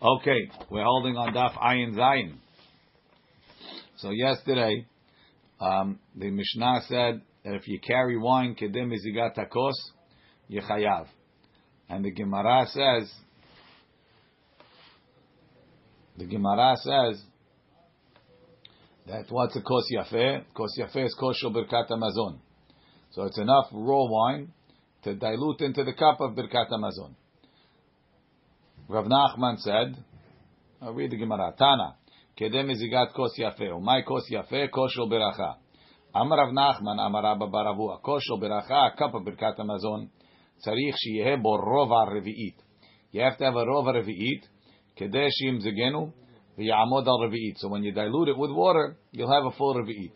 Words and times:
Okay, 0.00 0.48
we're 0.70 0.84
holding 0.84 1.16
on 1.16 1.34
Daf 1.34 1.58
Ayin 1.58 1.92
Zayin. 1.96 2.36
So 3.96 4.10
yesterday, 4.10 4.86
um, 5.60 5.98
the 6.14 6.30
Mishnah 6.30 6.82
said 6.86 7.20
that 7.44 7.54
if 7.56 7.66
you 7.66 7.80
carry 7.80 8.16
wine, 8.16 8.54
kedem 8.54 8.92
izigat 8.92 9.34
takos, 9.36 9.72
yechayav. 10.48 11.08
And 11.88 12.04
the 12.04 12.12
Gemara 12.12 12.66
says, 12.68 13.12
the 16.16 16.26
Gemara 16.26 16.76
says 16.76 17.20
that 19.08 19.24
what's 19.30 19.56
a 19.56 19.62
kos 19.62 19.82
yafeh? 19.92 20.44
Kos 20.54 20.78
yafeh 20.78 21.06
is 21.06 21.16
kosher 21.18 21.48
birkat 21.48 21.90
hamazon. 21.90 22.38
So 23.10 23.24
it's 23.24 23.38
enough 23.38 23.66
raw 23.72 24.04
wine 24.04 24.52
to 25.02 25.16
dilute 25.16 25.60
into 25.62 25.82
the 25.82 25.94
cup 25.94 26.20
of 26.20 26.36
birkat 26.36 26.70
hamazon. 26.70 27.16
Rav 28.88 29.04
Nachman 29.04 29.58
said, 29.58 30.02
I'll 30.80 30.94
read 30.94 31.10
the 31.10 31.18
Gemara. 31.18 31.52
Tana, 31.58 31.96
kede 32.40 32.64
mezigat 32.64 33.12
kos 33.14 33.38
yafe, 33.38 33.70
umay 33.70 34.02
kos 34.02 34.24
yafe, 34.32 34.70
koshul 34.70 35.10
beracha. 35.10 35.56
Amar 36.14 36.38
Rav 36.38 36.54
Nachman, 36.54 36.98
amar 36.98 37.26
Abba 37.26 37.48
Baravua, 37.48 38.00
koshul 38.00 38.40
beracha, 38.40 38.94
a 38.94 38.96
cup 38.96 39.12
of 39.12 39.24
Birkat 39.24 39.58
Hamazon, 39.58 40.08
tzarich 40.66 40.94
shiyehe 41.06 41.42
bo 41.42 41.58
rova 41.58 42.10
revi'it. 42.10 42.54
You 43.10 43.20
have 43.20 43.36
to 43.36 43.44
have 43.44 43.56
a 43.56 43.66
rova 43.66 43.92
revi'it, 43.92 44.44
kede 44.98 45.28
shim 45.36 45.60
zigenu, 45.60 46.10
v'yamod 46.58 47.06
al 47.06 47.28
revi'it. 47.28 47.56
So 47.56 47.68
when 47.68 47.82
you 47.82 47.92
dilute 47.92 48.28
it 48.28 48.38
with 48.38 48.52
water, 48.52 48.96
you'll 49.12 49.30
have 49.30 49.44
a 49.44 49.54
full 49.54 49.74
revi'it. 49.74 50.12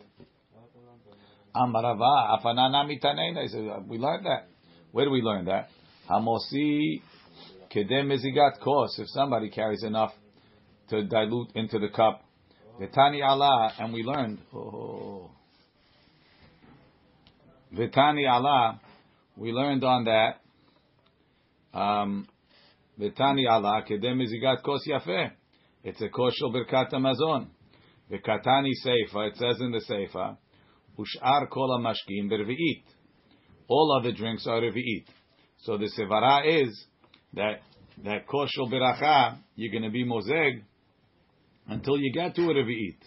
Amar 1.55 1.83
Rava, 1.83 2.39
afanana 2.39 2.89
mitanein, 2.89 3.87
we 3.87 3.99
learned 3.99 4.25
that. 4.25 4.47
Where 4.91 5.05
do 5.05 5.11
we 5.11 5.21
learn 5.21 5.45
that? 5.45 5.69
Hamosi 6.09 7.01
kedem 7.73 8.07
mezigat 8.07 8.59
kos. 8.61 8.99
If 8.99 9.07
somebody 9.09 9.49
carries 9.49 9.83
enough 9.83 10.13
to 10.89 11.03
dilute 11.03 11.51
into 11.55 11.79
the 11.79 11.89
cup, 11.89 12.21
vitani 12.79 13.23
Allah, 13.23 13.71
and 13.79 13.93
we 13.93 14.03
learned. 14.03 14.39
Oh, 14.53 15.31
vitani 17.75 18.29
Allah, 18.29 18.79
we 19.35 19.51
learned 19.51 19.83
on 19.83 20.05
that. 20.05 20.35
Um, 21.77 22.27
vitani 22.99 23.49
Allah 23.49 23.83
kedem 23.89 24.21
mezigat 24.21 24.61
kos 24.63 24.81
yafeh. 24.87 25.31
It's 25.83 26.01
a 26.01 26.09
kosher 26.09 26.47
birkat 26.53 26.91
hamazon. 26.91 27.47
Vikatani 28.11 28.71
seifa. 28.85 29.29
It 29.29 29.37
says 29.37 29.59
in 29.59 29.71
the 29.71 29.81
seifa. 29.89 30.37
Ushar 30.97 31.49
kol 31.49 31.79
mashkim 31.79 32.31
bervi'it. 32.31 32.83
All 33.67 33.99
other 33.99 34.11
drinks 34.11 34.45
are 34.47 34.61
revi'it. 34.61 35.05
So 35.63 35.77
the 35.77 35.89
sevara 35.97 36.61
is 36.63 36.85
that 37.35 37.61
that 38.03 38.27
koshel 38.27 38.71
beracha 38.71 39.37
you're 39.55 39.71
going 39.71 39.83
to 39.83 39.89
be 39.89 40.05
mozeg 40.05 40.63
until 41.67 41.97
you 41.97 42.11
get 42.13 42.35
to 42.35 42.41
a 42.41 42.53
revi'it. 42.53 42.97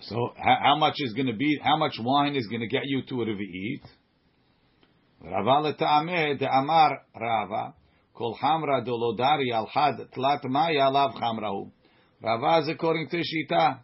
So 0.00 0.32
how, 0.36 0.56
how 0.62 0.76
much 0.76 0.94
is 0.98 1.12
going 1.14 1.26
to 1.26 1.32
be? 1.32 1.58
How 1.62 1.76
much 1.76 1.94
wine 2.00 2.36
is 2.36 2.46
going 2.46 2.60
to 2.60 2.68
get 2.68 2.82
you 2.84 3.02
to 3.02 3.22
a 3.22 3.26
revi'it? 3.26 3.82
Rava 5.20 5.72
leta'ameh 5.72 6.38
de'amar 6.38 6.98
Rava 7.18 7.74
kol 8.14 8.38
hamra 8.40 8.86
dolodari 8.86 9.52
al 9.52 9.66
had 9.66 9.94
tlat 10.16 10.44
maya 10.44 10.90
lav 10.90 11.14
chamrahu. 11.14 11.70
Rava 12.22 12.62
is 12.62 12.68
according 12.68 13.08
to 13.10 13.16
Shita. 13.16 13.80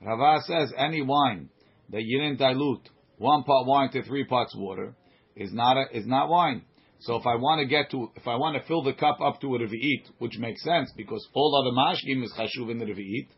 Rava 0.00 0.42
says 0.44 0.72
any 0.78 1.02
wine 1.02 1.50
that 1.90 2.02
you 2.02 2.20
didn't 2.20 2.38
dilute 2.38 2.88
one 3.18 3.42
part 3.42 3.66
wine 3.66 3.90
to 3.90 4.02
three 4.04 4.24
parts 4.24 4.54
water 4.56 4.94
is 5.36 5.52
not 5.52 5.76
a, 5.76 5.96
is 5.96 6.06
not 6.06 6.28
wine. 6.28 6.62
So 7.00 7.16
if 7.16 7.26
I 7.26 7.36
want 7.36 7.60
to 7.60 7.66
get 7.66 7.90
to 7.92 8.10
if 8.16 8.26
I 8.26 8.36
want 8.36 8.60
to 8.60 8.66
fill 8.66 8.82
the 8.82 8.92
cup 8.92 9.20
up 9.20 9.40
to 9.40 9.54
a 9.54 9.58
revi'it, 9.58 10.10
which 10.18 10.38
makes 10.38 10.62
sense 10.64 10.92
because 10.96 11.26
all 11.32 11.54
other 11.56 11.74
mashkim 11.74 12.24
is 12.24 12.32
chashuv 12.36 12.70
in 12.70 12.78
the 12.78 12.86
revi'it, 12.86 13.28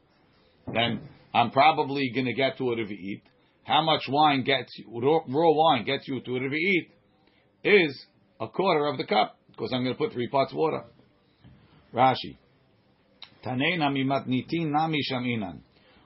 then 0.72 1.00
I'm 1.34 1.50
probably 1.50 2.10
going 2.14 2.26
to 2.26 2.32
get 2.32 2.56
to 2.58 2.72
a 2.72 2.76
revi'it. 2.76 3.22
How 3.64 3.82
much 3.82 4.02
wine 4.08 4.44
gets 4.44 4.72
raw, 4.88 5.20
raw 5.28 5.52
wine 5.52 5.84
gets 5.84 6.08
you 6.08 6.20
to 6.20 6.36
a 6.36 6.40
revi'it 6.40 6.88
is 7.62 8.06
a 8.40 8.48
quarter 8.48 8.86
of 8.86 8.96
the 8.96 9.04
cup 9.04 9.36
because 9.48 9.72
I'm 9.74 9.84
going 9.84 9.94
to 9.94 9.98
put 9.98 10.12
three 10.12 10.28
pots 10.28 10.54
water. 10.54 10.84
Rashi. 11.92 12.38
Taneina 13.44 13.90
mimatnitin 13.90 14.70
nami. 14.70 15.00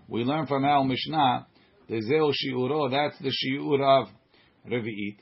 We 0.09 0.25
learn 0.25 0.47
from 0.47 0.65
our 0.65 0.84
Mishnah, 0.84 1.47
the 1.89 1.95
Zeo 1.95 2.33
Shiuro, 2.33 2.91
that's 2.91 3.19
the 3.21 3.31
Shiur 3.31 4.03
of 4.03 4.09
Revi'it. 4.69 5.17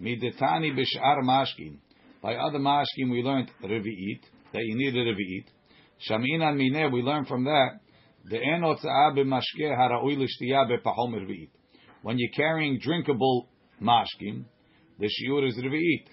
Midetani 0.00 0.72
Bishar 0.76 1.22
Mashkin. 1.22 1.78
By 2.22 2.36
other 2.36 2.58
Mashkin 2.58 3.10
we 3.10 3.22
learned 3.22 3.50
Revi'it, 3.62 4.20
that 4.52 4.62
you 4.62 4.76
need 4.76 4.94
a 4.94 5.12
Revi'it. 5.12 5.46
Shaminan 6.08 6.56
Mineh, 6.56 6.92
we 6.92 7.02
learn 7.02 7.24
from 7.24 7.44
that, 7.44 7.80
the 8.24 8.36
En 8.36 8.62
Otza'a 8.62 9.16
B'mashke 9.16 9.42
Hara'ui 9.60 10.16
L'Shtiyah 10.16 10.68
B'pahom 10.70 11.14
Revi'it. 11.14 11.50
When 12.02 12.18
you're 12.18 12.30
carrying 12.34 12.78
drinkable 12.78 13.48
Mashkin, 13.80 14.44
the 14.98 15.06
Shiur 15.06 15.46
is 15.46 15.56
Revi'it. 15.56 16.06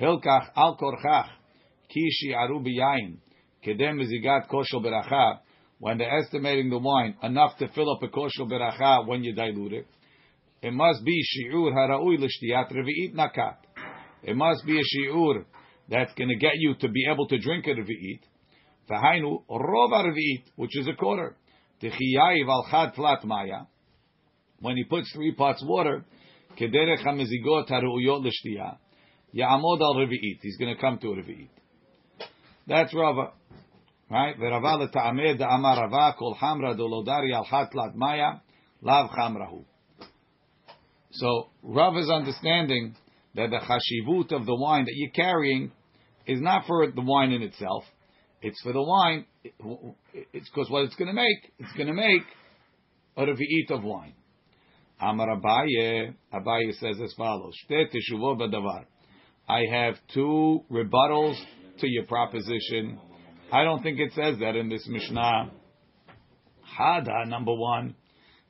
Hilkach 0.00 0.50
Al 0.56 0.76
Korchach, 0.76 1.28
Ki 1.88 2.08
Shi'aru 2.22 2.64
B'yayin, 2.64 3.18
Kedem 3.64 4.02
Zigat 4.02 4.48
Koshel 4.48 4.84
Beracha, 4.84 5.40
when 5.78 5.98
they're 5.98 6.18
estimating 6.20 6.70
the 6.70 6.78
wine 6.78 7.16
enough 7.22 7.56
to 7.58 7.68
fill 7.68 7.90
up 7.94 8.02
a 8.02 8.08
kosher 8.08 8.44
beracha 8.44 9.06
when 9.06 9.22
you 9.22 9.34
dilute 9.34 9.72
it, 9.72 9.86
it 10.62 10.72
must 10.72 11.04
be 11.04 11.22
shi'ur 11.22 11.72
hara'ui 11.72 12.18
l'shtiyat 12.18 12.72
revi'it 12.72 13.14
nakat. 13.14 13.56
It 14.22 14.36
must 14.36 14.64
be 14.64 14.78
a 14.78 14.82
shi'ur 14.82 15.44
that's 15.88 16.12
going 16.14 16.28
to 16.28 16.36
get 16.36 16.54
you 16.56 16.74
to 16.80 16.88
be 16.88 17.06
able 17.10 17.28
to 17.28 17.38
drink 17.38 17.66
a 17.66 17.70
revi'it. 17.70 18.20
V'hainu 18.90 19.44
rova 19.50 20.06
revi'it, 20.06 20.44
which 20.56 20.76
is 20.76 20.88
a 20.88 20.94
quarter. 20.94 21.36
Tichiyayiv 21.82 22.48
al 22.48 22.66
chad 22.70 22.94
flat 22.94 23.24
maya. 23.24 23.66
When 24.60 24.76
he 24.76 24.84
puts 24.84 25.12
three 25.12 25.34
pots 25.34 25.62
water, 25.66 26.04
kederech 26.58 27.02
ha'mezigot 27.02 27.68
hara'uyot 27.68 28.24
l'shtiyah, 28.24 28.78
ya'amod 29.34 29.80
al 29.80 29.94
revi'it. 29.96 30.38
He's 30.40 30.56
going 30.56 30.74
to 30.74 30.80
come 30.80 30.98
to 30.98 31.08
a 31.08 31.16
revi'it. 31.16 31.50
That's 32.66 32.92
Rava. 32.94 33.32
Right? 34.10 34.36
Verava 34.38 34.88
leta'ameh 34.88 35.38
da'amar 35.38 35.82
Rava 35.82 36.14
kol 36.18 36.36
hamra 36.40 36.74
dolodari 36.76 37.34
al 37.34 37.44
hatlat 37.44 37.94
maya 37.94 38.40
lav 38.82 39.10
chamrahu. 39.10 39.64
So 41.18 41.48
Rav 41.62 41.96
is 41.96 42.10
understanding 42.10 42.94
that 43.34 43.50
the 43.50 43.58
chashivut 43.58 44.32
of 44.32 44.46
the 44.46 44.54
wine 44.54 44.84
that 44.84 44.94
you're 44.94 45.10
carrying 45.10 45.72
is 46.26 46.40
not 46.40 46.66
for 46.66 46.90
the 46.90 47.00
wine 47.00 47.32
in 47.32 47.42
itself. 47.42 47.84
It's 48.42 48.60
for 48.62 48.72
the 48.72 48.82
wine. 48.82 49.24
It's 50.32 50.48
because 50.50 50.70
what 50.70 50.84
it's 50.84 50.96
going 50.96 51.08
to 51.08 51.14
make. 51.14 51.52
It's 51.58 51.72
going 51.72 51.88
to 51.88 51.94
make 51.94 52.22
a 53.16 53.22
revi'it 53.22 53.70
of 53.70 53.82
wine. 53.82 54.14
Amar 55.00 55.36
Abaye. 55.36 56.14
Abaye 56.32 56.72
says 56.78 56.96
as 57.02 57.12
follows. 57.14 57.54
I 59.48 59.62
have 59.70 59.94
two 60.12 60.60
rebuttals 60.70 61.36
to 61.80 61.88
your 61.88 62.04
proposition. 62.04 62.98
I 63.52 63.64
don't 63.64 63.82
think 63.82 64.00
it 64.00 64.12
says 64.14 64.38
that 64.40 64.56
in 64.56 64.68
this 64.68 64.86
Mishnah. 64.88 65.52
Hada, 66.78 67.26
number 67.28 67.54
one, 67.54 67.94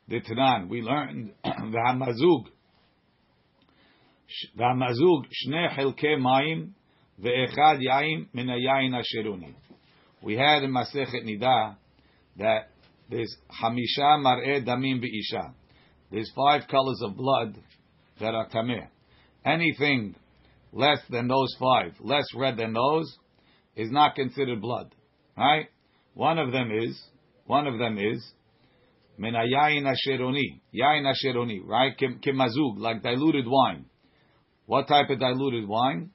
the 0.09 0.21
Tanan. 0.21 0.69
We 0.69 0.83
learned 0.83 1.33
the 1.45 1.79
Hamazug. 1.87 2.47
Hamazug, 4.59 5.25
Shne 5.31 5.77
Chelke 5.77 6.19
Mayim, 6.19 6.71
Ve'echad 7.23 7.81
Yaim 7.81 8.27
Min 8.33 8.49
Yain 8.49 9.55
We 10.23 10.37
had 10.37 10.63
in 10.63 10.73
Masechet 10.73 11.25
Nida 11.25 11.77
that 12.39 12.71
there's 13.09 13.35
Hamisha 13.63 14.21
Mar'eh 14.23 14.65
Damim 14.65 15.01
Be'isha. 15.01 15.53
There's 16.11 16.31
five 16.35 16.69
colors 16.69 17.01
of 17.03 17.17
blood 17.17 17.57
that 18.21 18.35
are 18.35 18.49
Tameh. 18.49 18.89
Anything 19.45 20.15
less 20.73 20.99
than 21.09 21.29
those 21.29 21.55
five, 21.59 21.95
less 22.01 22.27
red 22.35 22.57
than 22.57 22.73
those, 22.73 23.17
is 23.77 23.91
not 23.91 24.15
considered 24.15 24.61
blood. 24.61 24.95
Right? 25.37 25.67
One 26.15 26.39
of 26.39 26.53
them 26.53 26.71
is, 26.73 27.01
one 27.47 27.67
of 27.67 27.79
them 27.79 27.99
is, 27.99 28.25
Menayayin 29.19 29.85
asheroni, 29.85 30.61
yayin 30.75 31.11
asheroni, 31.11 31.61
right? 31.65 31.97
Kimazug, 31.97 32.79
like 32.79 33.03
diluted 33.03 33.47
wine. 33.47 33.87
What 34.67 34.89
type 34.89 35.11
of 35.11 35.21
diluted 35.21 35.67
wine? 35.67 36.11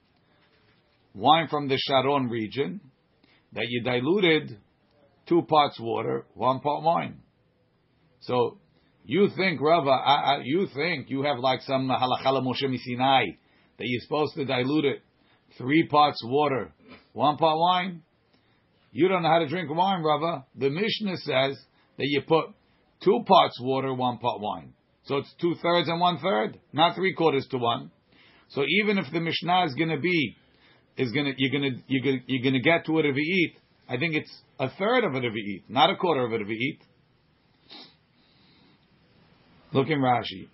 Wine 1.14 1.48
from 1.48 1.68
the 1.68 1.78
Sharon 1.78 2.28
region 2.28 2.80
that 3.52 3.66
you 3.68 3.82
diluted 3.82 4.58
two 5.26 5.42
parts 5.42 5.78
water, 5.80 6.26
one 6.34 6.60
part 6.60 6.82
wine. 6.82 7.20
So 8.20 8.58
you 9.04 9.28
think, 9.36 9.60
Rava, 9.60 10.42
you 10.44 10.68
think 10.74 11.10
you 11.10 11.22
have 11.22 11.38
like 11.38 11.60
some 11.62 11.88
halachala 11.88 12.42
Moshe 12.42 12.78
Sinai 12.86 13.24
that 13.78 13.84
you're 13.86 14.00
supposed 14.02 14.34
to 14.36 14.44
dilute 14.44 14.84
it 14.84 15.02
three 15.58 15.86
parts 15.88 16.22
water, 16.24 16.72
one 17.12 17.36
part 17.36 17.58
wine? 17.58 18.02
You 18.92 19.08
don't 19.08 19.22
know 19.22 19.28
how 19.28 19.38
to 19.38 19.48
drink 19.48 19.70
wine, 19.70 20.02
Rava. 20.02 20.44
The 20.56 20.70
Mishnah 20.70 21.16
says 21.18 21.58
that 21.96 22.06
you 22.06 22.22
put 22.26 22.46
two 23.02 23.24
parts 23.26 23.58
water, 23.60 23.92
one 23.92 24.18
part 24.18 24.40
wine. 24.40 24.74
So 25.04 25.16
it's 25.16 25.34
two 25.40 25.54
thirds 25.62 25.88
and 25.88 26.00
one 26.00 26.18
third, 26.18 26.60
not 26.72 26.94
three 26.94 27.14
quarters 27.14 27.46
to 27.50 27.58
one. 27.58 27.90
So 28.54 28.62
even 28.82 28.98
if 28.98 29.06
the 29.12 29.20
Mishnah 29.20 29.64
is 29.66 29.74
going 29.74 29.90
to 29.90 29.98
be, 29.98 30.36
is 30.96 31.10
going 31.12 31.26
to, 31.26 31.32
you're 31.36 31.50
going 31.50 31.74
to, 31.74 31.82
you're 31.88 32.02
going 32.02 32.20
to, 32.20 32.32
you're 32.32 32.42
going 32.42 32.54
to 32.54 32.60
get 32.60 32.86
to 32.86 32.98
a 32.98 33.02
revi'it 33.02 33.54
I 33.88 33.98
think 33.98 34.14
it's 34.14 34.32
a 34.58 34.70
third 34.70 35.04
of 35.04 35.14
a 35.14 35.20
revi'it, 35.20 35.64
not 35.68 35.90
a 35.90 35.96
quarter 35.96 36.24
of 36.24 36.32
a 36.32 36.38
revi'it. 36.38 36.78
Look 39.72 39.88
in 39.88 39.98
Rashi. 39.98 40.48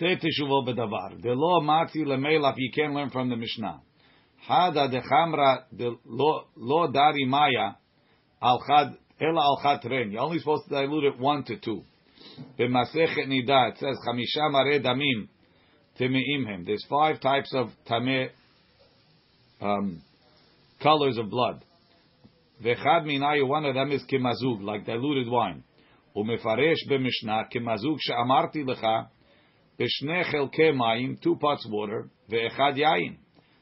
Shtei 0.00 0.18
teshuvot 0.18 0.66
bedavar. 0.66 1.20
The 1.20 1.32
law 1.34 1.60
matzi 1.60 1.98
lemelach. 1.98 2.54
You 2.56 2.70
can't 2.74 2.94
learn 2.94 3.10
from 3.10 3.28
the 3.28 3.36
Mishnah. 3.36 3.80
Hada 4.48 4.90
dechamra 4.90 5.64
de 5.76 5.90
lo 6.06 6.90
dari 6.92 7.26
maya 7.26 7.72
al 8.40 8.62
chad 8.66 8.96
ela 9.20 9.40
al 9.40 9.60
chad 9.62 9.84
ren. 9.90 10.10
You're 10.10 10.22
only 10.22 10.38
supposed 10.38 10.68
to 10.68 10.74
dilute 10.74 11.04
it 11.04 11.18
one 11.18 11.44
to 11.44 11.56
two. 11.56 11.82
B'masechet 12.58 13.26
nida 13.28 13.72
it 13.72 13.78
says 13.78 13.96
chamisha 14.06 14.50
mare 14.50 14.80
damim 14.80 15.28
temeim 15.98 16.46
hem. 16.46 16.64
There's 16.64 16.84
five 16.88 17.20
types 17.20 17.52
of 17.54 17.68
tameh 17.88 18.28
um, 19.60 20.02
colors 20.82 21.18
of 21.18 21.30
blood. 21.30 21.64
Vechad 22.62 23.04
minayu, 23.04 23.46
one 23.46 23.64
of 23.64 23.74
them 23.74 23.90
is 23.90 24.02
kimazug, 24.10 24.62
like 24.62 24.86
diluted 24.86 25.28
wine. 25.28 25.64
Umefaresh 26.16 26.88
b'mishnah 26.88 27.44
kimazug 27.52 27.96
she'amarti 28.00 28.64
lecha 28.64 29.08
b'shnei 29.78 30.24
chelke 30.32 30.72
mayim, 30.72 31.20
two 31.20 31.36
pots 31.36 31.66
water, 31.70 32.08
ve'echad 32.30 32.76
yain. 32.76 33.16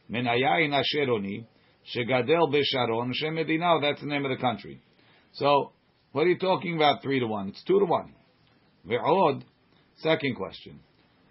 Min 0.09 0.27
hayayin 0.27 0.71
asheroni, 0.71 1.47
shegadel 1.95 2.53
b'sharon, 2.53 3.13
shemedina, 3.23 3.81
that's 3.81 4.01
the 4.01 4.07
name 4.07 4.25
of 4.25 4.31
the 4.31 4.41
country. 4.41 4.81
So, 5.35 5.73
what 6.13 6.27
are 6.27 6.31
you 6.31 6.39
talking 6.39 6.77
about 6.77 7.03
three 7.03 7.21
to 7.21 7.27
one? 7.27 7.49
It's 7.49 7.65
two 7.65 7.79
to 7.79 7.87
one. 7.87 8.13
Ve'od, 8.87 9.43
second 9.97 10.37
question. 10.37 10.81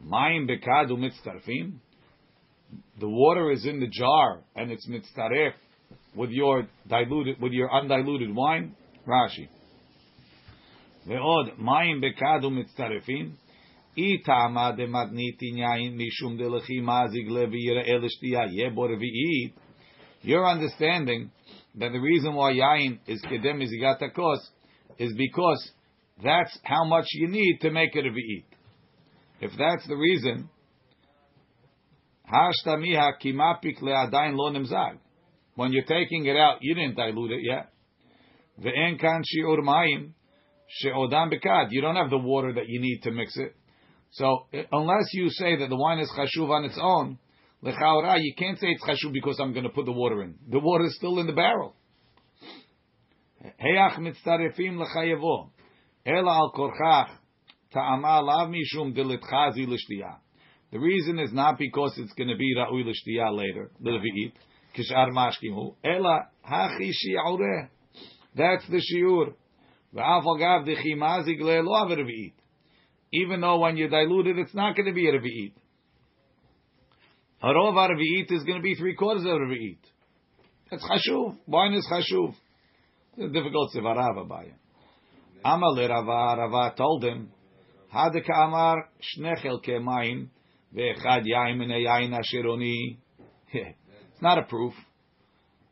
Mayim 0.05 0.49
bekadu. 0.49 1.73
The 2.99 3.09
water 3.09 3.51
is 3.51 3.65
in 3.65 3.79
the 3.79 3.87
jar 3.87 4.41
and 4.55 4.71
it's 4.71 4.87
mitzaref 4.87 5.53
with 6.15 6.29
your 6.29 6.67
diluted, 6.87 7.41
with 7.41 7.51
your 7.51 7.69
undiluted 7.73 8.33
wine. 8.33 8.75
Rashi. 9.07 9.47
Ve'od 11.07 11.57
mayim 11.59 12.01
bekadu. 12.03 12.49
Itama 13.97 14.77
de 14.77 14.87
mishum 14.87 16.37
de 16.37 16.45
lechima. 16.45 17.09
Your 20.23 20.47
understanding 20.47 21.31
that 21.75 21.91
the 21.91 21.99
reason 21.99 22.33
why 22.35 22.53
yain 22.53 22.99
is 23.07 23.21
kedem 23.23 23.61
mizigatakos 23.61 24.39
is 24.97 25.13
because 25.17 25.71
that's 26.23 26.57
how 26.63 26.85
much 26.85 27.05
you 27.13 27.27
need 27.27 27.59
to 27.61 27.71
make 27.71 27.95
it 27.95 28.05
a 28.05 28.09
v'iit. 28.09 28.50
If 29.41 29.51
that's 29.57 29.87
the 29.87 29.95
reason, 29.95 30.49
Hashtamiha 32.31 33.13
kimapik 33.23 33.81
le'adain 33.81 34.35
lo 34.35 34.51
nimzag. 34.51 34.99
When 35.55 35.73
you're 35.73 35.83
taking 35.83 36.27
it 36.27 36.37
out, 36.37 36.59
you 36.61 36.75
didn't 36.75 36.95
dilute 36.95 37.31
it 37.31 37.41
yet. 37.43 37.71
Ve'en 38.63 38.99
kan 38.99 39.23
shi'ur 39.23 39.59
mayim 39.59 40.11
she'odam 40.67 41.31
bekad. 41.31 41.67
You 41.71 41.81
don't 41.81 41.95
have 41.95 42.09
the 42.09 42.19
water 42.19 42.53
that 42.53 42.67
you 42.67 42.79
need 42.79 43.01
to 43.03 43.11
mix 43.11 43.35
it. 43.35 43.55
So 44.11 44.45
unless 44.71 45.09
you 45.13 45.29
say 45.29 45.57
that 45.57 45.69
the 45.69 45.75
wine 45.75 45.99
is 45.99 46.11
chashuv 46.17 46.49
on 46.49 46.65
its 46.65 46.77
own, 46.79 47.17
lechaora, 47.63 48.17
you 48.19 48.33
can't 48.37 48.59
say 48.59 48.67
it's 48.67 48.83
chashuv 48.83 49.11
because 49.11 49.39
I'm 49.41 49.53
going 49.53 49.63
to 49.63 49.69
put 49.69 49.85
the 49.85 49.91
water 49.91 50.21
in. 50.21 50.35
The 50.49 50.59
water 50.59 50.85
is 50.85 50.95
still 50.97 51.19
in 51.19 51.27
the 51.27 51.33
barrel. 51.33 51.75
Heyach 53.43 53.97
mitztarefim 53.97 54.77
lechayevo. 54.77 55.49
Ela 56.05 56.31
al 56.31 56.51
korchach 56.55 57.09
ta'ama 57.73 58.21
lav 58.21 58.49
mishum. 58.49 58.93
The 60.71 60.79
reason 60.79 61.19
is 61.19 61.33
not 61.33 61.57
because 61.57 61.93
it's 61.97 62.13
going 62.13 62.29
to 62.29 62.37
be 62.37 62.55
ra'ui 62.55 62.85
l'shtiyah 62.85 63.35
later, 63.35 63.71
l'levi'it, 63.81 64.33
kishar 64.75 65.09
mashkimu, 65.11 65.75
ela 65.83 66.27
hachi 66.49 66.91
shi'ureh. 66.91 67.69
That's 68.35 68.65
the 68.69 68.81
shiur. 68.81 69.33
V'af 69.93 70.23
agav 70.23 70.65
dechimazik 70.65 71.41
le'lo 71.41 71.73
avervi'it. 71.85 72.33
Even 73.13 73.41
though 73.41 73.59
when 73.59 73.75
you 73.75 73.89
dilute 73.89 74.27
it, 74.27 74.37
it's 74.37 74.53
not 74.53 74.75
going 74.75 74.85
to 74.85 74.93
be 74.93 75.09
a 75.09 75.11
revi'it. 75.11 75.53
Harov 77.43 77.75
going 77.75 78.57
to 78.57 78.61
be 78.61 78.75
three 78.75 78.95
quarters 78.95 79.23
of 79.23 79.31
revi'it. 79.31 79.79
It's 80.71 80.85
chashuv. 80.85 81.37
Wine 81.47 81.73
is 81.73 81.85
chashuv. 81.91 82.33
It's 83.17 83.29
a 83.29 83.33
difficult 83.33 83.71
sivarav 83.75 84.15
abaya. 84.15 84.53
Amal 85.43 85.75
Rava, 85.75 86.39
Rava 86.39 86.73
told 86.77 87.03
him, 87.03 87.31
Ve'echad 90.73 91.25
yain 91.25 91.57
min 91.57 91.69
yain 91.69 92.11
ashironi. 92.11 92.97
It's 94.13 94.21
not 94.21 94.37
a 94.37 94.43
proof. 94.43 94.73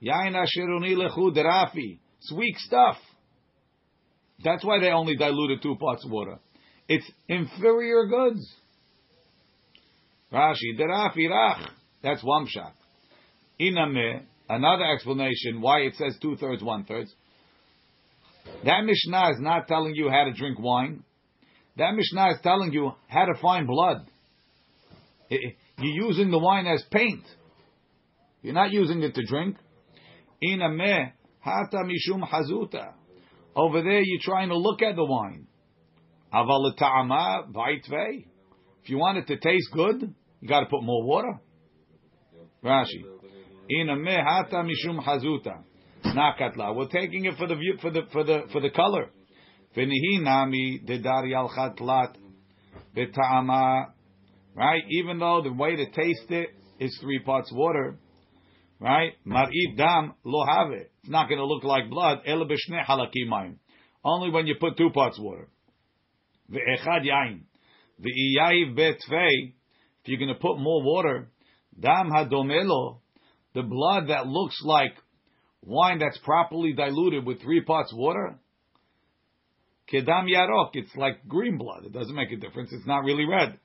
Lechu 0.04 1.36
derafi. 1.36 2.00
It's 2.18 2.32
weak 2.34 2.58
stuff. 2.58 2.98
That's 4.44 4.64
why 4.66 4.80
they 4.80 4.90
only 4.90 5.16
diluted 5.16 5.62
two 5.62 5.76
parts 5.76 6.04
of 6.04 6.12
water. 6.12 6.40
It's 6.88 7.10
inferior 7.28 8.08
goods. 8.08 8.42
Rashi, 10.34 10.78
derafi 10.78 11.30
rach. 11.30 11.70
That's 12.02 12.24
one 12.24 12.48
shot. 12.48 12.74
Iname, 13.60 14.24
another 14.50 14.86
explanation 14.86 15.62
why 15.62 15.82
it 15.82 15.96
says 15.96 16.18
two 16.22 16.38
thirds, 16.38 16.64
one 16.64 16.86
thirds. 16.86 17.14
That 18.66 18.84
Mishnah 18.86 19.32
is 19.32 19.38
not 19.40 19.68
telling 19.68 19.94
you 19.96 20.10
how 20.10 20.24
to 20.26 20.34
drink 20.34 20.60
wine. 20.60 21.04
That 21.80 21.96
Mishnah 21.96 22.32
is 22.32 22.38
telling 22.44 22.74
you 22.74 22.92
how 23.08 23.24
to 23.24 23.34
find 23.42 23.66
blood. 23.66 24.06
You're 25.30 25.54
using 25.78 26.30
the 26.30 26.38
wine 26.38 26.68
as 26.68 26.84
paint. 26.92 27.24
You're 28.42 28.54
not 28.54 28.72
using 28.72 29.02
it 29.02 29.16
to 29.16 29.26
drink. 29.26 29.56
Iname 30.44 31.14
hata 31.40 31.78
mishum 31.78 32.22
hazuta. 32.22 32.94
Over 33.56 33.82
there, 33.82 34.02
you're 34.02 34.20
trying 34.22 34.50
to 34.50 34.58
look 34.58 34.82
at 34.82 34.98
the 34.98 35.06
wine. 35.06 35.48
If 38.84 38.90
you 38.90 38.98
want 38.98 39.20
it 39.20 39.28
to 39.28 39.38
taste 39.38 39.70
good, 39.72 40.14
you 40.42 40.50
got 40.50 40.60
to 40.60 40.66
put 40.66 40.84
more 40.84 41.06
water. 41.06 41.40
Rashi. 42.62 43.06
Iname 43.72 44.22
hata 44.22 44.64
mishum 44.66 45.00
hazuta. 45.02 45.64
Nakatla. 46.04 46.76
We're 46.76 46.88
taking 46.88 47.24
it 47.24 47.38
for 47.38 47.48
the 47.48 47.56
view, 47.56 47.78
for 47.82 47.90
the 47.90 48.02
for 48.12 48.26
the 48.26 48.48
for 48.52 48.60
the 48.60 48.70
color. 48.70 49.12
Nami 49.86 50.82
beta'ama 52.96 53.94
right? 54.60 54.84
Even 54.90 55.20
though 55.20 55.42
the 55.44 55.54
way 55.54 55.76
to 55.76 55.86
taste 55.86 56.30
it 56.30 56.50
is 56.80 56.98
three 57.02 57.20
parts 57.20 57.52
water, 57.54 57.98
right? 58.80 59.14
Mar'ib 59.26 59.78
dam 59.78 60.14
lo 60.24 60.46
have 60.46 60.72
it. 60.72 60.92
It's 61.02 61.10
not 61.10 61.30
going 61.30 61.40
to 61.40 61.46
look 61.46 61.64
like 61.64 61.90
blood. 61.90 62.20
Only 64.04 64.30
when 64.32 64.48
you 64.48 64.56
put 64.60 64.78
two 64.78 64.90
parts 64.92 65.20
water. 65.20 65.48
Ve'echad 66.52 67.06
yain. 67.06 67.42
Ve'iyayiv 68.02 68.78
betfei. 68.78 69.54
If 70.02 70.08
you're 70.08 70.20
going 70.20 70.34
to 70.34 70.40
put 70.40 70.58
more 70.58 70.84
water, 70.84 71.30
dam 71.80 72.10
hadomelo, 72.10 73.00
the 73.54 73.64
blood 73.64 74.10
that 74.10 74.28
looks 74.28 74.60
like 74.64 74.94
wine 75.62 76.00
that's 76.00 76.18
properly 76.20 76.74
diluted 76.74 77.26
with 77.26 77.42
three 77.42 77.62
parts 77.62 77.94
water, 77.94 78.40
kedam 79.92 80.28
yarok, 80.30 80.70
it's 80.74 80.96
like 80.96 81.28
green 81.28 81.58
blood. 81.58 81.86
It 81.86 81.94
doesn't 81.94 82.16
make 82.16 82.32
a 82.32 82.38
difference. 82.38 82.70
It's 82.72 82.88
not 82.88 83.04
really 83.04 83.26
red. 83.26 83.58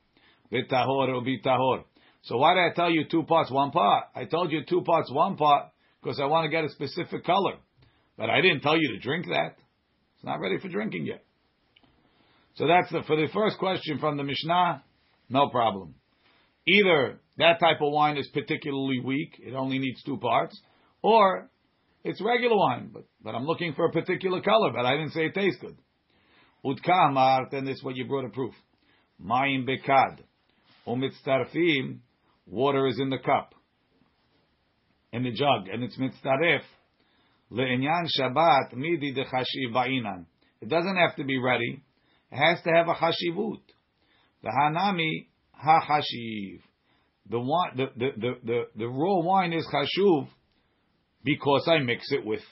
V'tahor 0.52 1.08
or 1.08 1.22
v'tahor. 1.22 1.84
So 2.22 2.38
why 2.38 2.54
did 2.54 2.60
I 2.60 2.74
tell 2.74 2.90
you 2.90 3.04
two 3.10 3.24
parts, 3.24 3.50
one 3.50 3.70
part? 3.70 4.04
I 4.14 4.24
told 4.24 4.50
you 4.50 4.62
two 4.68 4.82
parts, 4.82 5.10
one 5.12 5.36
part, 5.36 5.66
because 6.02 6.18
I 6.20 6.24
want 6.24 6.46
to 6.46 6.50
get 6.50 6.64
a 6.64 6.70
specific 6.70 7.24
color. 7.24 7.56
But 8.16 8.30
I 8.30 8.40
didn't 8.40 8.60
tell 8.60 8.76
you 8.78 8.92
to 8.92 8.98
drink 8.98 9.26
that. 9.26 9.56
It's 10.16 10.24
not 10.24 10.40
ready 10.40 10.58
for 10.58 10.68
drinking 10.68 11.06
yet. 11.06 11.24
So 12.54 12.66
that's 12.66 12.90
the, 12.90 13.02
for 13.06 13.16
the 13.16 13.28
first 13.34 13.58
question 13.58 13.98
from 13.98 14.16
the 14.16 14.22
Mishnah, 14.22 14.82
no 15.28 15.48
problem. 15.48 15.96
Either 16.66 17.20
that 17.36 17.60
type 17.60 17.78
of 17.82 17.92
wine 17.92 18.16
is 18.16 18.28
particularly 18.32 19.00
weak, 19.04 19.34
it 19.40 19.54
only 19.54 19.78
needs 19.78 20.02
two 20.04 20.18
parts, 20.18 20.58
or 21.02 21.50
it's 22.04 22.22
regular 22.22 22.56
wine, 22.56 22.90
but, 22.92 23.04
but 23.22 23.34
I'm 23.34 23.44
looking 23.44 23.74
for 23.74 23.86
a 23.86 23.90
particular 23.90 24.40
color, 24.40 24.70
but 24.72 24.86
I 24.86 24.92
didn't 24.92 25.12
say 25.12 25.26
it 25.26 25.34
tastes 25.34 25.60
good. 25.60 25.76
Utka 26.64 27.50
then 27.50 27.64
this 27.64 27.76
is 27.76 27.84
what 27.84 27.96
you 27.96 28.06
brought 28.06 28.24
a 28.24 28.30
proof. 28.30 28.54
Mayim 29.22 29.68
bekad. 29.68 30.20
Umitztarfim, 30.86 31.98
water 32.46 32.86
is 32.86 32.98
in 32.98 33.08
the 33.10 33.18
cup, 33.18 33.54
in 35.12 35.22
the 35.22 35.32
jug, 35.32 35.68
and 35.72 35.82
it's 35.82 35.96
mitztaref. 35.96 36.60
Le'inyan 37.50 38.06
Shabbat 38.18 38.74
midi 38.74 39.14
dechashiv 39.14 39.72
ba'inan. 39.72 40.26
It 40.60 40.68
doesn't 40.68 40.96
have 40.96 41.16
to 41.16 41.24
be 41.24 41.38
ready. 41.38 41.82
It 42.30 42.36
has 42.36 42.62
to 42.64 42.70
have 42.70 42.88
a 42.88 42.94
chashivut. 42.94 43.60
The 44.42 44.48
hanami 44.48 45.26
ha-hashiv. 45.52 46.60
The, 47.30 47.38
the, 47.76 47.86
the, 47.96 48.10
the, 48.16 48.32
the, 48.44 48.62
the 48.76 48.86
raw 48.86 49.20
wine 49.22 49.52
is 49.52 49.66
chashuv 49.72 50.28
because 51.22 51.66
I 51.66 51.78
mix 51.78 52.10
it 52.10 52.24
with 52.24 52.42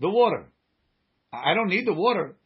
the 0.00 0.08
water. 0.08 0.46
I 1.32 1.54
don't 1.54 1.68
need 1.68 1.86
the 1.86 1.92
water. 1.92 2.36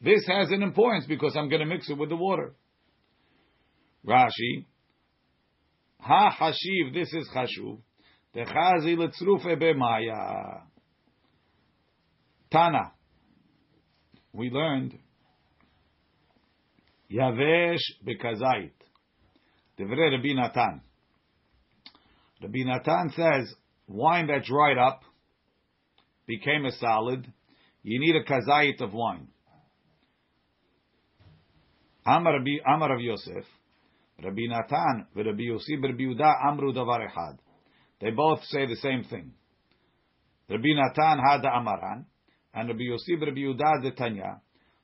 This 0.00 0.24
has 0.28 0.50
an 0.50 0.62
importance 0.62 1.06
because 1.06 1.36
I'm 1.36 1.48
going 1.48 1.60
to 1.60 1.66
mix 1.66 1.90
it 1.90 1.98
with 1.98 2.08
the 2.08 2.16
water. 2.16 2.54
Rashi, 4.06 4.64
Ha 6.00 6.36
hashiv, 6.40 6.94
this 6.94 7.12
is 7.12 7.28
chashuv. 7.34 7.78
Techazi 8.34 8.96
letzrufe 8.96 9.60
b'maya. 9.60 10.62
Tana. 12.50 12.92
We 14.32 14.50
learned 14.50 14.98
Yavesh 17.10 17.82
bekazait. 18.06 18.70
Devre 19.78 20.12
Rabbi 20.12 20.34
Natan. 20.34 20.82
Rabbi 22.42 22.58
Natan 22.64 23.10
says 23.16 23.54
wine 23.88 24.28
that 24.28 24.44
dried 24.44 24.78
up 24.78 25.02
became 26.26 26.64
a 26.64 26.72
solid. 26.72 27.26
You 27.82 27.98
need 28.00 28.16
a 28.16 28.24
kazait 28.24 28.80
of 28.80 28.92
wine. 28.92 29.28
Amar 32.08 32.38
Rabbi 32.38 32.56
Amar 32.66 32.94
of 32.94 33.00
Yosef, 33.00 33.44
Rabbi 34.24 34.46
Natan, 34.48 35.06
Rabbi 35.14 35.42
Yosef, 35.42 35.78
Rabbi 35.82 36.04
Yehuda, 36.04 36.46
Amru 36.46 36.72
davar 36.72 37.06
echad. 37.06 37.38
They 38.00 38.10
both 38.10 38.42
say 38.44 38.66
the 38.66 38.76
same 38.76 39.04
thing. 39.04 39.32
Rabbi 40.48 40.68
Natan 40.68 41.18
had 41.18 41.42
the 41.42 41.48
Amaran, 41.48 42.04
and 42.54 42.68
Rabbi 42.68 42.84
Yosef, 42.84 43.20
Rabbi 43.20 43.40
Yehuda 43.40 43.82
the 43.82 43.90
Tanya. 43.90 44.40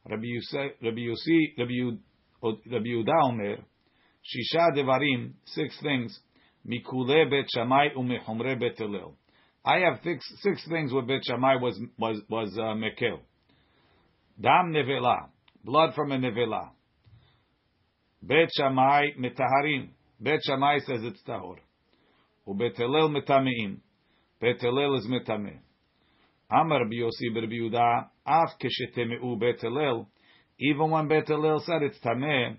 Rabbi 0.08 0.24
Yosef, 0.24 0.72
Rabbi 0.82 1.00
Yosef, 1.00 1.58
Rabbi 1.58 2.86
Yehuda 2.88 3.22
Omer, 3.24 3.56
Shisha 3.56 4.76
Devarim, 4.76 5.32
six 5.46 5.80
things, 5.80 6.18
Mikule 6.66 7.30
Bet 7.30 7.46
Shammai 7.54 7.88
umechomre 7.96 8.58
Bet 8.58 8.78
Hillel. 8.78 9.16
I 9.64 9.78
have 9.78 10.00
six, 10.02 10.24
six 10.42 10.66
things 10.68 10.92
where 10.92 11.02
Bet 11.02 11.22
Shammai 11.24 11.56
was 11.56 11.80
was 11.98 12.20
was 12.28 12.54
uh, 12.58 12.74
mekel. 12.74 13.20
Dam 14.40 14.72
nevela, 14.72 15.28
blood 15.64 15.94
from 15.94 16.12
a 16.12 16.18
nevela. 16.18 16.70
Bet 18.26 18.48
Shammai 18.56 19.08
metaharim. 19.18 19.90
Bet 20.18 20.40
Shammai 20.44 20.78
says 20.78 21.00
it's 21.02 21.20
tahor. 21.28 21.56
Ubet 22.48 22.78
metameim. 22.78 23.80
Bet 24.40 24.56
is 24.56 25.06
metame. 25.06 25.58
Amar 26.50 26.84
Biyosi 26.84 27.34
Berbiuda 27.34 27.72
Yehuda, 27.72 28.08
af 28.26 28.50
keshetemeu 28.58 30.06
even 30.58 30.90
when 30.90 31.08
Bet 31.08 31.26
said 31.26 31.82
it's 31.82 31.98
tame, 32.00 32.58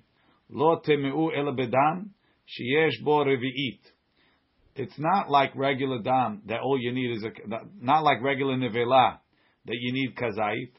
lo 0.50 0.81
temeu 0.86 1.31
el 1.36 1.55
bedam, 1.55 2.10
sheyesh 2.45 3.03
bo 3.03 3.24
revi'it. 3.24 3.79
It's 4.75 5.00
not 5.00 5.29
like 5.31 5.55
regular 5.55 6.01
dam 6.01 6.41
that 6.48 6.60
all 6.60 6.77
you 6.79 6.91
need 6.91 7.15
is 7.15 7.24
a, 7.24 7.31
not 7.81 8.03
like 8.03 8.22
regular 8.22 8.55
nevela 8.55 9.19
that 9.65 9.77
you 9.79 9.93
need 9.93 10.15
kazait. 10.15 10.74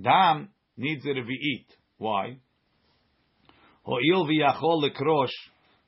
Dam 0.00 0.50
needs 0.76 1.04
a 1.06 1.08
revi'it. 1.08 1.66
Why? 1.96 2.36
Ho'il 3.84 4.26
v'yachol 4.26 4.90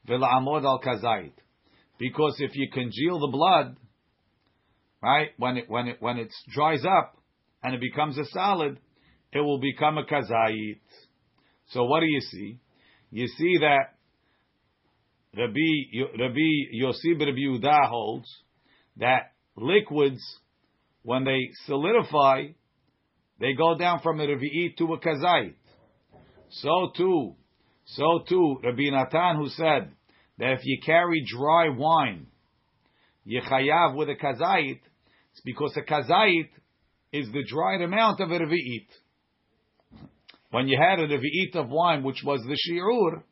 v'la'amod 0.08 0.64
al 0.64 0.80
kazait. 0.80 1.32
Because 1.98 2.36
if 2.38 2.56
you 2.56 2.68
congeal 2.72 3.20
the 3.20 3.28
blood, 3.30 3.76
right, 5.02 5.30
when 5.38 5.56
it 5.58 5.68
when 5.68 5.88
it 5.88 5.96
when 6.00 6.18
it 6.18 6.32
dries 6.52 6.84
up 6.84 7.16
and 7.62 7.74
it 7.74 7.80
becomes 7.80 8.18
a 8.18 8.24
solid, 8.26 8.78
it 9.32 9.40
will 9.40 9.60
become 9.60 9.98
a 9.98 10.04
kazait. 10.04 10.80
So 11.68 11.84
what 11.84 12.00
do 12.00 12.06
you 12.06 12.20
see? 12.20 12.58
You 13.10 13.28
see 13.28 13.58
that 13.58 13.94
Rabbi 15.36 16.18
Rabbi 16.18 16.82
Yosib 16.82 17.20
Rabbi 17.20 17.38
Yehuda 17.38 17.88
holds 17.88 18.28
that 18.96 19.32
liquids, 19.56 20.22
when 21.02 21.24
they 21.24 21.50
solidify, 21.66 22.48
they 23.40 23.54
go 23.54 23.76
down 23.78 24.00
from 24.02 24.20
a 24.20 24.26
revi'it 24.26 24.76
to 24.78 24.92
a 24.92 25.00
kazait. 25.00 25.54
So 26.50 26.90
too, 26.96 27.34
so 27.84 28.20
too, 28.28 28.56
Rabbi 28.62 28.90
Natan 28.90 29.36
who 29.36 29.48
said 29.48 29.92
that 30.38 30.52
if 30.52 30.60
you 30.64 30.80
carry 30.84 31.24
dry 31.26 31.68
wine, 31.68 32.26
yechayav 33.26 33.96
with 33.96 34.08
a 34.08 34.14
kazait, 34.14 34.80
it's 35.32 35.40
because 35.44 35.76
a 35.76 35.82
kazait 35.82 36.48
is 37.12 37.30
the 37.32 37.44
dried 37.44 37.82
amount 37.82 38.20
of 38.20 38.30
a 38.30 38.38
revi'it. 38.38 38.86
When 40.50 40.68
you 40.68 40.78
had 40.78 41.00
a 41.00 41.08
revi'it 41.08 41.56
of 41.56 41.68
wine, 41.68 42.02
which 42.02 42.22
was 42.24 42.40
the 42.42 42.56
shi'ur, 42.56 43.22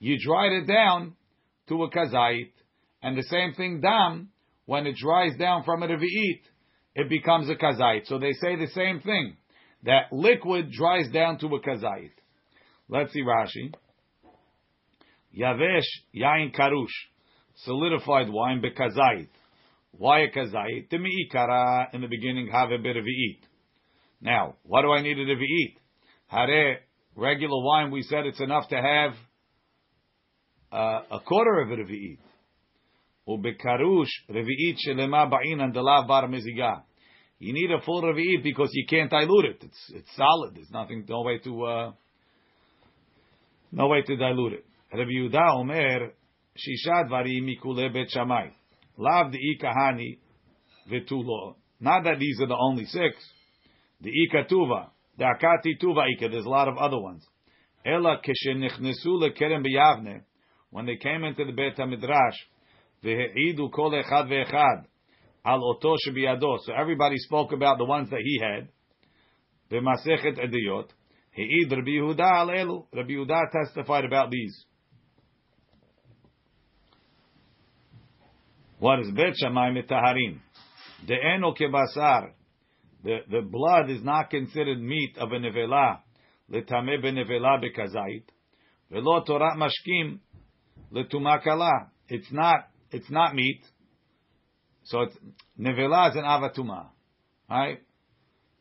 you 0.00 0.18
dried 0.24 0.52
it 0.52 0.66
down 0.66 1.14
to 1.68 1.82
a 1.84 1.90
kazait, 1.90 2.50
and 3.02 3.16
the 3.16 3.22
same 3.24 3.54
thing 3.54 3.80
dam, 3.80 4.30
when 4.66 4.86
it 4.86 4.96
dries 4.96 5.36
down 5.38 5.64
from 5.64 5.82
a 5.82 5.88
revi'it, 5.88 6.40
it 6.94 7.08
becomes 7.08 7.48
a 7.48 7.54
kazait. 7.54 8.06
So 8.06 8.18
they 8.18 8.32
say 8.32 8.56
the 8.56 8.70
same 8.74 9.00
thing, 9.00 9.36
that 9.84 10.12
liquid 10.12 10.72
dries 10.72 11.08
down 11.10 11.38
to 11.38 11.46
a 11.46 11.60
kazait. 11.60 12.10
Let's 12.88 13.12
see 13.12 13.22
Rashi. 13.22 13.74
Yavesh 15.38 15.82
yain 16.14 16.54
karush, 16.54 16.86
solidified 17.64 18.30
wine 18.30 18.62
bekazait. 18.62 19.28
Why 19.92 20.20
a 20.20 20.30
kazait? 20.30 20.88
Timi'ikara, 20.90 21.92
in 21.92 22.00
the 22.00 22.06
beginning, 22.08 22.48
have 22.52 22.70
a 22.70 22.78
bit 22.78 22.96
of 22.96 23.04
eat. 23.04 23.40
Now, 24.20 24.54
what 24.62 24.82
do 24.82 24.92
I 24.92 25.02
need 25.02 25.18
it 25.18 25.26
to 25.26 25.32
eat? 25.32 25.76
Hare, 26.28 26.80
regular 27.14 27.62
wine, 27.62 27.90
we 27.90 28.02
said 28.02 28.26
it's 28.26 28.40
enough 28.40 28.68
to 28.68 28.76
have 28.76 29.12
uh, 30.72 31.16
a 31.16 31.20
quarter 31.20 31.60
of 31.60 31.72
it 31.72 31.80
a 31.80 31.84
revi'it. 31.84 32.18
Ubekarush 33.28 34.08
revi'it 34.30 34.76
shelema 34.86 35.30
ba'in 35.30 35.60
and 35.60 35.74
delav 35.74 36.06
bar 36.08 36.26
miziga. 36.28 36.82
You 37.38 37.52
need 37.52 37.70
a 37.70 37.80
full 37.82 38.02
revi'it 38.02 38.42
because 38.42 38.70
you 38.72 38.86
can't 38.88 39.10
dilute 39.10 39.44
it. 39.44 39.58
It's 39.62 39.92
it's 39.94 40.16
solid. 40.16 40.54
There's 40.54 40.70
nothing, 40.70 41.04
no 41.08 41.22
way 41.22 41.38
to 41.38 41.64
uh, 41.64 41.92
no 43.72 43.88
way 43.88 44.02
to 44.02 44.16
dilute 44.16 44.54
it. 44.54 44.66
Rabbi 44.92 45.10
Yehuda 45.10 45.56
Omer 45.56 46.12
shisha 46.56 47.08
dvarim 47.08 47.44
mikule 47.44 47.92
bet 47.92 48.08
shamai. 48.14 48.50
Lav 48.96 49.32
the 49.32 49.38
ikahani 49.38 50.18
vetulo. 50.90 51.56
Not 51.80 52.04
that 52.04 52.18
these 52.18 52.40
are 52.40 52.48
the 52.48 52.56
only 52.58 52.84
six. 52.86 53.16
The 54.00 54.10
ikatuva, 54.10 54.88
the 55.16 55.24
akati 55.24 55.78
tuva 55.80 56.06
ika. 56.16 56.28
There's 56.28 56.46
a 56.46 56.48
lot 56.48 56.68
of 56.68 56.76
other 56.78 56.98
ones. 56.98 57.24
Ela 57.84 58.20
keshenichnesu 58.22 59.06
lekerem 59.06 59.64
biyavne 59.64 60.22
when 60.70 60.86
they 60.86 60.96
came 60.96 61.24
into 61.24 61.44
the 61.44 61.52
Beit 61.52 61.76
HaMidrash, 61.76 62.36
v'he'idu 63.02 63.70
kol 63.72 63.90
echad 63.92 64.28
ve'echad 64.28 64.84
al 65.44 65.64
oto 65.64 65.96
shebiyado. 66.06 66.58
So 66.64 66.72
everybody 66.74 67.16
spoke 67.18 67.52
about 67.52 67.78
the 67.78 67.84
ones 67.84 68.10
that 68.10 68.20
he 68.22 68.40
had. 68.42 68.68
V'masechet 69.70 70.38
ediyot. 70.38 70.88
He'id 71.38 71.70
Rabbi 71.70 71.90
Yehuda 71.90 72.20
al 72.20 72.48
elu. 72.48 72.84
Rabbi 72.92 73.10
Yehuda 73.10 73.52
testified 73.52 74.04
about 74.04 74.30
these. 74.32 74.64
What 78.80 78.98
is 79.00 79.10
Bet 79.12 79.34
Shammai 79.36 79.70
mitaharim? 79.70 80.40
De'eno 81.06 81.56
kebasar. 81.56 82.32
The, 83.04 83.18
the 83.30 83.42
blood 83.42 83.88
is 83.88 84.02
not 84.02 84.30
considered 84.30 84.80
meat 84.80 85.16
of 85.18 85.30
a 85.30 85.36
nevela. 85.36 86.00
Letame 86.52 87.00
benevela 87.00 87.62
bekazait. 87.62 88.24
Velo 88.90 89.22
torat 89.24 89.56
mashkim 89.56 90.18
letumakala. 90.92 91.90
It's 92.08 92.32
not 92.32 92.68
it's 92.90 93.10
not 93.10 93.36
meat. 93.36 93.60
So 94.82 95.02
it's 95.02 95.16
nevela 95.56 96.10
is 96.10 96.16
an 96.16 96.24
avatuma, 96.24 96.86
right? 97.48 97.80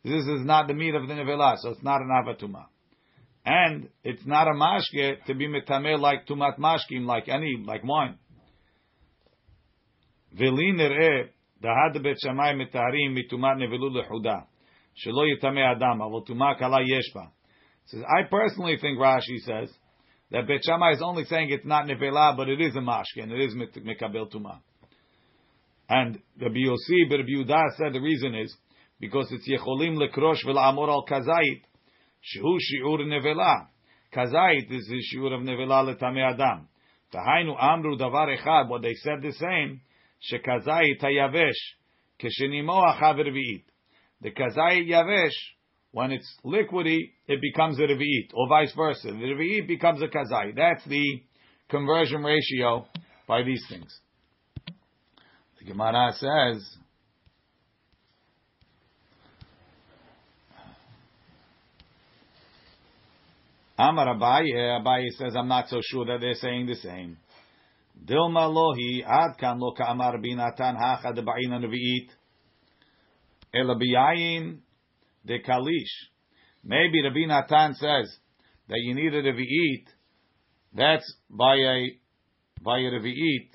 This 0.07 0.25
is 0.25 0.45
not 0.45 0.67
the 0.67 0.73
meat 0.73 0.95
of 0.95 1.07
the 1.07 1.13
nevela, 1.13 1.57
so 1.57 1.71
it's 1.71 1.83
not 1.83 1.99
an 2.01 2.07
avatuma, 2.07 2.65
and 3.45 3.89
it's 4.03 4.25
not 4.25 4.47
a 4.47 4.51
mashke 4.51 5.23
to 5.25 5.35
be 5.35 5.47
metame 5.47 5.99
like 5.99 6.25
tumat 6.25 6.57
mashkim, 6.57 7.05
like 7.05 7.27
any 7.27 7.61
like 7.65 7.83
wine. 7.83 8.17
V'li 10.33 10.73
nireh 10.73 11.29
shamay 11.61 12.55
mitarim 12.55 13.17
mitumat 13.17 13.57
nevelu 13.57 13.91
lehuda 13.91 14.45
shelo 15.05 15.25
yitame 15.27 15.75
adam 15.75 15.99
avol 15.99 16.25
tuma 16.25 16.57
kala 16.57 16.79
yeshba. 16.79 17.29
Says 17.87 18.03
I 18.03 18.23
personally 18.29 18.77
think 18.79 18.99
Rashi 18.99 19.39
says 19.45 19.69
that 20.31 20.47
Bet 20.47 20.61
Shammai 20.63 20.91
is 20.91 21.01
only 21.01 21.25
saying 21.25 21.49
it's 21.49 21.65
not 21.65 21.85
nevela, 21.85 22.35
but 22.35 22.47
it 22.49 22.61
is 22.61 22.75
a 22.75 22.79
mashke 22.79 23.23
and 23.23 23.31
it 23.31 23.39
is 23.41 23.55
mekabel 23.55 24.31
tuma. 24.31 24.59
And 25.89 26.19
the 26.37 26.45
Yossi, 26.45 27.09
Rabbi 27.09 27.29
Yehuda 27.29 27.77
said 27.77 27.93
the 27.93 28.01
reason 28.01 28.35
is 28.35 28.53
because 28.99 29.31
it's 29.31 29.47
yecholim 29.47 29.97
lekrosh 29.97 30.43
v'la'amor 30.45 30.89
al 30.89 31.05
kazait 31.05 31.61
shehu 32.23 32.57
shiur 32.57 32.99
nevela. 33.01 33.67
Kazait 34.13 34.71
is 34.71 34.87
the 34.87 35.01
shiur 35.13 35.33
of 35.33 35.41
nevela 35.41 35.83
letame 35.85 36.33
adam. 36.33 36.67
Tahainu 37.13 37.55
amru 37.61 37.97
davar 37.97 38.35
echad. 38.35 38.69
What 38.69 38.81
they 38.81 38.93
said 38.95 39.21
the 39.21 39.33
same. 39.33 39.81
Shekazait 40.31 41.01
hayavesh 41.01 41.51
keshenimo 42.19 42.95
achav 42.95 43.17
The 44.21 44.31
kazait 44.31 44.89
yavesh 44.89 45.31
when 45.91 46.11
it's 46.11 46.31
liquidy, 46.45 47.11
it 47.27 47.41
becomes 47.41 47.79
a 47.79 47.83
revi'it, 47.83 48.29
or 48.33 48.47
vice 48.47 48.73
versa. 48.75 49.07
The 49.07 49.13
revi'it 49.13 49.67
becomes 49.67 50.01
a 50.01 50.07
kazai. 50.07 50.55
That's 50.55 50.85
the 50.85 51.23
conversion 51.69 52.23
ratio 52.23 52.85
by 53.27 53.43
these 53.43 53.63
things. 53.67 53.99
The 55.59 55.65
Gemara 55.65 56.13
says, 56.13 56.77
Amar 63.77 64.07
Abaye, 64.15 64.81
Abaye 64.81 65.10
says, 65.17 65.36
I'm 65.36 65.48
not 65.48 65.69
so 65.69 65.79
sure 65.84 66.05
that 66.05 66.17
they're 66.19 66.34
saying 66.34 66.65
the 66.65 66.75
same. 66.75 67.17
Dilma 68.05 68.48
lohi 68.50 69.03
ad 69.05 69.38
kan 69.39 69.60
lo 69.60 69.74
ka'amar 69.74 70.17
binatan 70.17 70.77
hacha 70.77 71.13
de 71.13 71.22
ba'in 71.22 71.51
revi'it. 71.51 72.10
Ela 73.53 73.75
biyayin 73.75 74.60
de 75.25 75.39
kalish. 75.39 76.10
Maybe 76.63 77.01
Rabbi 77.03 77.25
Natan 77.27 77.75
says 77.75 78.17
that 78.67 78.77
you 78.79 78.96
need 78.96 79.13
a 79.13 79.22
revi'it. 79.22 79.86
That's 80.75 81.15
by 81.29 81.55
a 81.55 82.00
by 82.63 82.79
a 82.79 82.91
revi'it. 82.91 83.50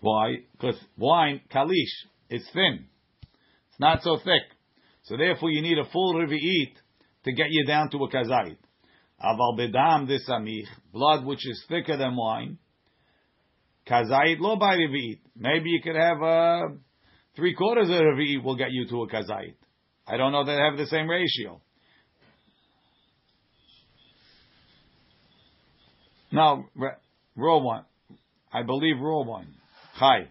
Why? 0.00 0.36
Because 0.52 0.78
wine 0.96 1.40
kalish 1.50 2.06
is 2.30 2.46
thin. 2.52 2.86
It's 3.70 3.80
not 3.80 4.02
so 4.02 4.18
thick. 4.18 4.53
So 5.04 5.16
therefore, 5.16 5.50
you 5.50 5.62
need 5.62 5.78
a 5.78 5.84
full 5.90 6.14
revi'it 6.14 6.74
to 7.24 7.32
get 7.32 7.46
you 7.50 7.66
down 7.66 7.90
to 7.90 7.98
a 7.98 8.10
kazait. 8.10 8.56
Aval 9.22 9.58
bedam 9.58 10.08
samich, 10.28 10.66
blood 10.92 11.24
which 11.24 11.46
is 11.46 11.64
thicker 11.68 11.96
than 11.96 12.16
wine. 12.16 12.58
Kazait 13.86 14.38
lo 14.40 14.56
by 14.56 14.76
revi'it. 14.76 15.20
Maybe 15.36 15.70
you 15.70 15.80
could 15.82 15.96
have 15.96 16.22
a 16.22 16.24
uh, 16.24 16.68
three 17.36 17.54
quarters 17.54 17.88
of 17.88 17.96
revi'it 17.96 18.42
will 18.42 18.56
get 18.56 18.70
you 18.70 18.86
to 18.88 19.02
a 19.02 19.08
kazait. 19.08 19.54
I 20.06 20.16
don't 20.16 20.32
know 20.32 20.44
that 20.44 20.52
they 20.52 20.58
have 20.58 20.76
the 20.78 20.86
same 20.86 21.08
ratio. 21.08 21.60
No, 26.32 26.64
raw 27.36 27.58
one. 27.58 27.84
I 28.52 28.62
believe 28.62 28.96
raw 29.00 29.22
one. 29.22 29.54
Chai. 29.98 30.28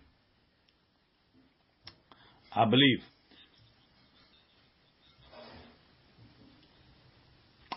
I 2.56 2.65
believe. 2.65 3.00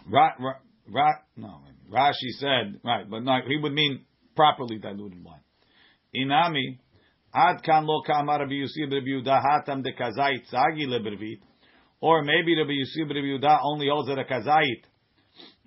Ra, 0.08 0.30
ra, 0.38 0.52
ra, 0.88 1.12
no, 1.36 1.60
Rashi 1.90 2.30
said, 2.38 2.80
right, 2.84 3.08
but 3.08 3.20
no, 3.20 3.38
he 3.46 3.56
would 3.56 3.72
mean 3.72 4.04
properly 4.34 4.78
diluted 4.78 5.24
wine. 5.24 5.40
Inami, 6.14 6.78
ad 7.34 7.62
kan 7.62 7.86
lo 7.86 8.02
kamar 8.02 8.40
Rabbi 8.40 8.54
Yosef 8.54 8.90
Rabbi 8.90 9.06
Yehuda 9.06 9.42
hatam 9.42 9.82
de 9.82 9.92
kazait 9.92 10.42
tzagi 10.52 10.86
lebervit, 10.86 11.40
or 12.00 12.22
maybe 12.22 12.56
Rabbi 12.56 12.72
Yosef 12.72 13.08
Rabbi 13.08 13.26
Yehuda 13.26 13.58
only 13.64 13.88
holds 13.88 14.08
a 14.08 14.14
kazait, 14.14 14.82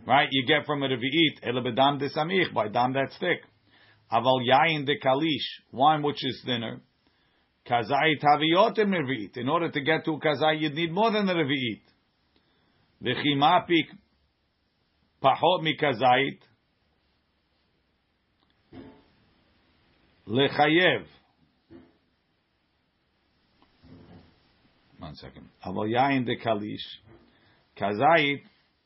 right, 0.08 0.28
you 0.32 0.46
get 0.48 0.66
from 0.66 0.84
a 0.84 0.88
revi'it, 0.88 1.44
ele 1.44 1.62
bedam 1.62 2.00
de 2.00 2.10
samich, 2.10 2.54
by 2.54 2.68
dam 2.68 2.94
that's 2.94 3.18
thick. 3.18 3.42
Aval 4.12 4.42
yain 4.46 4.86
de 4.86 4.98
kalish, 5.00 5.64
wine 5.72 6.02
which 6.02 6.26
is 6.26 6.42
thinner, 6.46 6.82
kazait 7.70 8.24
haviyotim 8.24 8.88
revi'it. 8.88 9.38
In 9.38 9.50
order 9.50 9.70
to 9.70 9.82
get 9.82 10.06
to 10.06 10.18
kazait, 10.18 10.62
you'd 10.62 10.74
need 10.74 10.92
more 10.92 11.12
than 11.12 11.30
a 11.30 11.34
revi'it. 11.34 11.82
V'chimapik 13.04 13.90
pachot 15.24 15.64
mikazait, 15.64 16.40
lechayev. 20.28 21.06
One 25.00 25.16
second. 25.16 25.48
Aval 25.66 25.90
yain 25.90 26.26
de 26.26 26.38
kalish, 26.38 26.78
kazait 27.80 28.42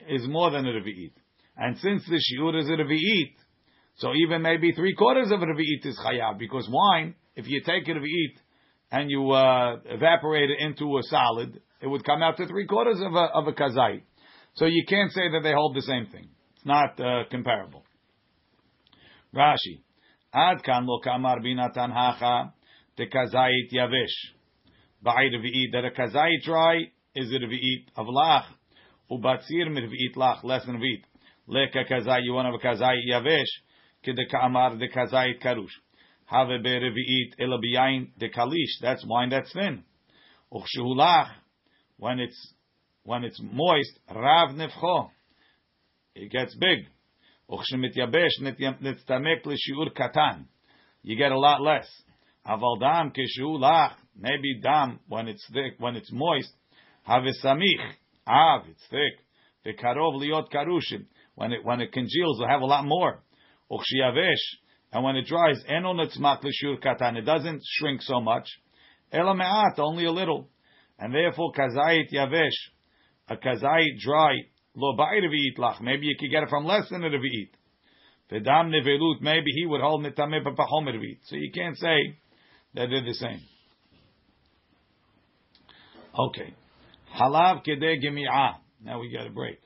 is 0.08 0.28
more 0.28 0.52
than 0.52 0.66
a 0.66 0.70
revi'it. 0.70 1.12
And 1.58 1.78
since 1.78 2.04
the 2.08 2.20
shiur 2.20 2.60
is 2.60 2.68
a 2.68 2.74
revi'it, 2.74 3.34
so 3.96 4.14
even 4.14 4.42
maybe 4.42 4.72
three 4.72 4.96
quarters 4.96 5.32
of 5.32 5.42
a 5.42 5.46
is 5.46 6.00
chayav, 6.06 6.40
because 6.40 6.68
wine, 6.72 7.16
if 7.36 7.48
you 7.48 7.62
take 7.62 7.88
a 7.88 7.92
revi'it 7.92 8.38
and 8.92 9.10
you 9.10 9.32
uh, 9.32 9.78
evaporate 9.86 10.50
it 10.50 10.60
into 10.60 10.98
a 10.98 11.04
solid, 11.04 11.60
it 11.82 11.88
would 11.88 12.04
come 12.04 12.24
out 12.24 12.38
to 12.38 12.48
three 12.48 12.66
quarters 12.66 13.00
of 13.02 13.14
a, 13.14 13.28
of 13.34 13.48
a 13.48 13.52
kazait. 13.52 14.02
So 14.56 14.66
you 14.66 14.84
can't 14.88 15.12
say 15.12 15.30
that 15.32 15.42
they 15.42 15.54
hold 15.54 15.76
the 15.76 15.82
same 15.82 16.08
thing. 16.08 16.28
It's 16.56 16.66
not 16.66 17.00
uh, 17.00 17.24
comparable. 17.32 17.84
Rashi. 19.36 19.82
Ad 20.34 20.64
kan 20.64 20.86
lo 20.86 21.00
kamar 21.04 21.40
binatan 21.40 21.92
hacha 21.92 22.54
te 22.96 23.08
kazait 23.08 23.72
yavesh. 23.74 24.34
Ba'ay 25.04 25.32
revi'it. 25.34 25.72
That 25.72 25.86
a 25.86 25.90
kazait 25.90 26.44
dry 26.44 26.92
is 27.16 27.32
a 27.32 27.40
revi'it 27.40 27.86
of 27.96 28.08
lach. 28.08 28.46
Ubatzir 29.12 29.70
mirvi'it 29.70 30.16
lach, 30.16 30.44
less 30.44 30.66
than 30.66 30.78
revi'it. 30.78 31.04
Leka 31.48 31.84
kazai, 31.92 32.22
you 32.24 32.34
want 32.34 32.46
to 32.46 32.52
have 32.52 32.80
a 32.80 32.84
kazai 32.84 32.96
yavesh. 33.10 33.44
K'de 34.06 34.16
de 34.80 34.88
kazait 34.90 35.42
karush. 35.44 35.68
Have 36.26 36.48
berevi'it 36.48 37.40
elabiyain 37.40 38.12
de 38.20 38.30
kalish. 38.30 38.82
That's 38.82 39.04
wine 39.08 39.30
that's 39.30 39.52
thin. 39.52 39.84
Uchshulach, 40.54 41.30
when 41.98 42.20
it's 42.20 42.53
when 43.04 43.24
it's 43.24 43.40
moist, 43.42 44.00
rav 44.14 44.50
nefcho. 44.52 45.10
It 46.16 46.32
gets 46.32 46.56
big. 46.56 46.88
You 51.04 51.18
get 51.18 51.32
a 51.32 51.40
lot 51.40 51.62
less. 51.62 51.88
Aval 52.48 52.80
dam 52.80 53.12
kishulach. 53.12 53.94
Maybe 54.16 54.60
dam 54.62 55.00
when 55.08 55.28
it's 55.28 55.46
thick, 55.52 55.74
when 55.80 55.96
it's 55.96 56.12
moist. 56.12 56.54
Have 57.04 57.24
samich. 57.44 57.94
Av, 58.28 58.62
it's 58.70 58.86
thick. 58.90 59.20
The 59.66 59.74
karov 59.74 60.22
liot 60.22 60.52
karushim. 60.52 61.06
When 61.36 61.52
it 61.52 61.66
when 61.66 61.82
it 61.82 61.92
congeals, 61.92 62.40
will 62.40 62.48
have 62.48 62.62
a 62.62 62.66
lot 62.66 62.86
more. 62.86 63.22
Uchshiyavesh. 63.72 64.60
And 64.94 65.04
when 65.04 65.16
it 65.16 65.26
dries, 65.26 65.62
eno 65.68 65.94
netzmak 65.94 66.44
l'shur 66.44 66.80
katan. 66.82 67.18
It 67.18 67.26
doesn't 67.26 67.62
shrink 67.66 68.02
so 68.02 68.22
much. 68.22 68.48
Ela 69.12 69.36
me'at, 69.36 69.80
only 69.80 70.06
a 70.06 70.12
little. 70.12 70.48
And 71.00 71.14
therefore, 71.14 71.52
kazayit 71.54 72.14
yavesh. 72.14 72.50
A 73.30 73.36
kazayit 73.36 74.00
dry. 74.00 74.34
Lo 74.76 74.96
ba'i 74.98 75.22
lach. 75.58 75.82
Maybe 75.82 76.08
you 76.08 76.16
could 76.20 76.32
get 76.32 76.44
it 76.44 76.50
from 76.50 76.66
less 76.66 76.90
than 76.90 77.04
a 77.04 77.10
revi'it. 77.10 77.50
Vedam 78.32 78.70
nevelut. 78.72 79.22
Maybe 79.22 79.52
he 79.52 79.66
would 79.66 79.82
hold 79.82 80.04
netameh 80.04 80.44
b'pachom 80.44 80.88
revi'it. 80.88 81.20
So 81.26 81.36
you 81.36 81.52
can't 81.54 81.78
say 81.78 82.18
that 82.74 82.88
they're 82.90 83.04
the 83.04 83.14
same. 83.14 83.42
Okay. 86.18 86.54
Halav 87.20 87.66
kedeh 87.66 88.04
gemi'ah. 88.04 88.56
Now 88.84 89.00
we 89.00 89.12
got 89.12 89.28
a 89.28 89.30
break. 89.30 89.60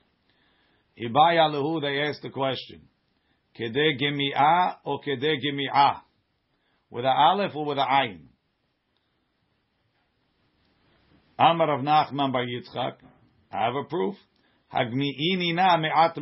Ibaya 0.98 1.50
lehu, 1.52 1.80
they 1.80 2.00
asked 2.08 2.22
the 2.22 2.30
question. 2.30 2.82
Kedeh 3.58 4.00
gemi'ah 4.00 4.76
or 4.84 5.00
kedeh 5.00 5.36
gemi'ah? 5.44 6.00
With 6.90 7.04
a 7.04 7.08
aleph 7.08 7.54
or 7.54 7.66
with 7.66 7.78
a 7.78 7.82
ayin? 7.82 8.28
Amar 11.38 11.78
of 11.78 11.84
Nachman 11.84 12.32
bar 12.32 12.44
Yitzchak. 12.44 12.94
I 13.52 13.64
have 13.64 13.74
a 13.74 13.84
proof. 13.84 14.14
Hagmi'ini 14.72 15.54
na 15.54 15.76
me'at. 15.76 16.14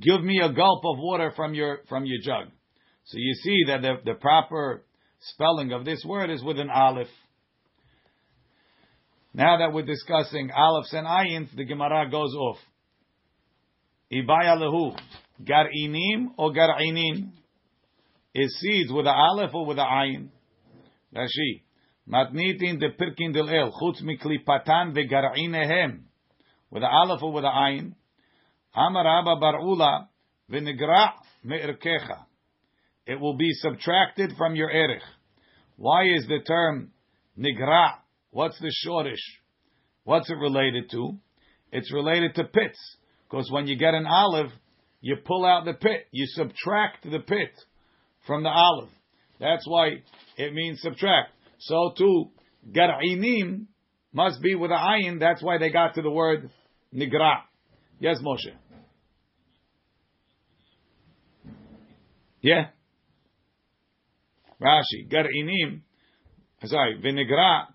Give 0.00 0.22
me 0.22 0.40
a 0.40 0.52
gulp 0.52 0.84
of 0.84 0.98
water 0.98 1.32
from 1.36 1.54
your 1.54 1.80
from 1.88 2.04
your 2.04 2.18
jug. 2.20 2.50
So 3.04 3.18
you 3.18 3.34
see 3.34 3.64
that 3.68 3.82
the, 3.82 3.94
the 4.04 4.14
proper 4.14 4.82
spelling 5.20 5.72
of 5.72 5.84
this 5.84 6.04
word 6.04 6.30
is 6.30 6.42
with 6.42 6.58
an 6.58 6.70
aleph. 6.70 7.06
Now 9.32 9.58
that 9.58 9.72
we're 9.72 9.84
discussing 9.84 10.50
aleph 10.50 10.86
and 10.92 11.06
ayins, 11.06 11.54
the 11.54 11.64
Gemara 11.64 12.10
goes 12.10 12.34
off. 12.34 12.56
Ibaya 14.12 14.56
lehu, 14.58 14.98
gar'inim 15.44 16.28
or 16.36 16.52
gar'inim? 16.52 17.30
Is 18.34 18.58
seeds 18.60 18.92
with 18.92 19.06
an 19.06 19.14
aleph 19.14 19.54
or 19.54 19.66
with 19.66 19.78
an 19.78 19.86
ayin? 19.86 20.28
Rashi. 21.14 21.62
Matnitin 22.08 22.78
de 22.78 22.90
pirkin 22.90 23.32
del 23.32 23.48
el, 23.48 23.72
chutz 23.72 24.02
miklipatan 24.02 24.94
de 24.94 25.06
gar'inehem. 25.08 26.04
With 26.70 26.82
a 26.82 26.88
aleph 26.88 27.22
or 27.22 27.32
with 27.32 27.44
a 27.44 27.48
ayin? 27.48 27.94
Amar 28.74 29.06
Abba 29.06 29.36
bar'ula 29.36 30.08
v'nigra 30.50 31.12
me'irkecha. 31.44 32.24
It 33.06 33.20
will 33.20 33.36
be 33.36 33.52
subtracted 33.52 34.32
from 34.36 34.54
your 34.54 34.70
erich. 34.70 35.02
Why 35.76 36.04
is 36.04 36.26
the 36.26 36.40
term 36.46 36.92
nigra 37.38 37.98
What's 38.36 38.58
the 38.60 38.70
shortish? 38.84 39.40
What's 40.04 40.28
it 40.28 40.36
related 40.36 40.90
to? 40.90 41.14
It's 41.72 41.90
related 41.90 42.34
to 42.34 42.44
pits. 42.44 42.78
Because 43.30 43.50
when 43.50 43.66
you 43.66 43.78
get 43.78 43.94
an 43.94 44.04
olive, 44.06 44.50
you 45.00 45.16
pull 45.24 45.46
out 45.46 45.64
the 45.64 45.72
pit. 45.72 46.06
You 46.10 46.26
subtract 46.26 47.04
the 47.04 47.20
pit 47.20 47.50
from 48.26 48.42
the 48.42 48.50
olive. 48.50 48.90
That's 49.40 49.66
why 49.66 50.02
it 50.36 50.52
means 50.52 50.82
subtract. 50.82 51.30
So 51.58 51.92
too, 51.96 52.30
gar'inim 52.70 53.66
must 54.12 54.40
be 54.42 54.54
with 54.54 54.70
a 54.70 54.74
ayin. 54.74 55.18
That's 55.20 55.42
why 55.42 55.58
they 55.58 55.70
got 55.70 55.94
to 55.94 56.02
the 56.02 56.10
word 56.10 56.50
nigra. 56.94 57.42
Yes, 57.98 58.18
Moshe. 58.22 58.52
Yeah. 62.40 62.68
Rashi, 64.60 65.10
gar'inim, 65.10 65.80
uh, 66.62 66.66
sorry, 66.66 66.98
v'nigra, 66.98 67.66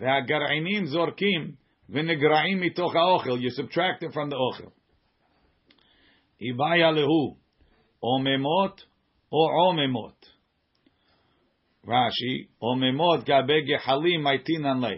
garinim 0.00 0.92
zorkim, 0.92 1.56
v'nigra'im 1.90 2.60
mitoch 2.60 2.92
ha'ochel. 2.92 3.40
You 3.40 3.50
subtract 3.50 4.02
it 4.02 4.12
from 4.12 4.30
the 4.30 4.36
ochel. 4.36 4.72
Ibaya 6.42 6.92
lehu, 6.92 7.36
omemot 8.02 8.78
o 9.30 9.72
omemot. 9.72 10.14
Rashi, 11.86 12.48
Omemot 12.62 13.26
gabege 13.26 13.78
halim 13.78 14.24
le. 14.24 14.94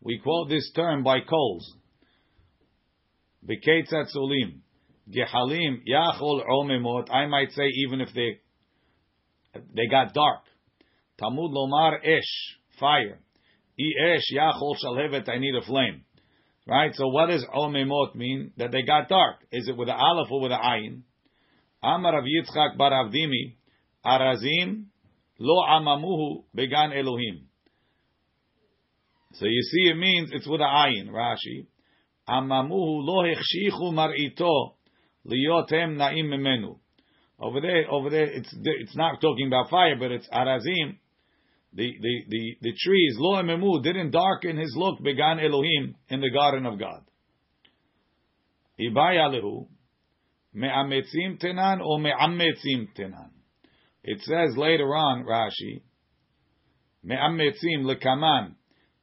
We 0.00 0.18
quote 0.18 0.48
this 0.48 0.70
term 0.74 1.04
by 1.04 1.20
coals. 1.20 1.76
Beketzat 3.46 4.14
sulim. 4.14 4.60
Gehalim 5.10 5.82
yachol 5.86 6.42
omemot. 6.48 7.12
I 7.12 7.26
might 7.26 7.52
say 7.52 7.66
even 7.86 8.00
if 8.00 8.08
they 8.14 8.40
they 9.74 9.86
got 9.90 10.14
dark. 10.14 10.42
Tamud 11.20 11.52
lomar 11.52 11.98
esh. 12.04 12.58
Fire. 12.80 13.18
I 13.78 14.14
esh 14.14 14.32
yachol 14.34 14.76
shalhevet. 14.82 15.28
I 15.28 15.38
need 15.38 15.54
a 15.54 15.62
flame. 15.62 16.04
Right? 16.66 16.94
So 16.94 17.08
what 17.08 17.26
does 17.26 17.44
omemot 17.54 18.14
mean? 18.14 18.52
That 18.56 18.72
they 18.72 18.82
got 18.82 19.08
dark. 19.08 19.36
Is 19.50 19.68
it 19.68 19.76
with 19.76 19.88
the 19.88 19.94
aleph 19.94 20.30
or 20.30 20.40
with 20.40 20.50
the 20.50 20.56
ayin? 20.56 21.02
Amar 21.82 22.18
of 22.18 22.24
Yitzchak 22.24 22.78
bar 22.78 22.90
Avdimi. 22.90 23.56
Arazim 24.04 24.86
lo 25.42 25.64
amamuhu 25.66 26.44
began 26.54 26.92
Elohim. 26.92 27.48
So 29.34 29.46
you 29.46 29.62
see, 29.62 29.90
it 29.90 29.96
means 29.96 30.30
it's 30.32 30.46
with 30.46 30.60
a 30.60 30.64
ayin. 30.64 31.08
Rashi, 31.08 31.66
amamuhu 32.28 33.04
lo 33.04 33.24
hechshichu 33.24 33.92
marito 33.92 34.76
liyotem 35.26 35.96
naim 35.96 36.26
memenu. 36.26 36.78
Over 37.40 37.60
there, 37.60 37.90
over 37.90 38.08
there, 38.08 38.26
it's 38.26 38.54
it's 38.62 38.96
not 38.96 39.20
talking 39.20 39.48
about 39.48 39.68
fire, 39.68 39.96
but 39.98 40.12
it's 40.12 40.28
arazim. 40.28 40.98
The 41.74 41.90
the 42.00 42.24
the 42.28 42.56
the 42.60 42.72
trees 42.78 43.16
lo 43.18 43.42
ememu 43.42 43.82
didn't 43.82 44.12
darken 44.12 44.58
his 44.58 44.74
look 44.76 45.02
began 45.02 45.40
Elohim 45.40 45.96
in 46.08 46.20
the 46.20 46.30
garden 46.30 46.66
of 46.66 46.78
God. 46.78 47.02
Ibaya 48.78 49.28
lehu 49.34 49.66
me'ametzim 50.54 51.40
tenan 51.42 51.80
or 51.80 51.98
me'ametzim 51.98 52.94
tenan. 52.96 53.30
It 54.04 54.20
says 54.22 54.56
later 54.56 54.94
on 54.94 55.24
Rashi 55.24 55.82
me'ametzim 57.02 57.84
lekaman 57.84 58.54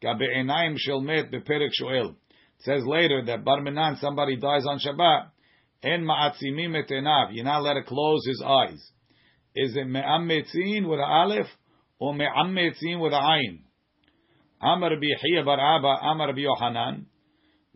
kabe'enayim 0.03 0.77
shel 0.77 1.01
met 1.01 1.31
beperek 1.31 1.71
shoel. 1.79 2.12
It 2.12 2.63
says 2.65 2.83
later 2.85 3.23
that 3.25 3.45
Barminan 3.45 3.99
somebody 3.99 4.35
dies 4.38 4.65
on 4.65 4.79
Shabbat 4.79 5.29
En 5.81 6.03
ma'atzimim 6.03 6.75
et 6.77 6.89
enav. 6.89 7.29
You're 7.31 7.45
not 7.45 7.63
let 7.63 7.77
it 7.77 7.85
close 7.85 8.25
his 8.25 8.43
eyes. 8.45 8.91
Is 9.55 9.75
it 9.75 9.88
me'ammetzin 9.88 10.88
with 10.88 10.99
an 10.99 11.05
aleph 11.05 11.47
or 11.99 12.13
me'ammetzin 12.13 13.01
with 13.01 13.13
an 13.13 13.21
ayin? 13.21 13.59
Amar 14.62 14.91
bi'chiyah 14.97 15.45
bar 15.45 15.77
Abba, 15.77 15.99
Amar 16.01 16.33
bi'yohanan. 16.33 17.05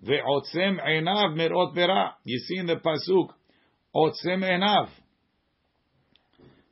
Ve'otzem 0.02 0.86
enav 0.86 1.34
mirot 1.38 1.74
bera. 1.74 2.16
You 2.26 2.40
see 2.40 2.58
in 2.58 2.68
the 2.68 2.76
pasuk, 2.76 3.30
otzem 3.96 4.44
enav. 4.44 4.90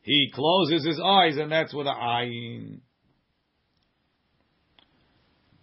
He 0.04 0.32
closes 0.34 0.86
his 0.86 1.00
eyes 1.04 1.38
and 1.38 1.52
that's 1.52 1.74
with 1.74 1.86
the 1.86 1.92
ayin. 1.92 2.80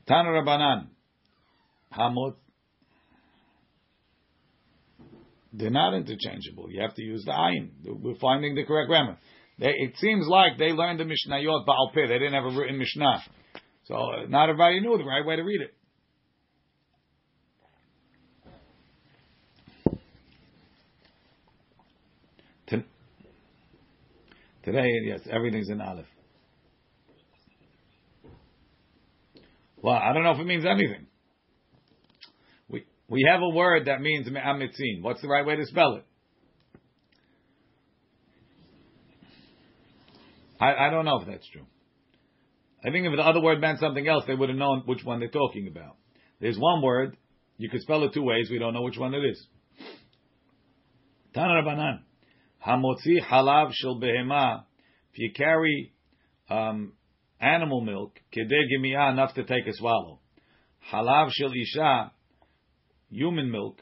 Tana 0.06 0.28
Rabbanan. 0.28 0.88
Hamot 1.92 2.34
They're 5.52 5.70
not 5.70 5.94
interchangeable. 5.94 6.70
You 6.70 6.82
have 6.82 6.94
to 6.94 7.02
use 7.02 7.24
the 7.24 7.32
ayin. 7.32 7.70
We're 7.84 8.18
finding 8.20 8.54
the 8.54 8.64
correct 8.64 8.88
grammar. 8.88 9.18
They, 9.58 9.70
it 9.70 9.96
seems 9.96 10.26
like 10.28 10.58
they 10.58 10.72
learned 10.72 11.00
the 11.00 11.04
Mishnayot 11.04 11.66
Baal 11.66 11.90
Peh. 11.94 12.06
They 12.06 12.18
didn't 12.18 12.34
have 12.34 12.44
a 12.44 12.56
written 12.56 12.78
Mishnah. 12.78 13.22
So 13.86 13.94
not 14.28 14.50
everybody 14.50 14.80
knew 14.80 14.96
the 14.98 15.04
right 15.04 15.24
way 15.24 15.36
to 15.36 15.42
read 15.42 15.62
it. 15.62 15.74
Today, 24.68 24.92
yes, 25.02 25.20
everything's 25.30 25.70
in 25.70 25.80
Aleph. 25.80 26.04
Well, 29.80 29.94
I 29.94 30.12
don't 30.12 30.24
know 30.24 30.32
if 30.32 30.40
it 30.40 30.44
means 30.44 30.66
anything. 30.66 31.06
We 32.68 32.84
we 33.08 33.26
have 33.26 33.40
a 33.40 33.48
word 33.48 33.86
that 33.86 34.02
means 34.02 34.30
me'amitzin. 34.30 35.00
What's 35.00 35.22
the 35.22 35.28
right 35.28 35.46
way 35.46 35.56
to 35.56 35.64
spell 35.64 35.94
it? 35.94 36.04
I, 40.60 40.74
I 40.74 40.90
don't 40.90 41.06
know 41.06 41.18
if 41.22 41.26
that's 41.26 41.48
true. 41.48 41.64
I 42.84 42.90
think 42.90 43.06
if 43.06 43.16
the 43.16 43.22
other 43.22 43.40
word 43.40 43.62
meant 43.62 43.80
something 43.80 44.06
else, 44.06 44.24
they 44.26 44.34
would 44.34 44.50
have 44.50 44.58
known 44.58 44.82
which 44.84 45.02
one 45.02 45.18
they're 45.18 45.30
talking 45.30 45.66
about. 45.66 45.96
There's 46.42 46.58
one 46.58 46.82
word, 46.82 47.16
you 47.56 47.70
could 47.70 47.80
spell 47.80 48.04
it 48.04 48.12
two 48.12 48.22
ways, 48.22 48.48
we 48.50 48.58
don't 48.58 48.74
know 48.74 48.82
which 48.82 48.98
one 48.98 49.14
it 49.14 49.24
is. 49.24 49.46
Tana 51.32 51.62
Rabbanan. 51.62 52.00
Hamotzi 52.66 53.20
halav 53.22 53.70
shel 53.72 54.00
behema. 54.00 54.64
If 55.12 55.18
you 55.18 55.32
carry 55.32 55.92
um, 56.50 56.92
animal 57.40 57.80
milk, 57.80 58.18
kedeh 58.34 58.64
gimiyah, 58.72 59.12
enough 59.12 59.34
to 59.34 59.44
take 59.44 59.66
a 59.66 59.72
swallow. 59.74 60.20
Halav 60.92 61.30
shel 61.32 61.52
isha, 61.52 62.12
human 63.10 63.50
milk, 63.50 63.80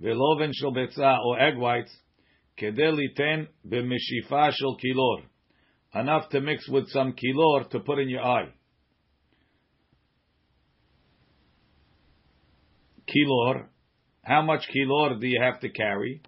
veloven 0.00 0.52
shel 0.54 0.72
betza 0.72 1.18
or 1.24 1.40
egg 1.40 1.56
whites, 1.56 1.94
kedeli 2.58 3.14
ten 3.16 3.48
b'mishifa 3.68 4.52
shel 4.52 4.76
kilor, 4.76 5.22
enough 5.94 6.28
to 6.30 6.40
mix 6.40 6.68
with 6.68 6.88
some 6.90 7.12
kilor 7.12 7.68
to 7.70 7.80
put 7.80 7.98
in 7.98 8.08
your 8.08 8.22
eye. 8.22 8.52
Kilor, 13.08 13.66
how 14.22 14.42
much 14.42 14.62
kilor 14.74 15.20
do 15.20 15.26
you 15.26 15.40
have 15.42 15.60
to 15.60 15.68
carry? 15.68 16.22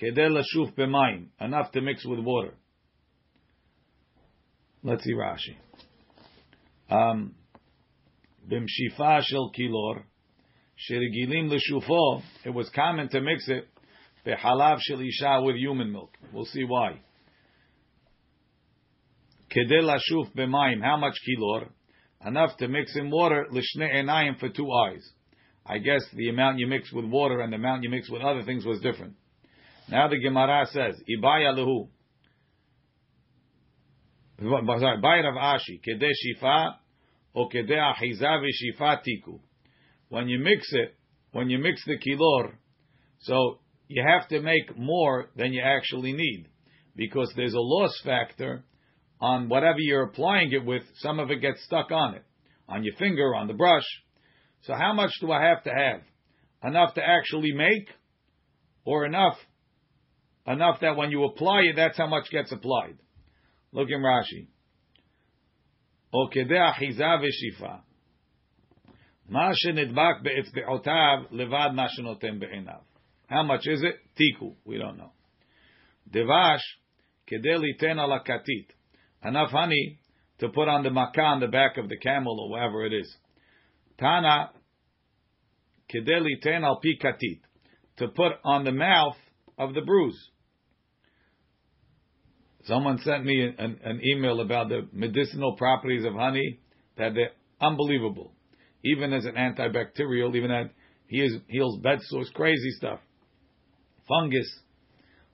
Kedel 0.00 0.30
lashuf 0.30 0.74
b'mayim, 0.74 1.28
enough 1.40 1.72
to 1.72 1.80
mix 1.80 2.04
with 2.04 2.18
water. 2.20 2.54
Let's 4.82 5.04
see 5.04 5.14
Rashi. 5.14 5.56
Um, 6.90 7.34
b'mshifa 8.48 9.22
shel 9.22 9.50
kilor, 9.58 10.02
Sherigilim 10.78 11.50
l'shufo, 11.50 12.22
it 12.44 12.50
was 12.50 12.68
common 12.74 13.08
to 13.08 13.20
mix 13.20 13.48
it 13.48 13.66
behalav 14.26 14.78
shel 14.80 15.00
isha 15.00 15.40
with 15.42 15.56
human 15.56 15.90
milk. 15.92 16.12
We'll 16.32 16.44
see 16.44 16.64
why. 16.64 17.00
Kedel 19.50 19.84
lashuf 19.84 20.34
b'mayim, 20.36 20.82
how 20.82 20.98
much 20.98 21.14
kilor? 21.26 21.68
Enough 22.24 22.56
to 22.58 22.68
mix 22.68 22.94
in 22.96 23.10
water 23.10 23.46
l'shne 23.50 23.94
enayim 23.94 24.38
for 24.38 24.50
two 24.50 24.70
eyes. 24.70 25.08
I 25.64 25.78
guess 25.78 26.02
the 26.12 26.28
amount 26.28 26.58
you 26.58 26.66
mix 26.66 26.92
with 26.92 27.04
water 27.06 27.40
and 27.40 27.52
the 27.52 27.56
amount 27.56 27.82
you 27.82 27.90
mix 27.90 28.10
with 28.10 28.22
other 28.22 28.42
things 28.42 28.64
was 28.64 28.80
different. 28.80 29.14
Now 29.88 30.08
the 30.08 30.18
Gemara 30.18 30.66
says, 30.66 31.00
Ibaya 31.08 31.56
lehu. 31.56 31.88
Sorry, 34.38 35.00
Bayit 35.00 35.28
of 35.28 35.34
Ashi, 35.34 35.80
Kedeh 35.86 36.10
Shifa, 36.10 36.74
or 37.34 37.48
Kedeh 37.48 37.92
Achiza 37.94 38.40
v'Shifa 38.42 38.98
Tiku 38.98 39.40
when 40.08 40.28
you 40.28 40.38
mix 40.38 40.68
it, 40.72 40.94
when 41.32 41.50
you 41.50 41.58
mix 41.58 41.84
the 41.84 41.98
kilor, 41.98 42.54
so 43.20 43.58
you 43.88 44.04
have 44.06 44.28
to 44.28 44.40
make 44.40 44.76
more 44.76 45.30
than 45.36 45.52
you 45.52 45.62
actually 45.62 46.12
need 46.12 46.46
because 46.94 47.32
there's 47.36 47.54
a 47.54 47.60
loss 47.60 47.92
factor 48.04 48.64
on 49.20 49.48
whatever 49.48 49.78
you're 49.78 50.04
applying 50.04 50.52
it 50.52 50.64
with. 50.64 50.82
Some 50.96 51.18
of 51.18 51.30
it 51.30 51.40
gets 51.40 51.62
stuck 51.64 51.90
on 51.90 52.14
it, 52.14 52.24
on 52.68 52.84
your 52.84 52.94
finger, 52.96 53.34
on 53.34 53.46
the 53.48 53.54
brush. 53.54 53.84
So 54.62 54.74
how 54.74 54.92
much 54.92 55.10
do 55.20 55.30
I 55.32 55.42
have 55.44 55.62
to 55.64 55.70
have? 55.70 56.00
Enough 56.62 56.94
to 56.94 57.02
actually 57.02 57.52
make, 57.52 57.88
or 58.84 59.04
enough, 59.04 59.36
enough 60.47 60.79
that 60.81 60.95
when 60.95 61.11
you 61.11 61.23
apply 61.25 61.61
it, 61.61 61.75
that's 61.75 61.97
how 61.97 62.07
much 62.07 62.29
gets 62.31 62.51
applied. 62.51 62.97
Look 63.71 63.89
in 63.89 64.01
Rashi. 64.01 64.47
מה 69.29 69.49
שנדבק 69.53 70.21
באצבעותיו 70.21 71.23
לבד 71.31 71.69
מה 71.75 71.89
שנותן 71.89 72.39
בעיניו. 72.39 72.81
How 73.29 73.43
much 73.43 73.65
is 73.65 73.81
it? 73.81 73.95
Tiku. 74.17 74.55
We 74.65 74.77
don't 74.77 74.97
know. 74.97 75.11
דבש, 76.07 76.61
כדי 77.27 77.57
ליתן 77.57 77.99
על 77.99 78.11
הכתית. 78.13 78.73
Enough 79.23 79.51
honey 79.51 79.97
to 80.39 80.49
put 80.49 80.67
on 80.67 80.83
the 80.83 80.89
makkah 80.89 81.21
on 81.21 81.39
the 81.39 81.47
back 81.47 81.77
of 81.77 81.87
the 81.87 81.97
camel 81.97 82.39
or 82.41 82.49
wherever 82.49 82.85
it 82.85 82.93
is. 82.93 83.17
Tana, 83.97 84.49
כדי 85.87 86.19
ליתן 86.19 86.63
על 86.63 86.75
פי 86.81 86.97
כתית. 86.99 87.47
To 87.97 88.07
put 88.07 88.33
on 88.43 88.65
the 88.65 88.71
mouth 88.71 89.17
of 89.57 89.73
the 89.73 89.81
bruise. 89.81 90.31
Someone 92.66 92.98
sent 92.98 93.24
me 93.24 93.42
an, 93.58 93.78
an 93.84 94.00
email 94.04 94.40
about 94.40 94.68
the 94.68 94.88
medicinal 94.92 95.56
properties 95.56 96.04
of 96.04 96.14
honey 96.14 96.60
that 96.96 97.14
they're 97.14 97.32
unbelievable 97.60 98.32
even 98.86 99.12
as 99.12 99.24
an 99.24 99.34
antibacterial, 99.34 100.34
even 100.36 100.50
that 100.50 100.70
he 101.08 101.28
heals 101.48 101.78
bed 101.80 101.98
sores, 102.02 102.30
crazy 102.34 102.70
stuff. 102.70 103.00
Fungus, 104.08 104.48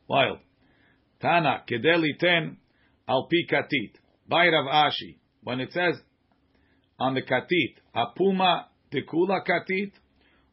wild. 0.09 0.39
Tana, 1.21 1.63
kedeli 1.69 2.19
ten 2.19 2.57
al 3.07 3.29
pi 3.29 3.55
katit. 3.55 3.93
Bayrav 4.31 4.67
Ashi. 4.73 5.19
When 5.43 5.61
it 5.61 5.73
says 5.73 5.97
on 6.99 7.15
the 7.15 7.23
katit, 7.23 7.75
apuma 7.95 8.65
tekula 8.93 9.41
katit, 9.47 9.93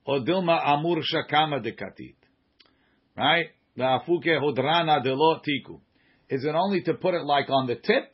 or 0.06 0.20
dilma 0.20 0.60
amur 0.68 1.02
shakama 1.02 1.64
de. 1.64 1.74
Right? 3.16 3.48
The 3.76 3.84
afuke 3.84 4.40
hodrana 4.42 5.04
de 5.04 5.14
lo 5.14 5.40
tiku. 5.40 5.80
Is 6.30 6.46
it 6.46 6.54
only 6.56 6.82
to 6.82 6.94
put 6.94 7.14
it 7.16 7.24
like 7.24 7.50
on 7.50 7.68
the 7.68 7.76
tip? 7.76 8.14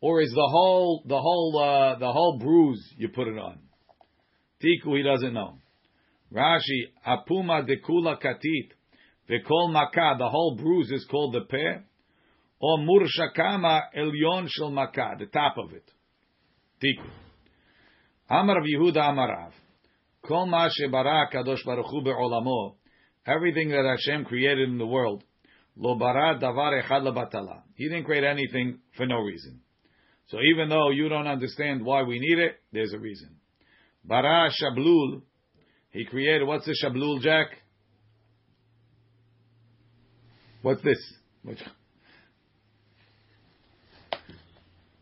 Or 0.00 0.20
is 0.20 0.30
the 0.30 0.48
whole 0.50 1.02
the 1.06 1.18
whole 1.18 1.58
uh, 1.58 1.98
the 1.98 2.12
whole 2.12 2.38
bruise 2.38 2.84
you 2.96 3.08
put 3.08 3.28
it 3.28 3.38
on? 3.38 3.58
Tiku, 4.62 4.96
he 4.96 5.02
doesn't 5.02 5.32
know. 5.32 5.58
Rashi, 6.32 6.90
apuma 7.06 7.66
dekula 7.66 8.20
katit, 8.20 8.70
vekol 9.30 9.70
makah, 9.72 10.18
the 10.18 10.28
whole 10.28 10.56
bruise 10.56 10.90
is 10.90 11.06
called 11.10 11.34
the 11.34 11.42
peh, 11.42 11.80
or 12.60 12.78
murshakama 12.78 13.82
elyon 13.96 14.48
shel 14.48 14.70
makah, 14.70 15.18
the 15.18 15.26
top 15.26 15.56
of 15.58 15.72
it. 15.72 15.90
Tiku. 16.82 17.08
Amar 18.28 18.56
Yehuda 18.60 18.96
Amarav. 18.96 19.52
Kol 20.26 20.46
ma 20.46 20.68
shebara 20.68 21.32
kadosh 21.32 21.64
baruch 21.64 21.86
hu. 21.86 22.72
Everything 23.26 23.68
that 23.70 23.84
Hashem 23.84 24.24
created 24.24 24.68
in 24.68 24.78
the 24.78 24.86
world. 24.86 25.22
Lo 25.76 25.96
bara 25.96 26.38
davar 26.38 26.82
echad 26.82 27.02
lebatala. 27.02 27.62
He 27.74 27.88
didn't 27.88 28.04
create 28.04 28.24
anything 28.24 28.78
for 28.96 29.06
no 29.06 29.18
reason. 29.20 29.60
So 30.28 30.38
even 30.52 30.68
though 30.68 30.90
you 30.90 31.08
don't 31.08 31.26
understand 31.26 31.84
why 31.84 32.02
we 32.02 32.18
need 32.18 32.38
it, 32.38 32.56
there's 32.72 32.92
a 32.92 32.98
reason. 32.98 33.36
Bara 34.04 34.50
shablul. 34.50 35.22
He 35.90 36.04
created, 36.04 36.46
what's 36.46 36.66
the 36.66 36.76
shablul, 36.82 37.20
Jack? 37.20 37.46
What's 40.62 40.82
this? 40.82 40.98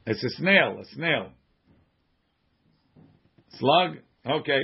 It's 0.07 0.23
a 0.23 0.31
snail, 0.31 0.79
a 0.81 0.85
snail. 0.95 1.31
Slug? 3.59 3.97
Okay. 4.27 4.61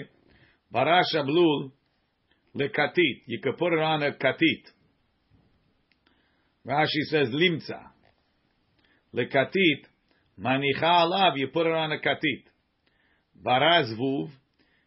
Barasha 0.75 1.25
blul 1.25 1.73
lekatit. 2.55 3.23
You 3.27 3.41
could 3.43 3.57
put 3.57 3.73
it 3.73 3.79
on 3.79 4.03
a 4.03 4.13
katit. 4.13 4.65
Rashi 6.67 7.03
says 7.05 7.29
limtza. 7.29 7.81
Lekatit, 9.15 9.85
manicha 10.39 10.83
alav, 10.83 11.37
you 11.37 11.49
put 11.49 11.67
it 11.67 11.73
on 11.73 11.93
a 11.93 11.99
katit. 11.99 12.45
Baraz 13.45 13.93
vuv, 13.99 14.31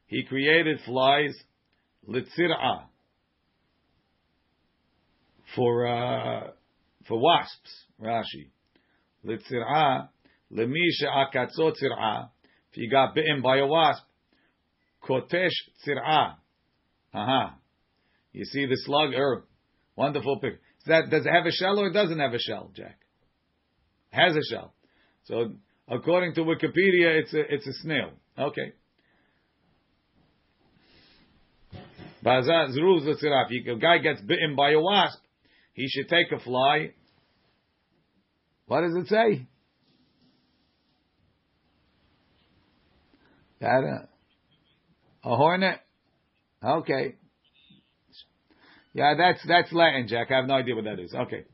he 0.07 0.23
created 0.23 0.79
flies, 0.85 1.35
litzir'a, 2.07 2.85
for, 5.55 5.87
uh, 5.87 6.51
for 7.07 7.19
wasps, 7.19 7.85
Rashi. 8.01 8.49
Litzir'a, 9.25 10.09
lemisha 10.51 11.07
akatzot 11.07 11.75
tzir'a, 11.81 12.29
if 12.71 12.77
you 12.77 12.89
got 12.89 13.15
bitten 13.15 13.41
by 13.41 13.57
a 13.57 13.67
wasp, 13.67 14.03
kotesh 15.03 15.51
tzir'a. 15.85 16.35
Aha. 17.13 17.55
You 18.31 18.45
see 18.45 18.65
the 18.65 18.77
slug 18.77 19.13
herb. 19.13 19.43
Wonderful 19.95 20.39
picture. 20.39 20.59
That, 20.87 21.09
does 21.09 21.25
it 21.25 21.29
have 21.29 21.45
a 21.45 21.51
shell 21.51 21.79
or 21.79 21.87
it 21.87 21.93
doesn't 21.93 22.19
have 22.19 22.33
a 22.33 22.39
shell, 22.39 22.71
Jack? 22.75 22.97
It 24.11 24.15
has 24.15 24.35
a 24.35 24.41
shell. 24.53 24.73
So 25.25 25.53
according 25.87 26.35
to 26.35 26.41
Wikipedia, 26.41 27.21
it's 27.21 27.33
a, 27.33 27.53
it's 27.53 27.67
a 27.67 27.73
snail. 27.81 28.11
Okay. 28.37 28.73
If 32.25 33.67
a 33.67 33.79
guy 33.79 33.97
gets 33.97 34.21
bitten 34.21 34.55
by 34.55 34.71
a 34.71 34.79
wasp, 34.79 35.19
he 35.73 35.87
should 35.87 36.07
take 36.09 36.31
a 36.31 36.39
fly. 36.39 36.91
What 38.67 38.81
does 38.81 38.95
it 38.95 39.07
say? 39.07 39.45
That 43.59 43.83
a, 43.83 44.09
a 45.29 45.35
hornet. 45.35 45.79
Okay. 46.63 47.15
Yeah, 48.93 49.15
that's 49.17 49.39
that's 49.47 49.71
Latin, 49.71 50.07
Jack. 50.07 50.27
I 50.31 50.37
have 50.37 50.45
no 50.45 50.55
idea 50.55 50.75
what 50.75 50.85
that 50.85 50.99
is. 50.99 51.13
Okay. 51.13 51.45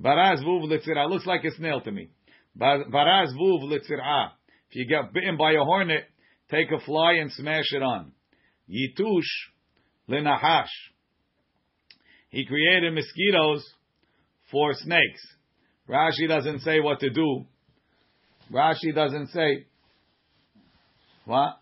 Baraz 0.00 0.44
vuv 0.44 0.64
litzira 0.64 1.08
looks 1.10 1.26
like 1.26 1.44
a 1.44 1.50
snail 1.52 1.80
to 1.80 1.90
me. 1.90 2.08
Baraz 2.56 3.32
vuv 3.34 3.64
litzira. 3.64 4.30
If 4.70 4.76
you 4.76 4.86
get 4.86 5.12
bitten 5.12 5.36
by 5.36 5.52
a 5.52 5.64
hornet, 5.64 6.04
take 6.50 6.70
a 6.70 6.78
fly 6.84 7.14
and 7.14 7.32
smash 7.32 7.72
it 7.72 7.82
on. 7.82 8.12
Yitush 8.70 9.22
linahash. 10.08 10.66
He 12.30 12.46
created 12.46 12.94
mosquitoes 12.94 13.64
for 14.50 14.72
snakes. 14.74 15.22
Rashi 15.88 16.28
doesn't 16.28 16.60
say 16.60 16.80
what 16.80 17.00
to 17.00 17.10
do. 17.10 17.46
Rashi 18.52 18.94
doesn't 18.94 19.28
say 19.28 19.66
what? 21.24 21.58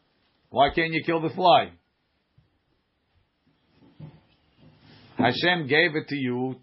Why 0.51 0.71
can't 0.75 0.93
you 0.93 1.03
kill 1.05 1.23
the 1.23 1.31
fly? 1.31 1.73
Hashem 5.17 5.67
gave 5.67 5.97
it 5.97 6.09
to 6.09 6.17
you 6.17 6.57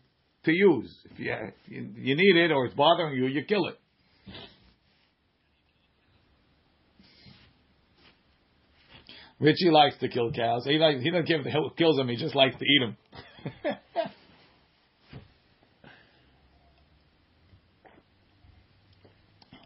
to 0.45 0.51
use. 0.51 0.95
If 1.11 1.19
you, 1.19 1.33
if 1.67 1.97
you, 1.97 2.15
need 2.15 2.35
it 2.37 2.51
or 2.51 2.65
it's 2.65 2.75
bothering 2.75 3.15
you, 3.15 3.27
you 3.27 3.43
kill 3.45 3.67
it. 3.67 3.79
Richie 9.39 9.71
likes 9.71 9.97
to 9.99 10.07
kill 10.07 10.31
cows. 10.31 10.63
He 10.65 10.73
he 10.73 11.11
doesn't 11.11 11.27
care 11.27 11.41
if 11.41 11.45
it 11.45 11.77
kills 11.77 11.97
them. 11.97 12.07
He 12.07 12.15
just 12.15 12.35
likes 12.35 12.55
to 12.57 12.63
eat 12.63 12.79
them. 12.79 12.97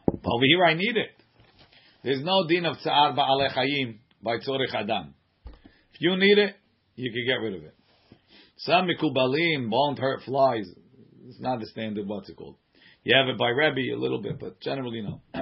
But 0.08 0.16
over 0.26 0.46
here, 0.46 0.66
I 0.66 0.74
need 0.74 0.98
it. 0.98 1.12
There's 2.04 2.24
no 2.24 2.48
din 2.48 2.66
of 2.66 2.78
tsar 2.78 3.14
ba'alechayim 3.14 3.98
by 4.24 4.38
tzorich 4.38 4.74
adam. 4.74 5.14
If 5.46 6.02
you 6.02 6.16
need 6.18 6.38
it, 6.40 6.56
you 6.96 7.12
can 7.12 7.26
get 7.28 7.46
rid 7.46 7.54
of 7.56 7.64
it. 7.64 7.77
Some 8.58 8.88
mikubalim 8.88 9.70
won't 9.70 10.00
hurt 10.00 10.22
flies. 10.24 10.70
It's 11.28 11.40
not 11.40 11.60
the 11.60 11.68
standard. 11.68 12.08
What's 12.08 12.30
it 12.30 12.38
called? 12.38 12.56
You 13.04 13.16
have 13.16 13.30
it 13.30 13.38
by 13.38 13.50
Rebbe 13.50 13.96
a 13.96 14.00
little 14.00 14.22
bit, 14.22 14.40
but 14.40 14.60
generally 14.62 15.02
no. 15.02 15.22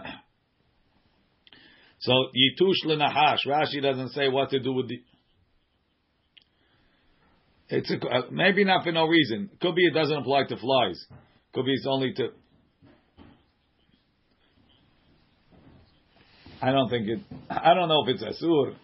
so 1.99 2.11
yitush 2.11 2.85
lenahash. 2.85 3.45
Rashi 3.47 3.81
doesn't 3.81 4.09
say 4.09 4.27
what 4.27 4.49
to 4.51 4.59
do 4.59 4.73
with 4.73 4.89
the. 4.89 5.01
It's 7.67 7.89
a, 7.89 7.95
uh, 8.07 8.21
maybe 8.31 8.63
not 8.63 8.83
for 8.83 8.91
no 8.91 9.05
reason. 9.05 9.49
Could 9.59 9.75
be 9.75 9.85
it 9.85 9.93
doesn't 9.93 10.17
apply 10.17 10.43
to 10.49 10.57
flies. 10.57 11.03
Could 11.53 11.65
be 11.65 11.73
it's 11.73 11.87
only 11.89 12.13
to 12.13 12.29
I 16.61 16.71
don't 16.71 16.89
think 16.89 17.07
it. 17.07 17.19
I 17.49 17.73
don't 17.73 17.89
know 17.89 18.03
if 18.07 18.15
it's 18.15 18.23
asur. 18.23 18.75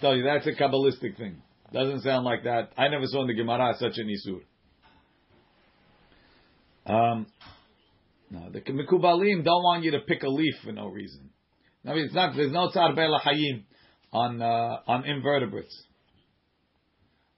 Tell 0.00 0.16
you 0.16 0.24
that's 0.24 0.46
a 0.46 0.52
kabbalistic 0.52 1.16
thing. 1.16 1.42
Doesn't 1.72 2.00
sound 2.00 2.24
like 2.24 2.44
that. 2.44 2.72
I 2.76 2.88
never 2.88 3.04
saw 3.06 3.22
in 3.22 3.28
the 3.28 3.34
Gemara 3.34 3.74
such 3.78 3.98
an 3.98 4.08
isur. 4.08 4.40
Um, 6.86 7.26
no, 8.30 8.50
the 8.50 8.60
mikubalim 8.60 9.44
don't 9.44 9.62
want 9.62 9.84
you 9.84 9.90
to 9.92 10.00
pick 10.00 10.22
a 10.22 10.28
leaf 10.28 10.54
for 10.64 10.72
no 10.72 10.88
reason. 10.88 11.30
I 11.86 11.94
mean, 11.94 12.06
it's 12.06 12.14
not. 12.14 12.34
There's 12.34 12.52
no 12.52 12.70
tzar 12.70 12.94
hayim 12.94 13.64
on 14.12 14.40
uh, 14.40 14.78
on 14.86 15.04
invertebrates. 15.04 15.84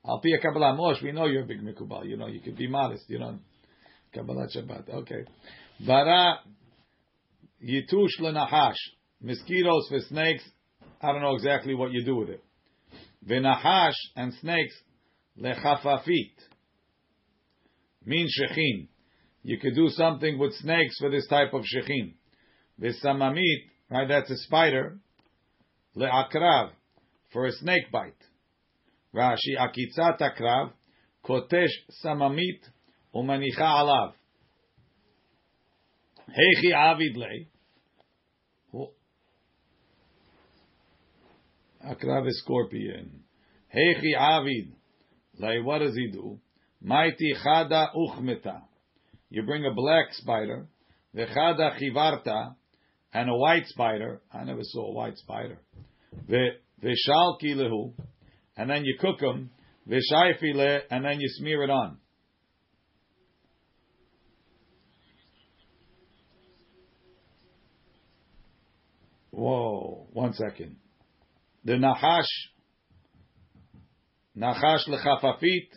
Al 0.06 0.20
pia 0.20 0.38
Kabbalah 0.38 0.76
Mosh, 0.76 1.02
we 1.02 1.12
know 1.12 1.26
you're 1.26 1.42
a 1.42 1.46
big 1.46 1.62
mikubal. 1.62 2.06
You 2.06 2.16
know, 2.16 2.26
you 2.26 2.40
could 2.40 2.56
be 2.56 2.68
modest. 2.68 3.04
You 3.08 3.18
know, 3.18 3.38
Kabbalah 4.14 4.46
Shabbat. 4.54 4.88
Okay. 4.88 5.24
Bara 5.86 6.38
yitush 7.62 8.20
lenahash 8.20 8.76
mosquitoes 9.20 9.86
for 9.88 10.00
snakes, 10.08 10.42
I 11.02 11.12
don't 11.12 11.22
know 11.22 11.34
exactly 11.34 11.74
what 11.74 11.92
you 11.92 12.04
do 12.04 12.16
with 12.16 12.30
it. 12.30 12.42
V'nahash 13.26 13.94
and 14.16 14.32
snakes, 14.34 14.74
lechafafit, 15.38 16.32
mean 18.04 18.28
shechin. 18.28 18.88
You 19.42 19.58
could 19.58 19.74
do 19.74 19.88
something 19.90 20.38
with 20.38 20.54
snakes 20.54 20.98
for 20.98 21.10
this 21.10 21.26
type 21.26 21.52
of 21.52 21.62
shechin. 21.62 22.14
V'samamit, 22.80 23.64
right, 23.90 24.08
that's 24.08 24.30
a 24.30 24.36
spider, 24.36 24.98
le'akrav, 25.96 26.70
for 27.32 27.46
a 27.46 27.52
snake 27.52 27.90
bite. 27.92 28.14
Rashi, 29.14 29.56
akitzat 29.58 30.20
akrav, 30.20 30.72
kotesh 31.24 31.68
samamit, 32.04 32.60
umanicha 33.14 33.60
alav. 33.60 34.12
Hechi 36.28 36.72
avid 36.72 37.16
is 41.82 42.40
scorpion. 42.42 43.24
Hechi 43.74 44.14
avid. 44.16 44.72
Like 45.38 45.64
what 45.64 45.78
does 45.78 45.94
he 45.94 46.10
do? 46.10 46.38
Mighty 46.82 47.34
chada 47.44 47.88
uchmeta. 47.94 48.62
You 49.30 49.42
bring 49.44 49.64
a 49.64 49.72
black 49.72 50.12
spider, 50.12 50.66
the 51.14 51.26
chivarta, 51.26 52.54
and 53.12 53.30
a 53.30 53.34
white 53.34 53.66
spider. 53.66 54.20
I 54.32 54.44
never 54.44 54.62
saw 54.62 54.88
a 54.88 54.92
white 54.92 55.16
spider. 55.18 55.58
The 56.28 56.50
shalki 56.84 57.54
lehu, 57.54 57.92
and 58.56 58.68
then 58.68 58.84
you 58.84 58.96
cook 59.00 59.20
them. 59.20 59.50
The 59.86 60.02
shaifile, 60.12 60.80
and 60.90 61.04
then 61.04 61.20
you 61.20 61.28
smear 61.28 61.62
it 61.62 61.70
on. 61.70 61.98
Whoa! 69.30 70.08
One 70.12 70.34
second 70.34 70.76
the 71.64 71.76
Nahash, 71.76 72.28
Nahash 74.36 74.86
lechafafit. 74.88 75.68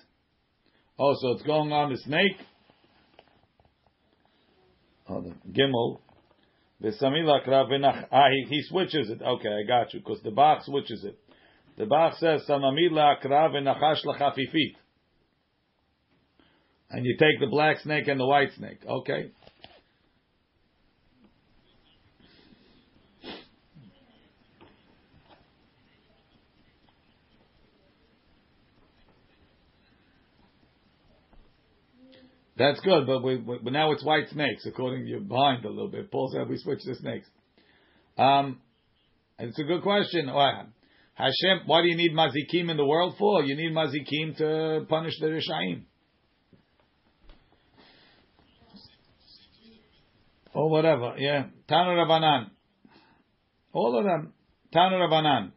Also, 0.97 1.31
it's 1.33 1.43
going 1.43 1.71
on 1.71 1.91
the 1.91 1.97
snake. 1.97 2.37
Oh, 5.09 5.21
the 5.21 5.33
Gimel. 5.51 5.99
Ah, 8.11 8.27
he, 8.29 8.45
he 8.49 8.61
switches 8.63 9.09
it. 9.09 9.21
Okay, 9.21 9.49
I 9.49 9.67
got 9.67 9.93
you. 9.93 9.99
Because 9.99 10.21
the 10.23 10.31
Bach 10.31 10.63
switches 10.63 11.03
it. 11.03 11.17
The 11.77 11.85
Bach 11.85 12.15
says 12.17 12.41
Samamila 12.47 13.23
Krav 13.23 13.53
Nachash 13.53 14.05
lechafifit. 14.05 14.75
And 16.89 17.05
you 17.05 17.17
take 17.17 17.39
the 17.39 17.47
black 17.47 17.79
snake 17.79 18.07
and 18.07 18.19
the 18.19 18.25
white 18.25 18.53
snake. 18.55 18.79
Okay. 18.87 19.31
That's 32.57 32.79
good, 32.81 33.07
but 33.07 33.23
we, 33.23 33.37
we, 33.37 33.71
now 33.71 33.91
it's 33.93 34.03
white 34.03 34.29
snakes, 34.29 34.65
according 34.67 35.05
to 35.05 35.09
you 35.09 35.19
behind 35.21 35.65
a 35.65 35.69
little 35.69 35.89
bit. 35.89 36.11
Paul 36.11 36.29
said 36.31 36.47
we 36.47 36.57
switch 36.57 36.79
the 36.85 36.95
snakes. 36.95 37.27
Um, 38.17 38.61
it's 39.39 39.57
a 39.57 39.63
good 39.63 39.81
question. 39.81 40.31
Why, 40.31 40.65
Hashem, 41.15 41.61
why 41.65 41.81
do 41.81 41.87
you 41.87 41.97
need 41.97 42.13
mazikim 42.13 42.69
in 42.69 42.77
the 42.77 42.85
world 42.85 43.15
for? 43.17 43.43
You 43.43 43.55
need 43.55 43.71
mazikim 43.71 44.37
to 44.37 44.85
punish 44.87 45.13
the 45.19 45.27
rishaim. 45.27 45.83
Or 50.53 50.69
whatever, 50.69 51.15
yeah. 51.17 51.45
Tanu 51.67 51.97
Rabbanan. 51.97 52.51
All 53.73 53.97
of 53.97 54.05
them. 54.05 54.33
Tanu 54.73 54.99
Rabbanan. 54.99 55.51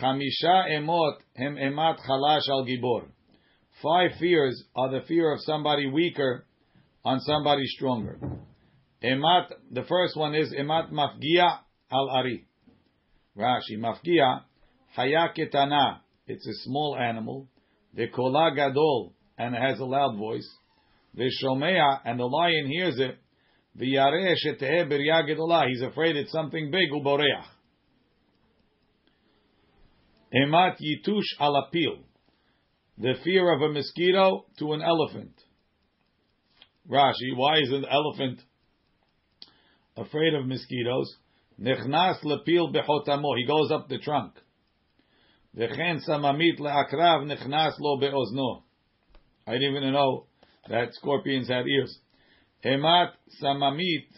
Chamisha 0.00 0.70
emot 0.72 1.18
hem 1.36 1.56
emat 1.56 1.98
chalash 2.08 2.48
al 2.48 2.66
gibor. 2.66 3.06
Five 3.82 4.10
fears 4.18 4.62
are 4.76 4.90
the 4.90 5.06
fear 5.06 5.32
of 5.32 5.40
somebody 5.40 5.86
weaker 5.86 6.44
on 7.02 7.20
somebody 7.20 7.64
stronger. 7.66 8.18
Emat, 9.02 9.52
the 9.70 9.84
first 9.84 10.16
one 10.16 10.34
is 10.34 10.52
emat 10.52 10.92
mafgia 10.92 11.60
al 11.90 12.10
ari. 12.10 12.46
Rashi, 13.36 13.78
mafgia, 13.78 14.42
hayaketana. 14.98 16.00
It's 16.26 16.46
a 16.46 16.52
small 16.64 16.98
animal. 17.00 17.48
The 17.94 18.08
kola 18.08 18.54
gadol, 18.54 19.14
and 19.38 19.54
it 19.54 19.62
has 19.62 19.80
a 19.80 19.84
loud 19.84 20.18
voice. 20.18 20.48
The 21.14 21.30
shomea, 21.42 22.00
and 22.04 22.20
the 22.20 22.26
lion 22.26 22.66
hears 22.66 22.98
it. 22.98 23.16
The 23.76 23.94
yareh 23.94 24.34
sheteh 24.44 24.90
birya 24.90 25.68
He's 25.68 25.82
afraid 25.82 26.16
it's 26.16 26.32
something 26.32 26.70
big, 26.70 26.90
uboreach. 26.92 27.44
Emat 30.34 30.76
yitush 30.80 31.40
alapil 31.40 32.04
the 33.00 33.14
fear 33.24 33.50
of 33.54 33.62
a 33.62 33.72
mosquito 33.72 34.44
to 34.58 34.74
an 34.74 34.82
elephant. 34.82 35.32
Rashi, 36.88 37.34
why 37.34 37.58
is 37.58 37.70
an 37.72 37.86
elephant 37.90 38.40
afraid 39.96 40.34
of 40.34 40.46
mosquitoes? 40.46 41.16
Nechnas 41.58 42.22
lepil 42.22 42.74
behotamo. 42.74 43.38
He 43.38 43.46
goes 43.46 43.70
up 43.70 43.88
the 43.88 43.98
trunk. 43.98 44.34
V'chen 45.56 46.00
samamit 46.06 46.60
leakrav 46.60 47.24
nechnas 47.24 47.72
lo 47.80 47.98
beozno. 47.98 48.62
I 49.46 49.52
didn't 49.52 49.76
even 49.76 49.92
know 49.92 50.26
that 50.68 50.92
scorpions 50.92 51.48
had 51.48 51.66
ears. 51.66 51.98
Hemat 52.62 53.12
samamit 53.42 54.08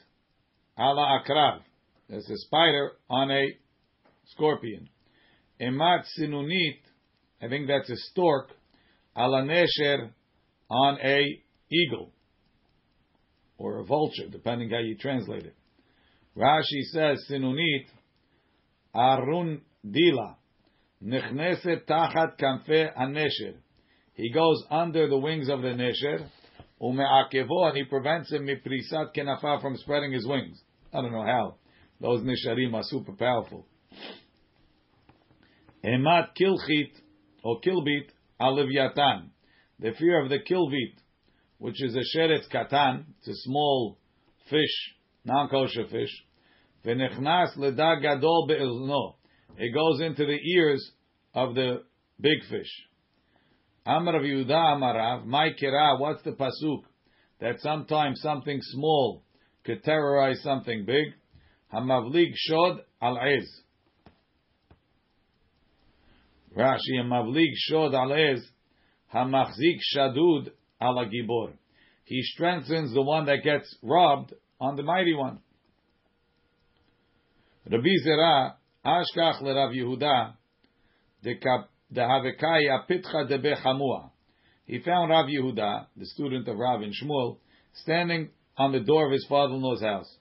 ala 0.77 1.21
akrav. 1.21 1.61
There's 2.09 2.29
a 2.29 2.37
spider 2.37 2.93
on 3.09 3.31
a 3.31 3.47
scorpion. 4.27 4.89
Emat 5.61 6.03
sinunit. 6.19 6.79
I 7.41 7.49
think 7.49 7.69
that's 7.69 7.89
a 7.89 7.97
stork 8.11 8.51
ala 9.17 9.43
nesher 9.43 10.11
on 10.71 10.99
a 11.03 11.43
eagle 11.71 12.13
or 13.59 13.81
a 13.81 13.85
vulture, 13.85 14.29
depending 14.31 14.71
how 14.71 14.79
you 14.79 14.97
translate 14.97 15.45
it. 15.45 15.55
Rashi 16.37 16.83
says 16.93 17.25
sinunit 17.31 17.87
arun 18.95 19.61
dila 19.87 20.37
nechneset 21.05 21.87
tachat 21.87 22.39
kamfe 22.41 22.97
anesher. 22.97 23.55
He 24.15 24.33
goes 24.33 24.63
under 24.71 25.09
the 25.09 25.19
wings 25.19 25.49
of 25.49 25.63
the 25.63 25.69
nesher 25.69 26.29
umeakevo 26.81 27.69
and 27.69 27.77
he 27.77 27.85
prevents 27.85 28.33
him 28.33 28.47
miprisat 28.47 29.15
kenafa 29.17 29.61
from 29.61 29.77
spreading 29.77 30.13
his 30.13 30.27
wings. 30.27 30.61
I 30.93 31.01
don't 31.01 31.13
know 31.13 31.25
how. 31.25 31.57
Those 32.01 32.23
nesharim 32.23 32.75
are 32.75 32.83
super 32.85 33.13
powerful. 33.13 33.67
Emat 35.85 36.31
kilchit 36.41 36.91
or 37.45 37.61
kilbit 37.61 38.09
Alivyatan, 38.43 39.29
the 39.79 39.93
fear 39.99 40.23
of 40.23 40.29
the 40.29 40.39
kilvit, 40.39 40.97
which 41.59 41.83
is 41.83 41.95
a 41.95 42.17
sheretz 42.17 42.49
katan, 42.53 43.05
it's 43.19 43.29
a 43.29 43.43
small 43.45 43.99
fish, 44.51 44.95
non-kosher 45.25 45.87
fish. 45.89 46.11
V'nechnas 46.85 47.57
ledag 47.57 48.03
gadol 48.03 48.47
be'ezno. 48.49 49.15
It 49.57 49.73
goes 49.73 50.01
into 50.01 50.27
the 50.27 50.39
ears 50.57 50.91
of 51.35 51.55
the 51.55 51.83
big 52.21 52.39
fish. 52.51 52.71
Amar 53.87 54.17
of 54.17 54.23
Amarav, 54.23 55.25
my 55.25 55.51
kira, 55.51 56.01
what's 56.01 56.23
the 56.23 56.33
pasuk? 56.33 56.83
That 57.41 57.61
sometimes 57.61 58.21
something 58.21 58.59
small 58.61 59.23
could 59.65 59.85
terrorize 59.85 60.41
something 60.43 60.85
big. 60.85 61.07
Hamavlik 61.73 62.33
shod 62.35 62.81
al 63.01 63.19
ez. 63.19 63.49
Rashi 66.57 67.01
Mavlig 67.03 67.53
Shod 67.55 67.95
Alez 67.95 68.41
Hamachzik 69.15 69.79
Shadud 69.95 70.51
Ala 70.81 71.07
Gibor. 71.07 71.53
He 72.05 72.23
strengthens 72.23 72.93
the 72.93 73.03
one 73.03 73.27
that 73.27 73.43
gets 73.43 73.75
robbed 73.83 74.35
on 74.61 74.77
the 74.77 74.83
mighty 74.83 75.15
one. 75.15 75.39
Rabbi 77.71 77.95
Zera 78.07 78.55
Ashkach 78.85 79.41
LeRav 79.43 79.73
Yehuda 79.75 80.35
Dehavekai 81.25 82.69
Apitcha 82.69 83.31
Debe 83.31 83.55
Chamua. 83.63 84.11
He 84.65 84.81
found 84.81 85.11
Rav 85.11 85.27
Yehuda, 85.27 85.87
the 85.97 86.07
student 86.07 86.49
of 86.49 86.57
Rav 86.57 86.83
and 86.83 86.93
Shmuel, 86.93 87.39
standing 87.75 88.31
on 88.57 88.73
the 88.73 88.81
door 88.81 89.07
of 89.07 89.13
his 89.13 89.27
father-in-law's 89.29 89.83
house. 89.83 90.17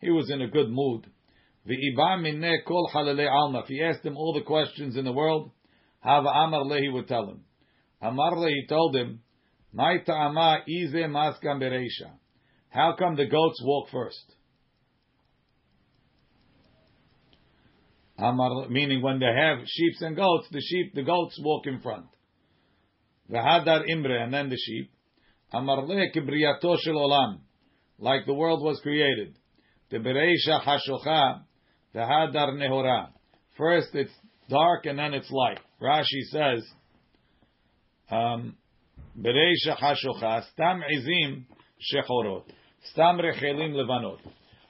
He 0.00 0.10
was 0.10 0.30
in 0.30 0.42
a 0.42 0.48
good 0.48 0.70
mood. 0.70 1.06
If 1.66 1.78
he 3.68 3.82
asked 3.82 4.04
him 4.04 4.16
all 4.16 4.34
the 4.34 4.42
questions 4.42 4.96
in 4.96 5.04
the 5.04 5.12
world, 5.12 5.50
Hava 6.00 6.28
Amar 6.28 6.78
he 6.78 6.88
would 6.90 7.08
tell 7.08 7.26
him. 7.28 7.44
Amar 8.02 8.36
he 8.48 8.66
told 8.68 8.94
him, 8.94 9.20
How 9.76 9.96
come 12.98 13.16
the 13.16 13.26
goats 13.26 13.62
walk 13.64 13.88
first? 13.90 14.34
Amar, 18.18 18.68
meaning 18.68 19.02
when 19.02 19.18
they 19.18 19.26
have 19.26 19.66
sheep 19.66 19.94
and 20.00 20.14
goats, 20.14 20.46
the 20.50 20.60
sheep, 20.60 20.94
the 20.94 21.02
goats 21.02 21.36
walk 21.42 21.66
in 21.66 21.80
front. 21.80 22.06
V'hadar 23.30 23.88
imre, 23.88 24.22
and 24.22 24.32
then 24.32 24.50
the 24.50 24.56
sheep. 24.56 24.92
Amar 25.52 25.78
kibriyato 25.86 26.76
shel 26.80 26.94
olam, 26.94 27.40
like 27.98 28.26
the 28.26 28.34
world 28.34 28.62
was 28.62 28.78
created. 28.82 29.36
The 29.90 29.98
bereisha 29.98 30.60
hashocha, 30.62 31.42
the 31.94 32.00
Hadar 32.00 32.52
Nehora. 32.52 33.08
First 33.56 33.88
it's 33.94 34.10
dark 34.50 34.84
and 34.86 34.98
then 34.98 35.14
it's 35.14 35.30
light. 35.30 35.60
Rashi 35.80 36.22
says, 36.30 36.66
um, 38.10 38.56
Bereisha 39.18 39.78
Hashocha, 39.80 40.42
Stam 40.52 40.82
Izim 40.92 41.44
Shechorot, 41.92 42.44
Stam 42.92 43.18
Rechelim 43.18 43.72
Levanot. 43.74 44.18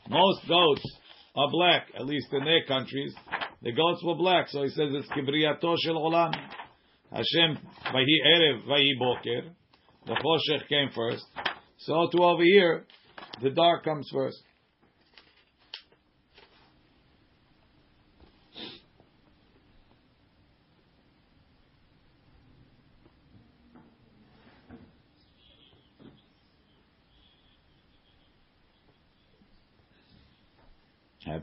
Most 0.09 0.47
goats 0.47 0.83
are 1.35 1.51
black, 1.51 1.87
at 1.99 2.07
least 2.07 2.29
in 2.33 2.45
their 2.45 2.65
countries. 2.67 3.15
The 3.63 3.73
goats 3.73 4.03
were 4.05 4.17
black, 4.17 4.49
so 4.49 4.63
he 4.63 4.69
says 4.69 4.91
it's 4.91 5.09
Kibriyato 5.09 5.75
Shel 5.83 5.95
Olam. 5.95 6.35
Hashem, 7.11 7.59
Vahi 7.87 8.17
Erev, 8.27 8.99
Boker. 8.99 9.49
The 10.07 10.13
Choshech 10.13 10.69
came 10.69 10.91
first. 10.95 11.25
So 11.79 12.09
to 12.13 12.23
over 12.23 12.43
here, 12.43 12.85
the 13.41 13.51
dark 13.51 13.85
comes 13.85 14.09
first. 14.13 14.37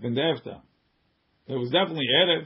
Happened 0.02 0.20
after. 0.20 0.58
It 1.48 1.56
was 1.56 1.70
definitely 1.70 2.08
Erev. 2.16 2.46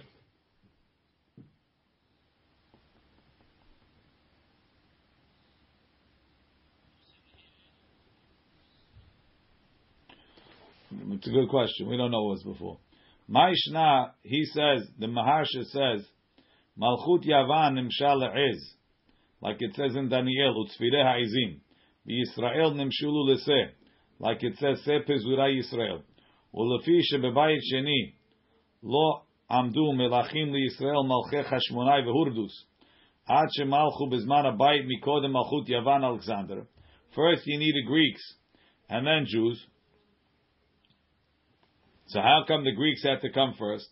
It's 11.11 11.27
a 11.27 11.31
good 11.31 11.49
question. 11.49 11.89
We 11.89 11.97
don't 11.97 12.11
know 12.11 12.23
what 12.23 12.31
was 12.31 12.43
before. 12.43 12.77
Maishna, 13.29 14.11
he 14.21 14.45
says, 14.45 14.87
the 14.99 15.07
Maharsha 15.07 15.63
says, 15.65 16.05
Malchut 16.79 17.25
Yavan 17.25 17.73
nimshal 17.73 18.21
le'ez, 18.21 18.59
like 19.41 19.57
it 19.59 19.75
says 19.75 19.95
in 19.95 20.09
Daniel, 20.09 20.65
utzfireh 20.65 21.03
ha'izim, 21.03 21.59
Yisrael 22.07 22.73
nimshulu 22.73 23.35
leseh, 23.35 23.69
like 24.19 24.43
it 24.43 24.57
says, 24.57 24.83
se 24.83 24.99
pezura 25.07 25.49
Yisrael. 25.49 26.01
ולפי 26.54 26.98
שבבית 27.02 27.60
שני 27.62 28.10
לא 28.82 29.20
עמדו 29.50 29.92
מלכים 29.92 30.54
לישראל 30.54 31.02
מלכי 31.10 31.48
חשמונאי 31.48 32.02
והורדוס, 32.06 32.66
עד 33.26 33.48
שמלכו 33.50 34.08
בזמן 34.10 34.46
הבית 34.46 34.84
מקודם 34.86 35.32
מלכות 35.32 35.68
יוון 35.68 36.04
אלכסנדר. 36.04 36.60
First 37.12 37.44
you 37.46 37.58
need 37.58 37.74
the 37.74 37.86
Greeks, 37.86 38.22
and 38.88 39.06
then 39.06 39.26
Jews. 39.26 39.58
So 42.06 42.20
how 42.20 42.44
come 42.46 42.64
the 42.64 42.72
Greeks 42.72 43.02
had 43.02 43.20
to 43.22 43.30
come 43.32 43.54
first? 43.58 43.88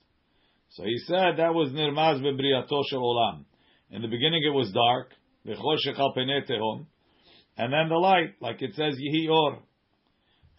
So 0.70 0.84
he 0.84 0.98
said 1.08 1.38
that 1.38 1.54
was 1.54 1.70
nirmaz 1.70 2.20
bebriato 2.20 2.82
shel 2.88 3.00
olam. 3.00 3.44
In 3.90 4.02
the 4.02 4.08
beginning 4.08 4.42
it 4.44 4.54
was 4.54 4.70
dark, 4.72 5.14
v'choshech 5.46 5.98
al 5.98 6.14
penei 6.16 6.48
tehom, 6.48 6.86
and 7.56 7.72
then 7.72 7.88
the 7.88 7.96
light, 7.96 8.34
like 8.40 8.62
it 8.62 8.74
says 8.74 8.94
Yihi 8.94 9.28
Or. 9.30 9.62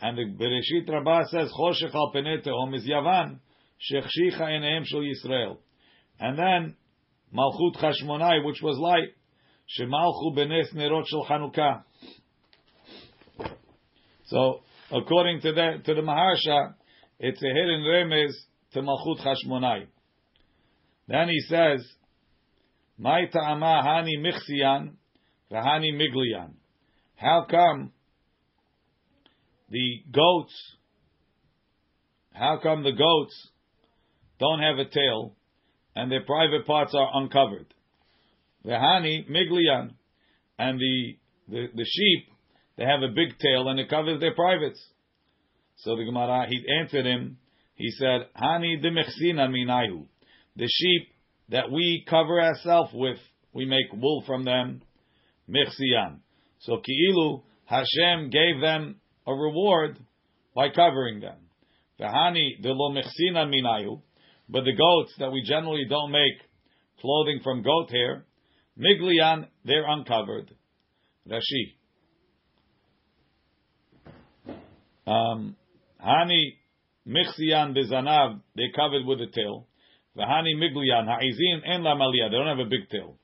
And 0.01 0.19
the 0.19 0.25
Bereshit 0.25 0.89
Rabbah 0.89 1.25
says 1.31 1.51
Choshech 1.59 1.95
al 1.95 2.13
penei 2.15 2.45
tehom 2.45 2.75
is 2.75 2.87
Yavan, 2.87 3.39
shechshicha 3.91 4.41
eneim 4.41 4.85
shel 4.85 5.01
Yisrael. 5.01 5.59
And 6.19 6.39
then 6.39 6.77
Malchut 7.35 7.77
Chashmonai, 7.77 8.45
which 8.45 8.61
was 8.63 8.79
light, 8.79 9.15
shemalchu 9.79 10.35
benes 10.37 10.73
nerot 10.75 11.07
shel 11.07 11.27
Chanukah. 11.27 11.83
So, 14.27 14.61
according 14.91 15.41
to 15.43 15.53
the 15.53 15.83
to 15.85 15.95
the 15.95 16.01
Maharsha, 16.01 16.75
it's 17.19 17.43
a 17.43 17.47
hidden 17.47 17.83
remez 17.83 18.33
to 18.73 18.83
Malchut 18.83 19.21
Chashmonai. 19.21 19.87
Then 21.09 21.29
he 21.29 21.41
says, 21.41 21.87
"My 22.99 23.27
ta'ama 23.27 23.83
hani 23.85 24.19
michsiyan 24.19 24.95
v'hani 25.51 25.93
migliyan." 25.93 26.55
How 27.17 27.47
come 27.49 27.93
the 29.75 30.05
goats? 30.13 30.55
How 32.33 32.61
come 32.63 32.85
the 32.85 32.93
goats 32.93 33.51
don't 34.39 34.61
have 34.61 34.79
a 34.79 34.89
tail 34.89 35.35
and 35.97 36.11
their 36.11 36.25
private 36.25 36.65
parts 36.65 36.95
are 36.95 37.11
uncovered? 37.15 37.67
V'hani 38.65 39.29
migliyan, 39.29 39.95
and 40.59 40.79
the, 40.79 41.17
the 41.49 41.67
the 41.75 41.85
sheep 41.85 42.29
they 42.77 42.85
have 42.85 43.03
a 43.03 43.09
big 43.09 43.37
tail 43.39 43.69
and 43.69 43.81
it 43.81 43.91
covers 43.91 44.21
their 44.21 44.35
privates. 44.35 44.81
So 45.79 45.97
the 45.97 46.05
Gemara 46.05 46.47
he 46.49 46.65
answered 46.81 47.05
him. 47.05 47.39
He 47.75 47.91
said, 47.91 48.29
"Hani 48.41 48.81
demechsina 48.81 49.49
minayu." 49.49 50.07
The 50.55 50.69
sheep 50.69 51.09
that 51.49 51.71
we 51.71 52.05
cover 52.09 52.41
ourselves 52.41 52.93
with, 52.95 53.19
we 53.53 53.65
make 53.65 53.93
wool 53.93 54.23
from 54.25 54.45
them. 54.45 54.83
Michsiyan. 55.49 56.21
So 56.61 56.79
Ki'ilu, 56.79 57.43
Hashem 57.67 58.31
gave 58.31 58.61
them 58.61 59.01
a 59.27 59.33
reward 59.33 59.99
by 60.55 60.69
covering 60.71 61.21
them. 61.21 61.37
V'hani 62.01 62.61
de 62.61 62.73
lo 62.73 62.91
mechsina 62.91 63.47
minayu, 63.47 64.01
but 64.49 64.65
the 64.65 64.73
goats 64.73 65.15
that 65.19 65.33
we 65.33 65.43
generally 65.43 65.87
don't 65.89 66.11
make 66.11 66.41
clothing 67.01 67.41
from 67.43 67.63
goat 67.63 67.91
hair, 67.91 68.25
miglian, 68.79 69.47
they're 69.65 69.89
uncovered. 69.89 70.51
Rashi. 71.29 71.75
Um, 75.07 75.57
hani 76.05 76.57
michsian 77.07 77.77
bezanav, 77.77 78.41
they're 78.57 78.73
covered 78.75 79.05
with 79.07 79.21
a 79.21 79.31
tail. 79.33 79.67
V'hani 80.17 80.57
miglian, 80.57 81.07
ha'izin 81.07 81.63
en 81.67 81.83
la 81.83 81.95
maliyah, 81.95 82.31
they 82.31 82.37
don't 82.37 82.47
have 82.47 82.67
a 82.67 82.69
big 82.69 82.89
tail. 82.91 83.19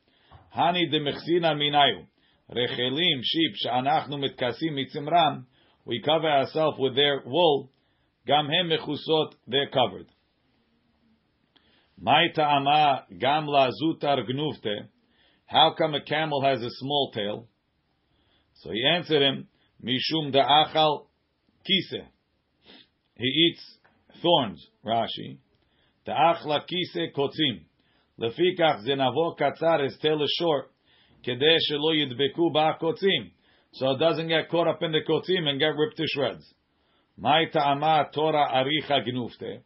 Hani 0.57 0.90
de 0.90 1.01
mechsina 1.01 1.55
minayu. 1.55 2.07
Rechelim, 2.51 3.20
sheep, 3.22 3.55
she'anachnu 3.57 4.18
mitkasim 4.18 4.72
mitzimram, 4.72 5.44
we 5.91 6.01
cover 6.01 6.28
ourselves 6.28 6.78
with 6.78 6.95
their 6.95 7.20
wool, 7.26 7.68
gam 8.24 8.47
hem 8.47 8.70
mechusot, 8.70 9.32
they're 9.49 9.70
covered. 9.70 10.07
Mai 12.01 12.28
ama 12.38 13.07
gam 13.18 13.49
la 13.49 13.68
zutar 13.70 14.18
gnufte, 14.24 14.86
how 15.47 15.74
come 15.76 15.97
a 15.97 16.01
camel 16.01 16.43
has 16.43 16.62
a 16.62 16.70
small 16.70 17.11
tail? 17.12 17.49
So 18.61 18.70
he 18.70 18.86
answered 18.88 19.20
him, 19.20 19.49
mishum 19.84 20.32
da'achal 20.32 21.07
kise. 21.68 22.05
He 23.16 23.26
eats 23.26 23.78
thorns, 24.22 24.64
Rashi. 24.86 25.38
Da'achla 26.07 26.61
kise 26.70 27.12
kotzim. 27.16 27.64
Lefikach 28.16 28.86
zenavo 28.86 29.36
katzar, 29.36 29.82
his 29.82 29.99
tail 30.01 30.22
is 30.22 30.32
short. 30.38 30.70
So 33.72 33.92
it 33.92 33.98
doesn't 33.98 34.28
get 34.28 34.48
caught 34.50 34.68
up 34.68 34.82
in 34.82 34.92
the 34.92 35.00
kotzim 35.08 35.46
and 35.46 35.58
get 35.58 35.76
ripped 35.76 35.96
to 35.98 36.06
shreds. 36.06 36.44
My 37.16 37.44
Torah 37.52 38.48
aricha. 38.54 39.60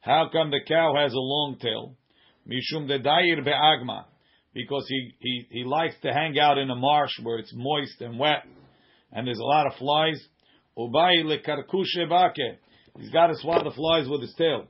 How 0.00 0.28
come 0.32 0.50
the 0.50 0.60
cow 0.66 0.94
has 0.96 1.12
a 1.12 1.18
long 1.18 1.56
tail? 1.60 1.96
Mishum 2.46 2.86
de 2.86 2.98
dair 2.98 3.42
be'agma. 3.42 4.04
Because 4.54 4.86
he, 4.88 5.12
he, 5.20 5.46
he 5.50 5.64
likes 5.64 5.94
to 6.02 6.12
hang 6.12 6.38
out 6.38 6.58
in 6.58 6.70
a 6.70 6.74
marsh 6.74 7.12
where 7.22 7.38
it's 7.38 7.52
moist 7.54 8.00
and 8.00 8.18
wet 8.18 8.44
and 9.12 9.26
there's 9.26 9.38
a 9.38 9.44
lot 9.44 9.66
of 9.66 9.74
flies. 9.74 10.22
Ubai 10.76 11.24
lekarkushe 11.24 12.08
bake. 12.08 12.58
He's 12.98 13.10
got 13.10 13.28
to 13.28 13.36
swat 13.36 13.64
the 13.64 13.70
flies 13.70 14.08
with 14.08 14.22
his 14.22 14.34
tail. 14.36 14.66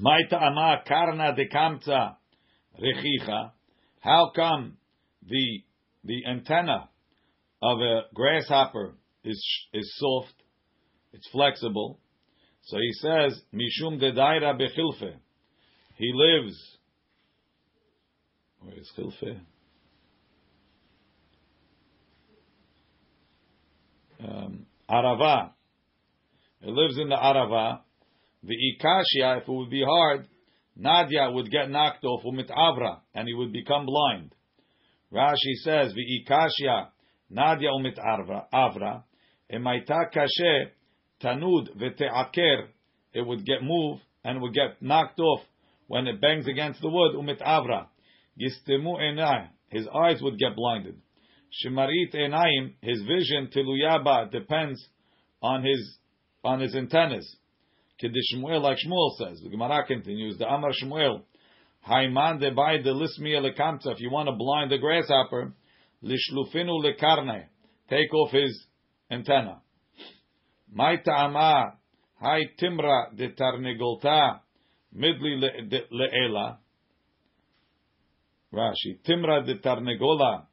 Maita 0.00 0.40
ama 0.40 0.82
karna 0.86 1.34
de 1.34 1.48
kamta 1.48 2.16
rechicha. 2.80 3.52
How 4.00 4.32
come 4.34 4.78
the 5.26 5.62
the 6.04 6.24
antenna 6.26 6.88
of 7.62 7.78
a 7.80 8.02
grasshopper 8.14 8.94
is 9.24 9.44
is 9.74 9.92
soft, 9.98 10.34
it's 11.12 11.28
flexible? 11.30 12.00
So 12.62 12.78
he 12.78 12.92
says 12.92 13.42
mishum 13.52 14.00
de 14.00 14.12
daira 14.12 14.58
bechilfe. 14.58 15.14
He 15.96 16.12
lives. 16.14 16.78
Where 18.60 18.78
is 18.78 18.90
chilfe? 18.96 19.40
Um, 24.22 24.66
Arava. 24.88 25.50
He 26.60 26.70
lives 26.70 26.98
in 26.98 27.08
the 27.08 27.16
Arava. 27.16 27.80
The 28.42 28.54
ikashia, 28.54 29.42
if 29.42 29.48
it 29.48 29.52
would 29.52 29.70
be 29.70 29.84
hard, 29.86 30.26
Nadia 30.76 31.30
would 31.30 31.50
get 31.50 31.70
knocked 31.70 32.04
off 32.04 32.22
umit 32.24 32.50
avra, 32.50 33.00
and 33.14 33.28
he 33.28 33.34
would 33.34 33.52
become 33.52 33.86
blind. 33.86 34.34
Rashi 35.12 35.54
says, 35.62 35.92
the 35.94 36.24
ikashia 36.24 36.88
Nadia 37.28 37.68
umit 37.68 37.98
avra, 37.98 38.44
avra, 38.52 39.04
emaita 39.52 40.10
kashe 40.14 40.70
tanud 41.22 41.76
v'te'aker, 41.76 42.68
it 43.12 43.26
would 43.26 43.44
get 43.44 43.62
moved 43.62 44.02
and 44.24 44.40
would 44.40 44.54
get 44.54 44.80
knocked 44.80 45.20
off 45.20 45.40
when 45.86 46.06
it 46.06 46.20
bangs 46.20 46.46
against 46.48 46.80
the 46.80 46.88
wood 46.88 47.14
umit 47.14 47.42
avra. 47.42 47.88
Yistemu 48.40 48.98
enai, 48.98 49.48
his 49.68 49.86
eyes 49.88 50.22
would 50.22 50.38
get 50.38 50.56
blinded. 50.56 50.96
Shemarit 51.64 52.14
enayim, 52.14 52.74
his 52.80 53.02
vision 53.02 53.50
tiluyaba 53.54 54.30
depends 54.30 54.84
on 55.42 55.64
his 55.64 55.98
on 56.42 56.60
his 56.60 56.74
antennas. 56.74 57.36
Kedishmuel, 58.02 58.62
like 58.62 58.78
Shmuel 58.78 59.16
says. 59.18 59.40
The 59.42 59.50
Gemara 59.50 59.86
continues, 59.86 60.38
the 60.38 60.46
Amar 60.46 60.72
Shmuel, 60.82 61.22
Haiman 61.88 62.40
de 62.40 62.50
de 62.50 62.92
lismiya 62.92 63.40
lekamtza, 63.40 63.92
if 63.92 64.00
you 64.00 64.10
want 64.10 64.28
to 64.28 64.34
blind 64.36 64.70
the 64.70 64.78
grasshopper, 64.78 65.52
lishlufinu 66.02 66.84
lekarne, 66.84 67.46
take 67.88 68.12
off 68.14 68.30
his 68.32 68.66
antenna. 69.10 69.60
Mai 70.72 70.96
ta'ama, 70.96 71.74
hai 72.20 72.50
timra 72.60 73.16
de 73.16 73.30
tarnegolta, 73.30 74.40
midli 74.94 75.40
le'ela, 75.90 76.58
Rashi, 78.52 78.98
timra 79.06 79.46
de 79.46 79.58
tarnegola, 79.58 80.46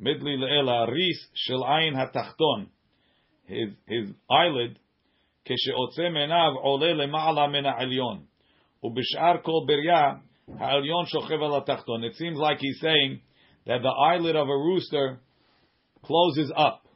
midli 0.00 0.36
le'ela, 0.36 0.90
ris 0.90 1.26
shel 1.34 1.62
hatachton, 1.62 2.66
his, 3.46 3.68
his 3.86 4.10
eyelid 4.30 4.78
כשעוצם 5.45 6.17
עיניו 6.17 6.51
עולה 6.61 6.93
למעלה 6.93 7.47
מן 7.47 7.65
העליון. 7.65 8.23
ובשאר 8.83 9.41
כל 9.41 9.51
בריה, 9.67 10.13
העליון 10.59 11.05
שוכב 11.05 11.41
על 11.41 11.57
התחתון. 11.57 12.03
It 12.03 12.13
seems 12.13 12.37
like 12.37 12.59
he's 12.59 12.79
saying 12.81 13.19
that 13.65 13.81
the 13.81 13.93
eyelid 14.07 14.35
of 14.35 14.47
a 14.47 14.57
rooster 14.57 15.19
closes 16.03 16.51
up. 16.55 16.87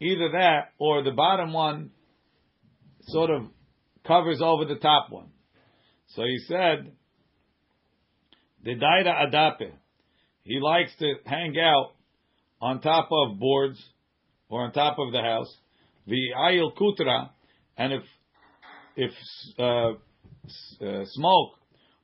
Either 0.00 0.30
that 0.32 0.72
or 0.78 1.02
the 1.02 1.12
bottom 1.12 1.52
one 1.52 1.90
sort 3.02 3.30
of 3.30 3.42
covers 4.06 4.40
over 4.42 4.64
the 4.64 4.76
top 4.76 5.10
one. 5.10 5.30
So 6.14 6.22
he 6.22 6.38
said, 6.48 6.92
the 8.64 8.74
daira 8.74 9.26
adape. 9.26 9.72
He 10.42 10.58
likes 10.58 10.94
to 10.98 11.14
hang 11.24 11.54
out 11.58 11.92
on 12.60 12.80
top 12.80 13.08
of 13.12 13.38
boards 13.38 13.78
or 14.48 14.64
on 14.64 14.72
top 14.72 14.98
of 14.98 15.12
the 15.12 15.20
house 15.20 15.54
the 16.06 16.20
ayil 16.36 16.74
kutra, 16.74 17.30
and 17.76 17.92
if 17.92 18.02
if 18.96 19.12
uh, 19.58 19.92
uh, 20.84 21.04
smoke 21.06 21.54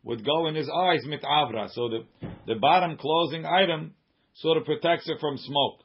would 0.05 0.25
go 0.25 0.47
in 0.47 0.55
his 0.55 0.69
eyes 0.69 1.05
mitavra, 1.07 1.69
so 1.71 1.89
the 1.89 2.29
the 2.47 2.55
bottom 2.55 2.97
closing 2.97 3.45
item 3.45 3.95
sort 4.35 4.59
of 4.59 4.65
protects 4.65 5.09
it 5.09 5.19
from 5.21 5.37
smoke. 5.37 5.81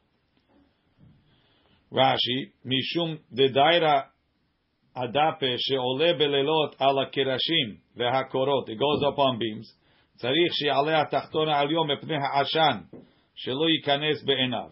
Rashi 1.91 2.51
mishum 2.65 3.19
the 3.31 3.49
daira 3.49 4.05
הדפה 4.95 5.45
שעולה 5.57 6.13
בלילות 6.13 6.75
על 6.79 6.99
הקרשים 6.99 7.75
והקורות, 7.95 8.69
it 8.69 8.73
goes 8.73 9.13
up 9.13 9.17
on 9.17 9.39
beams, 9.39 9.75
צריך 10.15 10.53
שיעלה 10.53 11.01
התחתון 11.01 11.49
העליון 11.49 11.91
מפני 11.91 12.15
העשן, 12.15 12.77
שלא 13.35 13.69
ייכנס 13.69 14.23
בעיניו. 14.23 14.69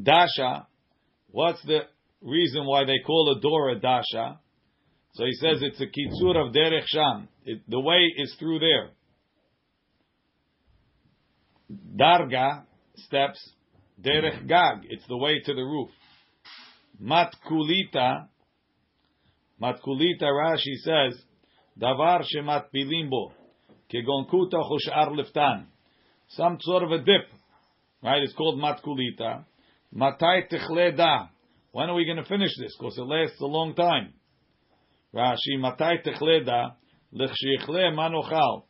Dasha, 0.00 0.66
what's 1.31 1.61
the 1.63 1.81
reason 2.21 2.65
why 2.65 2.85
they 2.85 2.99
call 3.05 3.35
a 3.37 3.41
door 3.41 3.69
a 3.69 3.79
dasha? 3.79 4.39
So 5.13 5.25
he 5.25 5.33
says 5.33 5.61
it's 5.61 5.81
a 5.81 5.85
kitzur 5.85 6.35
of 6.37 6.53
derech 6.53 6.85
sham. 6.87 7.27
It, 7.45 7.61
the 7.67 7.79
way 7.79 8.05
is 8.17 8.35
through 8.39 8.59
there. 8.59 8.89
Darga, 11.95 12.63
steps, 12.95 13.39
derech 14.01 14.47
gag. 14.47 14.85
It's 14.89 15.05
the 15.07 15.17
way 15.17 15.39
to 15.45 15.53
the 15.53 15.61
roof. 15.61 15.89
Matkulita, 17.01 18.27
matkulita 19.61 20.23
Rashi 20.23 20.75
says, 20.83 21.21
davar 21.79 22.23
shemat 22.23 22.65
bilimbo, 22.73 23.31
kegonkuta 23.91 24.63
chushar 24.63 25.09
liftan. 25.11 25.65
Some 26.29 26.57
sort 26.61 26.83
of 26.83 26.91
a 26.91 26.99
dip, 26.99 27.27
right? 28.03 28.21
It's 28.21 28.33
called 28.33 28.59
matkulita. 28.59 29.45
Matai 29.91 30.47
tichleda. 30.51 31.29
When 31.71 31.89
are 31.89 31.95
we 31.95 32.05
going 32.05 32.17
to 32.17 32.23
finish 32.23 32.51
this? 32.59 32.75
Because 32.77 32.97
it 32.97 33.01
lasts 33.01 33.39
a 33.41 33.45
long 33.45 33.75
time. 33.75 34.13
Rashi, 35.13 35.59
matai 35.59 35.97
tichleda, 36.05 36.73
lichshichle 37.13 37.93
manochal. 37.93 38.63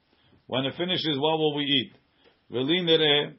When 0.47 0.65
it 0.65 0.75
finishes, 0.77 1.17
what 1.17 1.37
will 1.37 1.55
we 1.55 1.63
eat? 1.63 1.93
V'li 2.51 2.83
nere, 2.85 3.33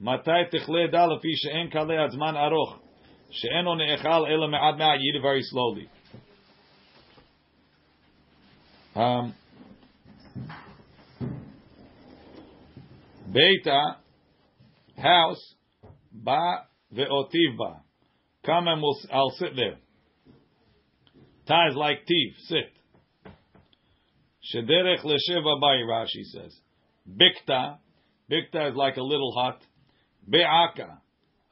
matai 0.00 0.48
tichleda 0.52 1.08
lefi 1.08 1.32
she'en 1.34 1.70
kale 1.70 1.92
azman 1.92 2.34
aroch. 2.34 2.78
She'eno 3.30 3.74
ne'echal 3.76 4.28
ela 4.30 4.48
me'ad 4.48 4.76
me'ad. 4.78 5.00
Eat 5.00 5.16
it 5.16 5.22
very 5.22 5.42
slowly. 5.42 5.88
Um, 8.96 9.34
Beta, 13.32 13.98
house, 14.96 15.54
ba 16.12 16.66
ve'otiv 16.94 17.56
ba. 17.58 17.82
Come 18.44 18.68
and 18.68 18.82
we'll, 18.82 18.98
I'll 19.12 19.34
sit 19.38 19.54
there. 19.54 19.76
Ta 21.46 21.68
like 21.74 22.06
tiv, 22.06 22.34
sit. 22.46 22.72
Shederech 24.54 25.04
leshev 25.04 25.44
abai, 25.44 25.82
Rashi 25.82 26.24
says. 26.24 26.56
Bikta, 27.08 27.78
bikta 28.30 28.70
is 28.70 28.76
like 28.76 28.96
a 28.96 29.02
little 29.02 29.34
hut. 29.36 29.60
Be'aka, 30.28 31.00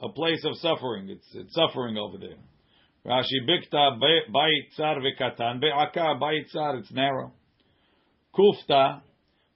a 0.00 0.08
place 0.10 0.44
of 0.44 0.56
suffering. 0.56 1.08
It's, 1.10 1.26
it's 1.34 1.54
suffering 1.54 1.96
over 1.98 2.16
there. 2.18 2.38
Rashi, 3.04 3.46
bikta 3.46 3.98
bayit 4.00 4.74
tzar 4.74 4.96
ve'katan. 4.96 5.60
Be'aka 5.60 6.18
bayit 6.20 6.48
tzar, 6.50 6.76
it's 6.76 6.90
narrow. 6.92 7.32
Kufta, 8.34 9.02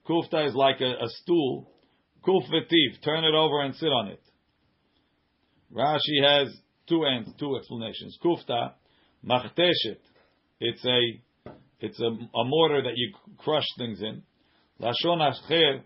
kufta 0.08 0.48
is 0.48 0.54
like 0.54 0.80
a, 0.80 1.04
a 1.04 1.08
stool. 1.22 1.70
Kuf 2.26 2.42
ve'tiv, 2.50 3.02
turn 3.04 3.24
it 3.24 3.34
over 3.34 3.62
and 3.62 3.74
sit 3.76 3.86
on 3.86 4.08
it. 4.08 4.20
Rashi 5.74 6.22
has 6.22 6.54
two 6.88 7.04
ends, 7.04 7.30
two 7.38 7.56
explanations. 7.56 8.18
Kufta, 8.22 8.72
machteshet. 9.24 9.98
It's 10.60 10.84
a 10.84 11.00
it's 11.80 11.98
a, 12.00 12.06
a 12.06 12.44
mortar 12.44 12.82
that 12.82 12.92
you 12.96 13.12
crush 13.38 13.64
things 13.78 14.00
in. 14.00 14.22
Lashon 14.80 15.18
ascher 15.18 15.80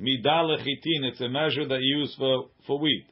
midah. 0.00 0.56
It's 0.64 1.20
a 1.20 1.28
measure 1.28 1.68
that 1.68 1.80
you 1.80 1.98
use 1.98 2.14
for 2.18 2.46
for 2.66 2.78
wheat. 2.78 3.06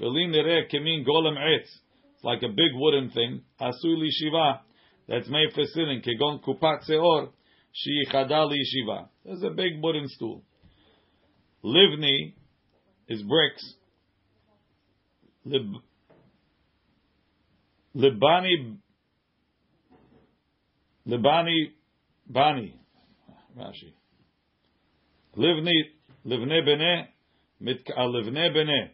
Velin 0.00 0.32
kemin 0.72 1.06
golem 1.06 1.36
etz. 1.36 1.68
It's 2.14 2.24
like 2.24 2.42
a 2.42 2.48
big 2.48 2.72
wooden 2.74 3.10
thing. 3.10 3.42
Asui 3.60 3.96
lishiva. 3.96 4.60
That's 5.08 5.28
made 5.28 5.52
for 5.54 5.64
sitting. 5.64 6.02
Kegon 6.02 6.42
kupat 6.42 6.88
seor. 6.88 7.30
Shiichada 7.74 8.50
lishiva. 8.50 9.08
There's 9.24 9.42
a 9.42 9.50
big 9.50 9.82
wooden 9.82 10.06
stool. 10.08 10.42
Livni 11.64 12.34
is 13.08 13.22
bricks. 13.22 13.74
Lib, 15.44 15.74
Libani 17.96 18.76
Libani 21.06 21.72
Bani 22.26 22.74
Rashi. 23.58 23.92
Livni 25.36 25.82
Livne 26.24 26.64
Bene 26.64 27.08
mit 27.60 27.80
uh, 27.90 28.02
Livne 28.02 28.54
Bene. 28.54 28.90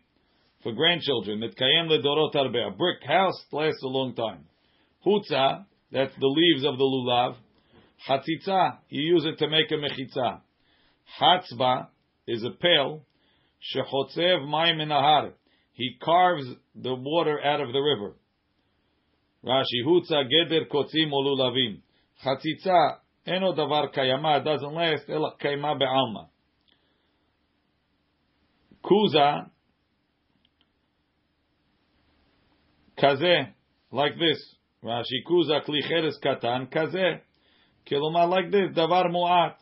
For 0.62 0.72
grandchildren 0.72 1.38
Mitkayem 1.38 1.88
Ledorot 1.90 2.34
Arbe 2.34 2.66
a 2.66 2.70
brick 2.70 3.04
house 3.06 3.44
lasts 3.52 3.82
a 3.82 3.88
long 3.88 4.14
time. 4.14 4.46
Hutza 5.04 5.66
that's 5.92 6.14
the 6.18 6.26
leaves 6.26 6.64
of 6.64 6.78
the 6.78 6.84
lulav. 6.84 7.36
Hatzitza 8.08 8.78
you 8.88 9.02
use 9.02 9.26
it 9.26 9.38
to 9.38 9.48
make 9.48 9.70
a 9.70 9.74
mechitza. 9.74 10.40
Hatzba 11.20 11.88
is 12.26 12.42
a 12.42 12.50
pail. 12.50 13.02
Shechotzev 13.74 14.46
Mayim 14.46 14.78
Nahar 14.78 15.32
he 15.78 15.96
carves 16.02 16.44
the 16.74 16.92
water 16.92 17.40
out 17.40 17.60
of 17.60 17.72
the 17.72 17.78
river. 17.78 18.16
Rashi, 19.44 19.86
Hutza 19.86 20.24
geder 20.28 20.66
kotzim 20.68 21.12
olulavim. 21.12 21.80
Chatzitza 22.24 22.96
eno 23.24 23.54
davar 23.54 23.94
kayama, 23.94 24.44
doesn't 24.44 24.74
last, 24.74 25.08
ela 25.08 25.36
kayma 25.40 25.78
be'alma. 25.78 26.26
Kuza, 28.84 29.50
kaze, 33.00 33.52
like 33.92 34.18
this. 34.18 34.56
Rashi, 34.82 35.22
kuza 35.30 35.64
klicheres 35.64 36.18
katan, 36.20 36.72
kaze. 36.72 37.20
Kiloma 37.88 38.28
like 38.28 38.50
this, 38.50 38.76
davar 38.76 39.12
mu'at. 39.12 39.54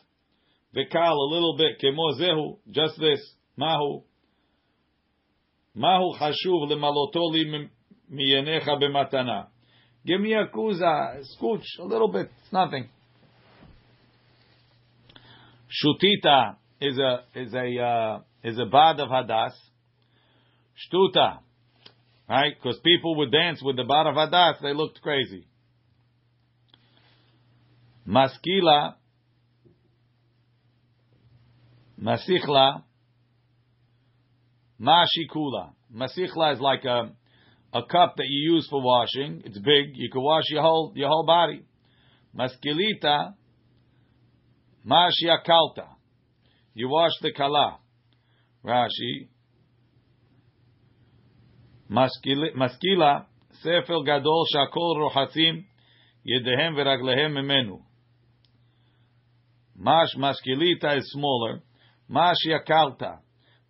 Vekal, 0.75 1.13
a 1.13 1.29
little 1.31 1.55
bit, 1.55 1.79
kemo 1.79 2.19
zehu, 2.19 2.57
just 2.71 2.99
this. 2.99 3.35
Mahu, 3.55 4.01
Mahu 5.77 6.17
chashuv 6.17 6.71
lemalotoli 6.71 7.69
miyenecha 8.11 8.79
b'matana. 8.81 9.47
Give 10.05 10.19
me 10.19 10.33
a 10.33 10.47
kuza, 10.47 11.21
scooch, 11.39 11.65
a 11.79 11.83
little 11.83 12.07
bit, 12.07 12.31
it's 12.41 12.51
nothing. 12.51 12.89
Shutita 15.69 16.55
is 16.81 16.97
a 16.97 17.23
is 17.35 17.53
a 17.53 17.79
uh, 17.79 18.19
is 18.43 18.57
a 18.57 18.65
bad 18.65 18.99
of 18.99 19.09
hadas. 19.09 19.51
Shtuta, 20.77 21.39
right? 22.27 22.53
Because 22.55 22.79
people 22.83 23.15
would 23.17 23.31
dance 23.31 23.61
with 23.61 23.75
the 23.75 23.83
bad 23.83 24.07
of 24.07 24.15
hadas, 24.15 24.59
they 24.61 24.73
looked 24.73 25.01
crazy. 25.01 25.45
Maskila, 28.07 28.95
masichla, 32.01 32.83
Mashikula. 34.79 35.71
Masichla 35.93 36.53
is 36.53 36.59
like 36.59 36.85
a 36.85 37.11
a 37.73 37.83
cup 37.83 38.15
that 38.17 38.25
you 38.27 38.53
use 38.55 38.67
for 38.69 38.81
washing. 38.81 39.41
It's 39.45 39.57
big. 39.59 39.91
You 39.93 40.09
can 40.11 40.21
wash 40.21 40.45
your 40.49 40.61
whole 40.61 40.93
your 40.95 41.09
whole 41.09 41.25
body. 41.25 41.63
Maskilita. 42.35 43.33
Mashiakalta. 44.85 45.87
You 46.73 46.89
wash 46.89 47.11
the 47.21 47.33
kala. 47.33 47.79
Rashi. 48.63 49.27
Maskila. 51.89 53.25
Sefer 53.63 54.03
gadol 54.05 54.45
shakol 54.53 54.97
rohatzim 54.97 55.65
yedehem 56.25 56.75
veraglehem 56.75 57.33
memenu. 57.33 57.81
Mash 59.75 60.15
maskilita 60.15 60.97
is 60.97 61.11
smaller. 61.11 61.61
Mashiakalta. 62.09 63.19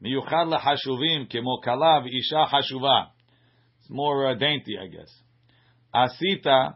Miyuchad 0.03 0.53
lahashuvim 0.53 1.31
kemo 1.31 1.63
kalav 1.65 2.05
isha 2.07 2.45
hashuva. 2.51 3.07
It's 3.79 3.89
more 3.89 4.27
uh, 4.27 4.35
dainty, 4.35 4.75
I 4.81 4.87
guess. 4.87 5.11
Asita, 5.93 6.75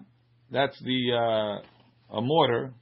that's 0.49 0.79
the 0.81 1.11
uh, 1.13 2.17
a 2.17 2.21
mortar, 2.21 2.73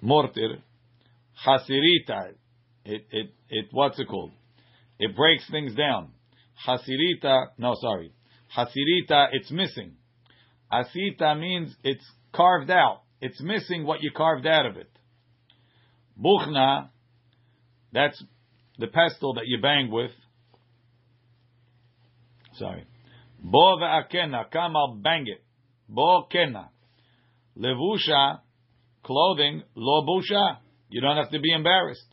mortar. 0.00 0.58
Hasirita, 1.46 2.32
it 2.84 3.06
it 3.10 3.34
it 3.50 3.66
what's 3.70 3.98
it 4.00 4.08
called? 4.08 4.32
It 4.98 5.14
breaks 5.14 5.48
things 5.50 5.74
down. 5.74 6.12
Hasirita, 6.66 7.48
no, 7.58 7.74
sorry, 7.80 8.12
hasirita, 8.56 9.28
it's 9.32 9.50
missing. 9.50 9.92
Asita 10.72 11.38
means 11.38 11.74
it's 11.84 12.04
carved 12.32 12.70
out. 12.70 13.02
It's 13.20 13.40
missing 13.40 13.84
what 13.84 14.02
you 14.02 14.10
carved 14.10 14.46
out 14.46 14.66
of 14.66 14.76
it. 14.76 14.90
Buchna, 16.18 16.88
that's 17.96 18.22
the 18.78 18.88
pestle 18.88 19.34
that 19.34 19.46
you 19.46 19.58
bang 19.62 19.90
with. 19.90 20.10
Sorry. 22.58 22.84
Bo 23.42 23.78
ve'akena, 23.78 24.50
come 24.50 24.76
I'll 24.76 24.96
bang 24.96 25.24
it. 25.26 25.42
Bo 25.88 26.26
kena. 26.30 26.68
Levusha, 27.56 28.40
clothing, 29.02 29.62
lo 29.74 30.06
busha. 30.06 30.58
You 30.90 31.00
don't 31.00 31.16
have 31.16 31.30
to 31.30 31.40
be 31.40 31.52
embarrassed. 31.52 32.04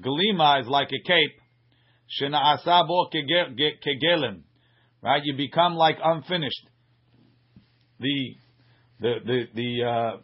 Glima 0.00 0.60
is 0.60 0.66
like 0.66 0.88
a 0.88 1.06
cape. 1.06 1.40
Shena'asa 2.20 2.88
bo 2.88 3.08
kegelim. 3.14 4.42
right? 5.02 5.22
You 5.24 5.36
become 5.36 5.74
like 5.74 5.98
unfinished. 6.02 6.68
The 8.00 8.34
the 9.00 9.14
the 9.24 9.40
the 9.54 9.88
uh, 9.88 10.16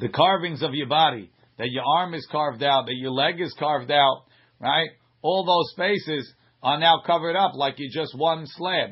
the 0.00 0.08
carvings 0.08 0.62
of 0.62 0.74
your 0.74 0.88
body, 0.88 1.30
that 1.58 1.70
your 1.70 1.84
arm 1.84 2.14
is 2.14 2.26
carved 2.30 2.62
out, 2.62 2.86
that 2.86 2.94
your 2.94 3.10
leg 3.10 3.40
is 3.40 3.54
carved 3.58 3.90
out, 3.90 4.24
right? 4.60 4.88
All 5.22 5.44
those 5.44 5.72
spaces 5.72 6.32
are 6.62 6.78
now 6.78 7.02
covered 7.04 7.36
up 7.36 7.52
like 7.54 7.74
you're 7.78 7.90
just 7.92 8.16
one 8.16 8.46
slab. 8.46 8.90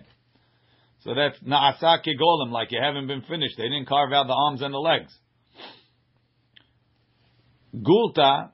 So 1.00 1.14
that's 1.14 1.38
na'asake 1.42 2.18
golem, 2.20 2.50
like 2.50 2.72
you 2.72 2.80
haven't 2.82 3.06
been 3.06 3.22
finished. 3.22 3.54
They 3.56 3.64
didn't 3.64 3.86
carve 3.86 4.12
out 4.12 4.26
the 4.26 4.34
arms 4.34 4.62
and 4.62 4.74
the 4.74 4.78
legs. 4.78 5.12
Gulta, 7.76 8.50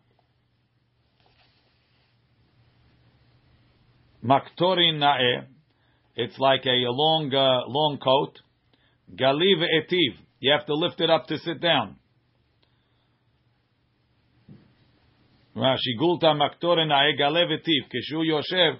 maktorin 4.22 4.98
na'eh, 4.98 5.46
it's 6.16 6.38
like 6.38 6.66
a 6.66 6.84
long, 6.90 7.32
uh, 7.34 7.68
long 7.68 7.98
coat. 8.02 8.38
Galiv 9.14 9.62
etiv, 9.62 10.16
you 10.40 10.52
have 10.52 10.66
to 10.66 10.74
lift 10.74 11.00
it 11.00 11.08
up 11.08 11.26
to 11.28 11.38
sit 11.38 11.60
down. 11.60 11.96
Rashi 15.54 15.98
gulta 15.98 16.32
maktorin 16.32 16.88
na'eh 16.88 17.18
galev 17.18 17.50
etiv, 17.50 17.88
kishu 17.92 18.24
yoshev, 18.24 18.78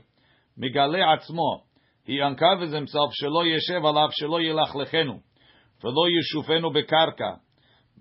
migale 0.58 1.00
atzmo. 1.02 1.62
He 2.04 2.20
uncovers 2.20 2.72
himself, 2.72 3.12
shelo 3.22 3.44
yeshev 3.44 3.82
alav, 3.82 4.10
shelo 4.20 4.40
yelach 4.40 4.74
lechenu, 4.74 5.20
lo 5.82 6.08
yeshufenu 6.08 6.72
bekarka, 6.74 7.40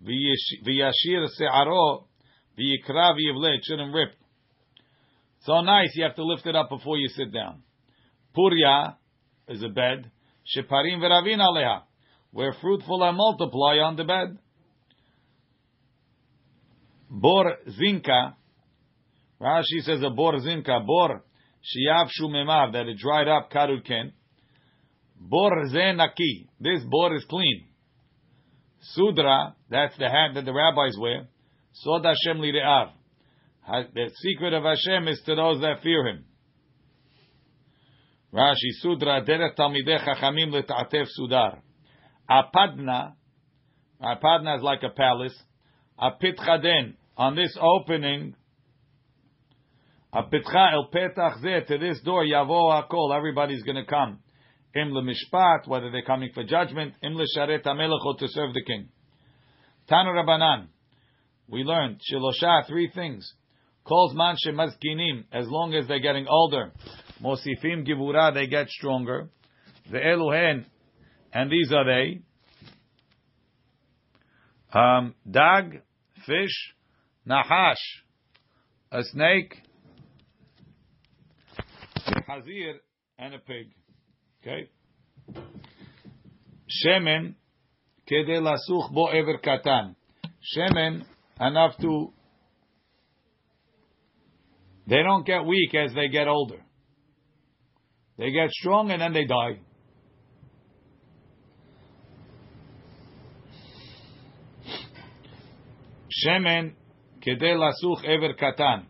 v'yashir 0.02 1.28
se'aro, 1.38 2.06
v'yikra 2.58 3.14
v'yivle, 3.14 3.58
it 3.58 3.64
shouldn't 3.64 3.94
rip. 3.94 4.14
So 5.42 5.62
nice, 5.62 5.92
you 5.96 6.04
have 6.04 6.16
to 6.16 6.24
lift 6.24 6.46
it 6.46 6.56
up 6.56 6.70
before 6.70 6.98
you 6.98 7.10
sit 7.10 7.34
down. 7.34 7.64
Purya 8.34 8.96
is 9.50 9.62
a 9.64 9.70
bed, 9.70 10.10
sheparim 10.56 11.00
v'ravin 11.00 11.40
aleha, 11.40 11.82
where 12.32 12.54
fruitful 12.62 13.04
and 13.04 13.18
multiply 13.18 13.80
on 13.80 13.98
the 13.98 14.06
bed. 14.06 14.38
Bor 17.10 17.58
zinka, 17.68 18.36
Rashi 19.42 19.82
says 19.82 20.02
a 20.04 20.10
bor 20.12 20.34
zinka, 20.34 20.86
bor 20.86 21.24
Shiyav 21.62 22.10
shumemav, 22.20 22.74
that 22.74 22.88
it 22.88 22.98
dried 22.98 23.28
up, 23.28 23.52
karud 23.52 23.86
ken. 23.86 24.14
Bor 25.20 25.52
naki, 25.66 26.50
this 26.60 26.84
bor 26.90 27.16
is 27.16 27.26
clean. 27.26 27.66
Sudra, 28.82 29.56
that's 29.70 29.98
the 29.98 30.10
hat 30.10 30.34
that 30.36 30.46
the 30.46 30.54
rabbis 30.54 30.96
wear. 31.00 31.28
Sod 31.74 32.04
Hashem 32.04 32.42
li're'av. 32.42 32.92
The 33.94 34.12
secret 34.16 34.54
of 34.54 34.64
Hashem 34.64 35.08
is 35.08 35.22
to 35.26 35.36
those 35.36 35.62
that 35.62 35.82
fear 35.84 36.08
Him. 36.08 36.26
Rashi 38.34 38.72
Sudra 38.82 39.24
derech 39.24 39.56
talmidei 39.56 40.04
chachamim 40.04 40.52
let'atef 40.52 41.06
sudar. 41.20 41.60
Apadna, 42.30 43.14
apadna 44.02 44.58
is 44.58 44.64
like 44.64 44.84
a 44.84 44.90
palace. 44.90 45.38
Apit 46.00 46.38
chaden, 46.38 46.96
on 47.18 47.36
this 47.36 47.56
opening, 47.62 48.36
Apitcha 50.14 50.74
el 50.74 50.90
petach 50.94 51.42
zeh, 51.42 51.66
to 51.68 51.78
this 51.78 52.02
door, 52.02 52.26
yavo 52.26 52.70
hakol, 52.70 53.16
everybody's 53.16 53.64
going 53.64 53.78
to 53.78 53.86
come. 53.86 54.20
Im 54.76 54.92
mishpat, 54.92 55.68
whether 55.68 55.90
they're 55.90 56.02
coming 56.02 56.30
for 56.34 56.44
judgment, 56.44 56.94
im 57.02 57.18
sharet 57.38 57.64
hamelech, 57.64 58.20
to 58.20 58.28
serve 58.28 58.54
the 58.54 58.64
king. 58.64 58.90
Tanu 59.90 60.14
Rabbanan, 60.14 60.68
we 61.48 61.64
learned, 61.64 62.02
shilosha, 62.12 62.68
three 62.68 62.90
things. 62.94 63.34
Calls 63.86 64.14
man 64.14 64.36
shemazkinim, 64.46 65.26
as 65.32 65.48
long 65.48 65.74
as 65.74 65.88
they're 65.88 66.00
getting 66.00 66.28
older. 66.28 66.72
Mosifim 67.22 67.88
givura, 67.88 68.34
they 68.34 68.48
get 68.48 68.68
stronger. 68.70 69.30
The 69.92 69.98
eluhen, 69.98 70.66
and 71.34 71.50
these 71.50 71.72
are 71.72 71.86
they. 71.86 72.22
Um, 74.74 75.16
dag, 75.30 75.82
fish, 76.26 76.74
nahash, 77.26 77.76
a 78.92 79.04
snake, 79.04 79.56
hazir, 82.28 82.80
and 83.18 83.34
a 83.34 83.40
pig. 83.40 83.72
Okay? 84.42 84.70
Shemen, 86.86 87.36
kede 88.10 88.42
lasuch 88.42 88.94
bo 88.94 89.08
ever 89.08 89.38
katan. 89.38 89.96
Shemen, 90.56 91.04
enough 91.40 91.78
to, 91.82 92.12
they 94.88 95.04
don't 95.04 95.26
get 95.26 95.46
weak 95.46 95.76
as 95.76 95.94
they 95.94 96.08
get 96.08 96.28
older. 96.28 96.62
They 98.18 98.32
get 98.32 98.50
strong 98.52 98.92
and 98.92 99.02
then 99.02 99.14
they 99.14 99.26
die. 99.26 99.60
Shemen, 106.26 106.74
kede 107.26 107.56
lasuch 107.56 108.04
ever 108.06 108.34
katan. 108.34 108.86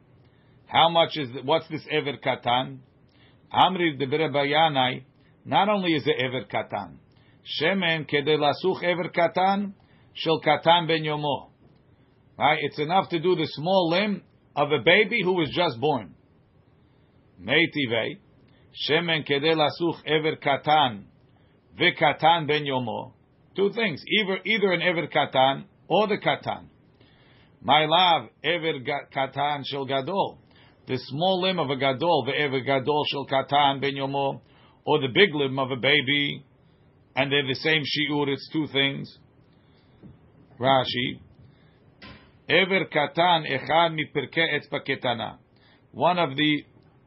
How 0.67 0.89
much 0.89 1.17
is, 1.17 1.27
what's 1.43 1.67
this 1.67 1.85
ever 1.91 2.17
katan? 2.17 2.79
Amri 3.53 3.97
de 3.97 4.05
Bayanai, 4.07 5.03
not 5.45 5.67
only 5.69 5.93
is 5.93 6.03
it 6.05 6.15
Ever 6.23 6.45
Katan, 6.45 6.97
Shemen 7.59 8.09
Kede 8.09 8.37
Lasuch 8.37 8.83
Ever 8.83 9.09
Katan, 9.09 9.73
Shel 10.13 10.41
Katan 10.41 10.87
Ben 10.87 11.03
Yomo. 11.03 11.49
Right? 12.37 12.59
It's 12.61 12.79
enough 12.79 13.09
to 13.09 13.19
do 13.19 13.35
the 13.35 13.47
small 13.47 13.89
limb 13.89 14.21
of 14.55 14.71
a 14.71 14.81
baby 14.83 15.21
who 15.23 15.33
was 15.33 15.49
just 15.53 15.79
born. 15.79 16.15
Meitivei, 17.41 18.19
Shemen 18.87 19.27
Kede 19.27 19.55
Lasuch 19.55 19.97
Ever 20.05 20.37
Katan, 20.37 21.03
Ve 21.77 21.93
Katan 21.99 22.47
Ben 22.47 22.63
Yomo. 22.63 23.13
Two 23.55 23.71
things, 23.73 24.01
either, 24.07 24.39
either 24.45 24.71
an 24.71 24.81
Ever 24.81 25.07
Katan 25.07 25.65
or 25.89 26.07
the 26.07 26.17
Katan. 26.17 26.67
My 27.61 27.85
love, 27.85 28.29
Ever 28.43 28.79
Katan 29.13 29.63
Shel 29.65 29.85
Gadol 29.85 30.39
the 30.91 30.97
small 31.07 31.41
limb 31.41 31.57
of 31.57 31.69
a 31.69 31.77
gadol, 31.77 32.27
ve'ever 32.27 32.65
gadol 32.65 33.05
shel 33.09 33.25
katan 33.25 33.79
ben 33.79 33.95
yomo, 33.95 34.41
or 34.85 34.99
the 34.99 35.07
big 35.07 35.33
limb 35.33 35.57
of 35.57 35.71
a 35.71 35.77
baby, 35.77 36.43
and 37.15 37.31
they're 37.31 37.47
the 37.47 37.55
same 37.55 37.81
shiur, 37.81 38.27
it's 38.27 38.49
two 38.51 38.67
things. 38.73 39.09
Rashi, 40.59 41.21
ever 42.49 42.83
katan 42.93 43.45
echad 43.49 43.95
mipirke 43.95 44.37
etzba 44.37 44.85
ketana, 44.85 45.37
one 45.93 46.19
of 46.19 46.35
the 46.35 46.65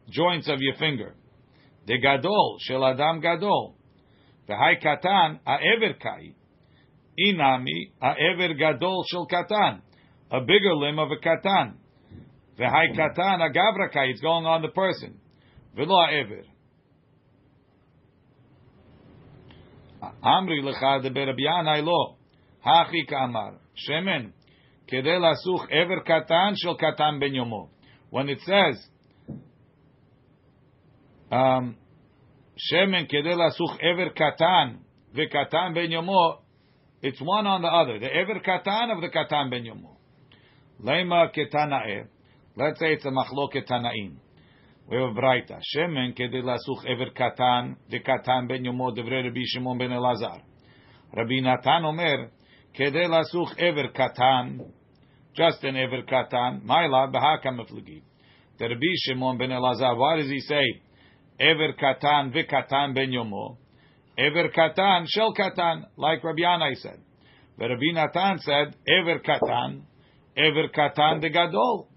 joints 0.08 0.48
of 0.48 0.60
your 0.60 0.76
finger. 0.76 1.14
The 1.86 1.98
gadol 1.98 2.56
shel 2.60 2.86
adam 2.86 3.20
gadol, 3.20 3.76
v'hai 4.48 4.82
katan 4.82 5.40
ha'ever 5.44 5.92
kai, 6.02 6.32
inami 7.20 7.92
ha'ever 8.00 8.54
gadol 8.54 9.04
shel 9.10 9.28
katan, 9.30 9.82
a 10.30 10.40
bigger 10.40 10.74
limb 10.74 10.98
of 10.98 11.10
a 11.10 11.16
katan. 11.16 11.74
V'hai 12.58 12.96
katan 12.96 13.40
agavrakai, 13.40 14.10
it's 14.10 14.20
going 14.20 14.46
on 14.46 14.62
the 14.62 14.68
person. 14.68 15.18
V'lo 15.76 16.06
ha'ever. 16.06 16.44
Amri 20.22 20.62
lecha 20.62 21.02
de 21.02 21.10
berabyan 21.10 21.84
lo. 21.84 22.16
Hachi 22.64 23.08
kamar. 23.08 23.54
Shemen. 23.88 24.32
Kede 24.90 25.18
lasuch 25.18 25.70
ever 25.70 26.02
katan 26.02 26.54
shel 26.56 26.76
katan 26.76 27.18
ben 27.18 27.32
yomo. 27.32 27.70
When 28.10 28.28
it 28.28 28.38
says, 28.40 28.86
um, 31.32 31.76
Shemen 32.72 33.10
kede 33.10 33.34
lasuch 33.34 33.78
ever 33.82 34.10
katan 34.10 34.78
v'katan 35.16 35.74
ben 35.74 35.90
yomo, 35.90 36.38
it's 37.02 37.20
one 37.20 37.46
on 37.46 37.62
the 37.62 37.68
other. 37.68 37.98
The 37.98 38.06
ever 38.06 38.40
katan 38.40 38.94
of 38.94 39.00
the 39.00 39.08
katan 39.08 39.50
ben 39.50 39.64
yomo. 39.64 39.96
Lema 40.82 41.34
ketanae. 41.34 42.06
Let's 42.56 42.78
say 42.78 42.92
it's 42.92 43.04
a 43.04 43.08
machloket 43.08 43.66
tanaim. 43.68 44.14
We 44.88 44.96
have 44.96 45.10
a 45.10 45.20
braita. 45.20 45.58
Shemen 45.74 46.16
kede 46.16 46.40
lasuch 46.40 46.86
ever 46.86 47.10
katan, 47.10 47.74
de 47.90 47.98
katan 47.98 48.46
ben 48.48 48.64
yomo 48.64 48.96
devre 48.96 49.24
Rabbi 49.24 49.40
Shimon 49.44 49.76
ben 49.76 49.90
Elazar. 49.90 50.40
Rabbi 51.16 51.40
Natan 51.40 51.84
omer, 51.84 52.30
kede 52.78 53.08
lasuch 53.08 53.58
ever 53.58 53.88
katan, 53.88 54.70
just 55.34 55.64
an 55.64 55.76
ever 55.76 56.02
katan, 56.02 56.62
maila 56.64 57.12
behakam 57.12 57.58
meflagi. 57.58 58.02
The 58.60 58.68
Rabbi 58.68 58.94
Shimon 59.04 59.36
ben 59.36 59.50
Elazar, 59.50 59.96
why 59.98 60.18
does 60.18 60.28
he 60.28 60.38
say, 60.38 60.80
ever 61.40 61.72
katan 61.72 62.32
ve 62.32 62.44
katan 62.46 62.94
ben 62.94 63.10
yomo? 63.10 63.56
Ever 64.16 64.48
katan, 64.50 65.06
shel 65.08 65.34
katan, 65.34 65.86
like 65.96 66.22
Rabbi 66.22 66.42
Yanai 66.42 66.76
said. 66.76 67.00
But 67.58 67.70
Rabbi 67.70 67.94
Natan 67.94 68.38
said, 68.38 68.76
ever 68.86 69.18
katan, 69.18 69.82
ever 70.36 70.68
katan 70.68 71.20
de 71.20 71.30
gadol. 71.30 71.88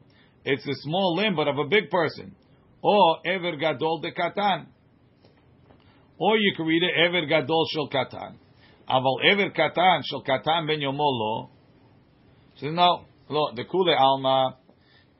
It's 0.50 0.66
a 0.66 0.76
small 0.76 1.16
limb, 1.16 1.36
but 1.36 1.48
of 1.48 1.58
a 1.58 1.68
big 1.68 1.89
person. 1.89 2.36
Or 2.82 3.18
Ever 3.26 3.58
Gadol 3.58 4.00
de 4.00 4.12
Katan. 4.12 4.68
Or 6.18 6.38
you 6.38 6.54
can 6.56 6.66
read 6.66 6.84
it 6.84 6.91
Ever 7.06 7.26
Gadol 7.26 7.66
Shel 7.74 7.89
Katan. 7.89 8.38
Aval 8.89 9.18
Ever 9.30 9.50
Katan 9.52 10.02
Shel 10.10 10.24
Katan 10.24 10.68
Ben 10.68 10.80
Yomolo. 10.80 11.50
So 12.58 12.68
no, 12.68 13.06
look, 13.30 13.56
the 13.56 13.66
Kule 13.66 13.93
Alma, 13.98 14.56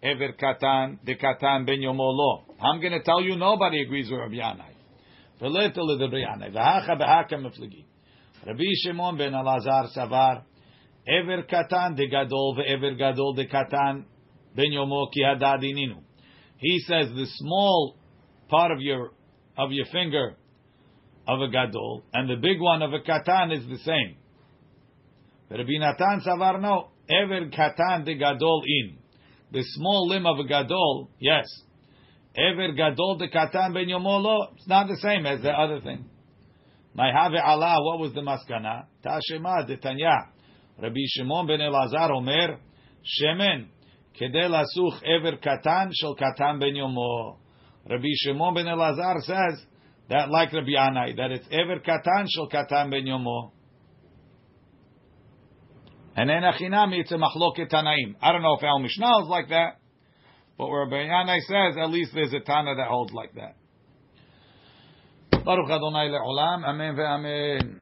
Ever 0.02 0.34
katan 0.34 1.00
de 1.04 1.16
katan 1.16 1.66
ben 1.66 1.82
yomolo. 1.82 2.44
I'm 2.62 2.80
going 2.80 2.94
to 2.94 3.02
tell 3.02 3.22
you 3.22 3.36
nobody 3.36 3.82
agrees 3.82 4.10
with 4.12 4.20
Rabbi 4.20 4.36
Yanai. 4.36 4.74
V'letel 5.42 5.98
de 5.98 6.06
Rabbi 6.06 6.18
Yanai. 6.18 6.54
V'hacha 6.54 7.00
b'haka 7.02 7.34
meflegi. 7.34 7.84
Rabbi 8.46 8.64
Shimon 8.84 9.18
ben 9.18 9.34
Elazar 9.34 9.88
savar. 9.98 10.44
Ever 11.08 11.44
katan 11.44 11.96
de 11.96 12.08
gadol 12.08 12.56
ve'ever 12.58 12.96
gadol 12.96 13.34
de 13.34 13.48
katan 13.48 14.06
ben 14.58 14.72
yomo 14.74 15.12
ki 15.14 15.22
hadadininu. 15.24 16.02
He 16.58 16.80
says 16.80 17.08
the 17.10 17.28
small 17.36 17.96
part 18.50 18.72
of 18.72 18.82
your 18.82 19.12
of 19.58 19.72
your 19.72 19.86
finger 19.86 20.36
of 21.28 21.42
a 21.42 21.50
gadol 21.50 22.04
and 22.14 22.30
the 22.30 22.36
big 22.36 22.60
one 22.60 22.82
of 22.82 22.92
a 22.94 23.00
katan 23.00 23.56
is 23.56 23.66
the 23.68 23.78
same. 23.78 24.18
Rabbi 25.50 25.78
Natan 25.80 26.22
savar 26.26 26.60
no. 26.60 26.90
Ever 27.10 27.46
katan 27.46 28.04
de 28.04 28.16
gadol 28.16 28.64
in. 28.66 28.98
The 29.52 29.64
small 29.64 30.10
limb 30.10 30.26
of 30.26 30.40
a 30.40 30.44
gadol, 30.48 31.10
yes. 31.20 31.46
Ever 32.36 32.74
gadol 32.74 33.18
de 33.18 33.30
katan 33.30 33.74
ben 33.74 33.88
yomolo, 33.88 34.54
it's 34.56 34.68
not 34.68 34.88
the 34.88 34.98
same 34.98 35.26
as 35.26 35.42
the 35.42 35.52
other 35.52 35.80
thing. 35.80 36.06
My 36.94 37.12
have 37.14 37.32
Allah, 37.34 37.78
what 37.80 38.00
was 38.00 38.14
the 38.14 38.22
maskana? 38.22 38.86
Tashema 39.06 39.68
de 39.68 39.78
Tanya. 39.78 40.32
Rabbi 40.82 41.00
Shimon 41.16 41.48
ben 41.48 41.60
Elazar 41.60 42.12
Omer, 42.12 42.60
Shemen, 43.06 43.68
kede 44.20 44.50
lasuch 44.50 45.02
ever 45.04 45.38
katan 45.38 45.92
shel 45.94 46.16
katan 46.16 46.60
ben 46.60 46.76
yomo. 46.76 47.38
Rabbi 47.90 48.08
Shimon 48.24 48.54
ben 48.54 48.66
Elazar 48.66 49.22
says 49.22 49.66
that 50.10 50.30
like 50.30 50.52
Rabbi 50.54 50.72
Yanai, 50.78 51.16
that 51.18 51.32
it's 51.32 51.48
ever 51.52 51.80
katan 51.80 52.26
shel 52.30 52.50
katan 52.50 52.92
ben 52.92 53.06
yomo. 53.06 53.52
And 56.18 56.30
then 56.30 56.42
achinami, 56.42 57.02
it's 57.02 57.12
a 57.12 57.16
machloket 57.16 57.70
tanaim. 57.72 58.16
I 58.20 58.32
don't 58.32 58.42
know 58.42 58.56
if 58.58 58.64
El 58.64 58.80
Mishnah 58.80 59.22
is 59.22 59.28
like 59.28 59.50
that, 59.50 59.80
but 60.58 60.68
where 60.68 60.86
Rabbi 60.86 60.96
Yanai 60.96 61.42
says, 61.42 61.78
at 61.80 61.92
least 61.92 62.12
there's 62.16 62.34
a 62.34 62.40
Tana 62.40 62.76
that 62.76 62.88
holds 62.88 63.14
like 63.14 63.36
that. 63.36 63.56
Baruch 65.46 65.70
Adonai 65.70 66.10
le'olam, 66.10 66.66
amen 66.66 66.96
ve'amen. 66.96 67.76